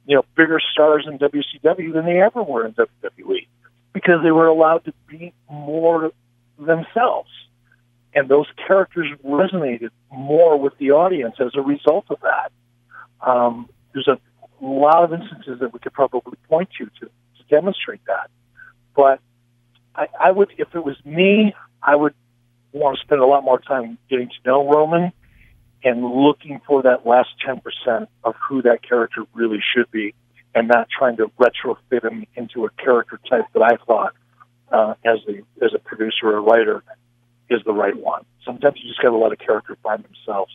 you 0.06 0.16
know, 0.16 0.26
bigger 0.36 0.60
stars 0.72 1.08
in 1.08 1.18
WCW 1.18 1.94
than 1.94 2.06
they 2.06 2.22
ever 2.22 2.44
were 2.44 2.66
in 2.66 2.74
WWE 2.74 3.48
because 3.94 4.22
they 4.24 4.32
were 4.32 4.48
allowed 4.48 4.86
to 4.86 4.94
be 5.08 5.34
more 5.50 6.12
themselves 6.60 7.30
and 8.16 8.30
those 8.30 8.48
characters 8.66 9.08
resonated 9.24 9.90
more 10.12 10.58
with 10.58 10.76
the 10.78 10.92
audience 10.92 11.36
as 11.40 11.52
a 11.54 11.62
result 11.62 12.06
of 12.10 12.18
that. 12.22 12.52
Um, 13.22 13.70
there's 13.94 14.08
a 14.08 14.18
lot 14.62 15.04
of 15.04 15.14
instances 15.14 15.60
that 15.60 15.74
we 15.74 15.80
could 15.80 15.94
probably 15.94 16.38
point 16.50 16.70
you 16.80 16.90
to, 17.02 17.10
demonstrate 17.50 18.02
that. 18.08 18.30
But 18.96 19.20
I, 19.96 20.08
I 20.20 20.32
would, 20.32 20.52
if 20.58 20.74
it 20.74 20.84
was 20.84 20.96
me, 21.06 21.54
I 21.82 21.96
would 21.96 22.14
want 22.72 22.98
to 22.98 23.04
spend 23.04 23.22
a 23.22 23.26
lot 23.26 23.44
more 23.44 23.60
time 23.60 23.98
getting 24.10 24.28
to 24.28 24.50
know 24.50 24.70
Roman 24.70 25.12
and 25.84 26.04
looking 26.04 26.60
for 26.68 26.82
that 26.84 27.06
last 27.06 27.30
10% 27.48 28.08
of 28.24 28.36
who 28.50 28.62
that 28.64 28.82
character 28.82 29.24
really 29.34 29.60
should 29.74 29.90
be 29.92 30.14
and 30.54 30.68
not 30.68 30.88
trying 30.90 31.18
to 31.18 31.28
retrofit 31.40 32.04
him 32.04 32.26
into 32.36 32.66
a 32.66 32.70
character 32.72 33.20
type 33.30 33.46
that 33.54 33.62
I 33.62 33.76
thought 33.86 34.14
uh, 34.72 34.96
as 35.06 35.20
the 35.28 35.44
as 35.64 35.74
a 35.76 35.80
producer 35.80 36.28
or 36.28 36.42
writer 36.42 36.84
is 37.50 37.62
the 37.66 37.74
right 37.74 37.96
one. 37.96 38.26
Sometimes 38.44 38.78
you 38.82 38.90
just 38.90 39.02
got 39.02 39.12
to 39.12 39.18
let 39.18 39.32
a 39.32 39.36
character 39.36 39.78
find 39.84 40.04
themselves. 40.04 40.52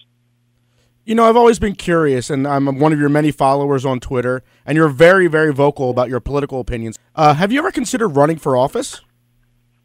You 1.11 1.17
know, 1.17 1.29
I've 1.29 1.37
always 1.37 1.59
been 1.59 1.75
curious, 1.75 2.31
and 2.31 2.47
I'm 2.47 2.79
one 2.79 2.93
of 2.93 3.01
your 3.01 3.09
many 3.09 3.33
followers 3.33 3.85
on 3.85 3.99
Twitter, 3.99 4.45
and 4.65 4.77
you're 4.77 4.89
very, 4.89 5.27
very 5.27 5.53
vocal 5.53 5.91
about 5.91 6.09
your 6.09 6.21
political 6.21 6.61
opinions. 6.61 6.97
Uh, 7.17 7.35
have 7.35 7.51
you 7.51 7.59
ever 7.59 7.73
considered 7.73 8.11
running 8.11 8.37
for 8.39 8.57
office 8.57 9.01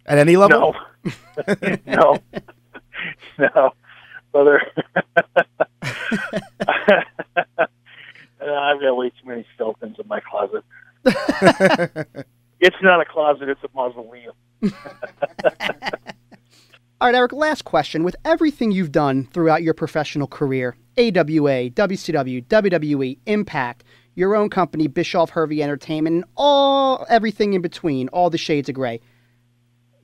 at 0.06 0.20
any 0.20 0.38
level? 0.38 0.76
No, 1.04 1.10
no, 1.88 2.20
no, 3.40 3.72
brother. 4.32 4.62
I've 8.40 8.80
got 8.80 8.96
way 8.96 9.10
too 9.10 9.26
many 9.26 9.48
skeletons 9.56 9.98
in 9.98 10.08
my 10.08 10.20
closet. 10.20 10.64
it's 12.60 12.78
not 12.84 13.02
a 13.02 13.06
closet; 13.06 13.50
it's 13.50 13.64
a 13.64 13.70
mausoleum. 13.74 14.36
All 17.06 17.12
right, 17.12 17.18
Eric, 17.20 17.34
last 17.34 17.66
question. 17.66 18.04
With 18.04 18.16
everything 18.26 18.72
you've 18.72 18.92
done 18.92 19.28
throughout 19.32 19.62
your 19.62 19.76
professional 19.76 20.26
career 20.26 20.76
AWA, 20.98 21.70
WCW, 21.70 22.44
WWE, 22.48 23.20
Impact, 23.28 23.84
your 24.16 24.36
own 24.36 24.50
company, 24.50 24.88
Bischoff 24.88 25.30
Hervey 25.30 25.62
Entertainment, 25.62 26.16
and 26.16 26.26
all 26.36 27.06
everything 27.08 27.54
in 27.54 27.62
between, 27.62 28.08
all 28.08 28.32
the 28.32 28.40
shades 28.40 28.70
of 28.70 28.74
gray. 28.74 29.02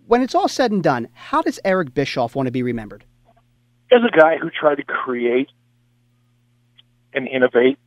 When 0.06 0.22
it's 0.22 0.36
all 0.36 0.48
said 0.48 0.72
and 0.72 0.84
done, 0.84 1.08
how 1.14 1.42
does 1.42 1.60
Eric 1.66 1.96
Bischoff 1.96 2.36
want 2.36 2.46
to 2.46 2.52
be 2.52 2.62
remembered? 2.62 3.04
As 3.92 4.02
a 4.08 4.16
guy 4.16 4.38
who 4.38 4.52
tried 4.52 4.76
to 4.76 4.84
create 4.84 5.50
and 7.16 7.28
innovate 7.28 7.80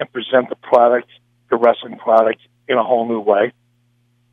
and 0.00 0.10
present 0.10 0.48
the 0.48 0.56
product, 0.56 1.10
the 1.50 1.56
wrestling 1.56 1.98
product, 1.98 2.40
in 2.66 2.78
a 2.78 2.82
whole 2.82 3.06
new 3.06 3.20
way. 3.20 3.52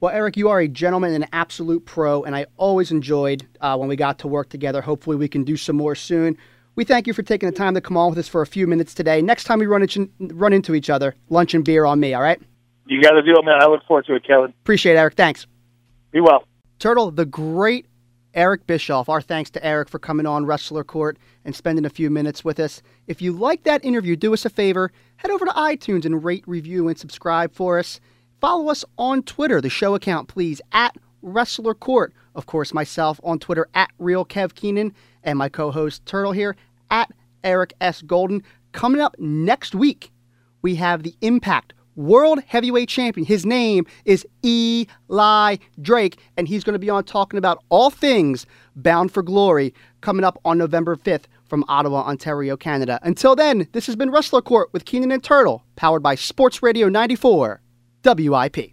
Well, 0.02 0.14
Eric, 0.16 0.38
you 0.38 0.47
are 0.47 0.62
a 0.62 0.68
gentleman 0.70 1.14
and 1.14 1.26
an 1.26 1.30
absolute 1.34 1.86
pro, 1.86 2.24
and 2.24 2.34
I 2.34 2.45
always 2.56 2.89
enjoyed 2.89 3.45
uh, 3.60 3.76
when 3.76 3.89
we 3.89 3.97
got 3.97 4.18
to 4.20 4.30
work 4.30 4.47
together. 4.47 4.82
Hopefully, 4.82 5.18
we 5.18 5.28
can 5.28 5.43
do 5.43 5.58
some 5.58 5.76
more 5.76 5.93
soon. 5.93 6.38
We 6.76 6.86
thank 6.86 7.06
you 7.06 7.12
for 7.12 7.22
taking 7.22 7.50
the 7.50 7.56
time 7.56 7.74
to 7.74 7.82
come 7.82 7.97
on 7.97 8.12
with 8.12 8.18
us 8.18 8.30
for 8.30 8.41
a 8.41 8.47
few 8.47 8.66
minutes 8.66 8.93
today. 8.93 9.22
Next 9.22 9.43
time 9.43 9.60
we 9.60 9.66
run, 9.66 9.82
into, 9.82 10.10
run 10.20 10.54
into 10.54 10.74
each 10.74 10.89
other, 10.89 11.16
lunch 11.28 11.54
and 11.54 11.66
beer 11.66 11.84
on 11.84 12.00
me, 12.00 12.14
all 12.14 12.22
right? 12.22 12.41
You 12.86 13.02
got 13.02 13.12
to 13.12 13.22
do 13.22 13.34
it, 13.38 13.43
man. 13.43 13.62
I 13.62 13.66
look 13.66 13.84
forward 13.86 14.06
to 14.06 14.16
it, 14.16 14.24
Kevin. 14.26 14.54
Appreciate 14.62 14.93
it, 14.93 15.00
Eric. 15.00 15.16
Thanks. 15.16 15.45
Be 16.12 16.22
well. 16.22 16.45
Turtle, 16.80 17.12
the 17.12 17.26
great 17.26 17.86
Eric 18.34 18.66
Bischoff. 18.68 19.10
Our 19.10 19.22
thanks 19.22 19.50
to 19.50 19.66
Eric 19.66 19.89
for 19.89 20.00
coming 20.00 20.26
on 20.26 20.45
Wrestler 20.45 20.86
Court 20.86 21.18
and 21.43 21.54
spending 21.54 21.86
a 21.86 21.89
few 21.89 22.10
minutes 22.10 22.45
with 22.45 22.58
us. 22.62 22.82
If 23.08 23.22
you 23.22 23.34
like 23.34 23.64
that 23.64 23.84
interview, 23.84 24.16
do 24.16 24.34
us 24.34 24.45
a 24.45 24.50
favor, 24.50 24.93
head 25.18 25.32
over 25.32 25.45
to 25.45 25.52
iTunes 25.52 26.06
and 26.06 26.24
rate, 26.24 26.45
review, 26.47 26.88
and 26.88 26.97
subscribe 26.97 27.54
for 27.54 27.80
us. 27.80 28.00
Follow 28.40 28.70
us 28.70 28.86
on 28.98 29.24
Twitter, 29.24 29.60
the 29.60 29.70
show 29.70 29.96
account, 29.96 30.30
please, 30.30 30.62
at 30.72 30.96
Wrestler 31.22 31.74
Court. 31.74 32.14
Of 32.36 32.46
course, 32.46 32.74
myself 32.74 33.20
on 33.22 33.38
Twitter 33.38 33.68
at 33.74 33.92
Real 34.00 34.24
Kev 34.24 34.56
Keenan, 34.56 34.94
and 35.24 35.38
my 35.38 35.50
co-host 35.50 36.06
Turtle 36.06 36.32
here 36.32 36.56
at 36.90 37.12
Eric 37.44 37.74
S. 37.82 38.02
Golden. 38.02 38.42
Coming 38.72 39.02
up 39.02 39.16
next 39.20 39.76
week, 39.76 40.12
we 40.62 40.76
have 40.76 41.04
the 41.04 41.16
Impact 41.20 41.74
World 41.98 42.40
Heavyweight 42.48 42.88
Champion. 42.88 43.26
His 43.26 43.46
name 43.46 43.86
is 44.06 44.26
Eli 44.46 45.58
Drake, 45.82 46.18
and 46.38 46.48
he's 46.48 46.64
going 46.64 46.74
to 46.74 46.80
be 46.80 46.90
on 46.90 47.04
talking 47.04 47.38
about 47.38 47.62
all 47.68 47.90
things 47.90 48.46
Bound 48.74 49.12
for 49.12 49.22
Glory 49.22 49.74
coming 50.00 50.24
up 50.24 50.40
on 50.46 50.58
November 50.58 50.96
5th 50.96 51.26
from 51.44 51.66
Ottawa, 51.68 52.04
Ontario, 52.04 52.56
Canada. 52.56 53.00
Until 53.04 53.36
then, 53.36 53.68
this 53.74 53.86
has 53.88 53.98
been 53.98 54.12
Wrestler 54.12 54.42
Court 54.42 54.70
with 54.72 54.86
Keenan 54.86 55.12
and 55.12 55.22
Turtle, 55.22 55.66
powered 55.76 56.04
by 56.04 56.16
Sports 56.16 56.64
Radio 56.64 56.88
94. 56.88 57.60
WIP. 58.04 58.68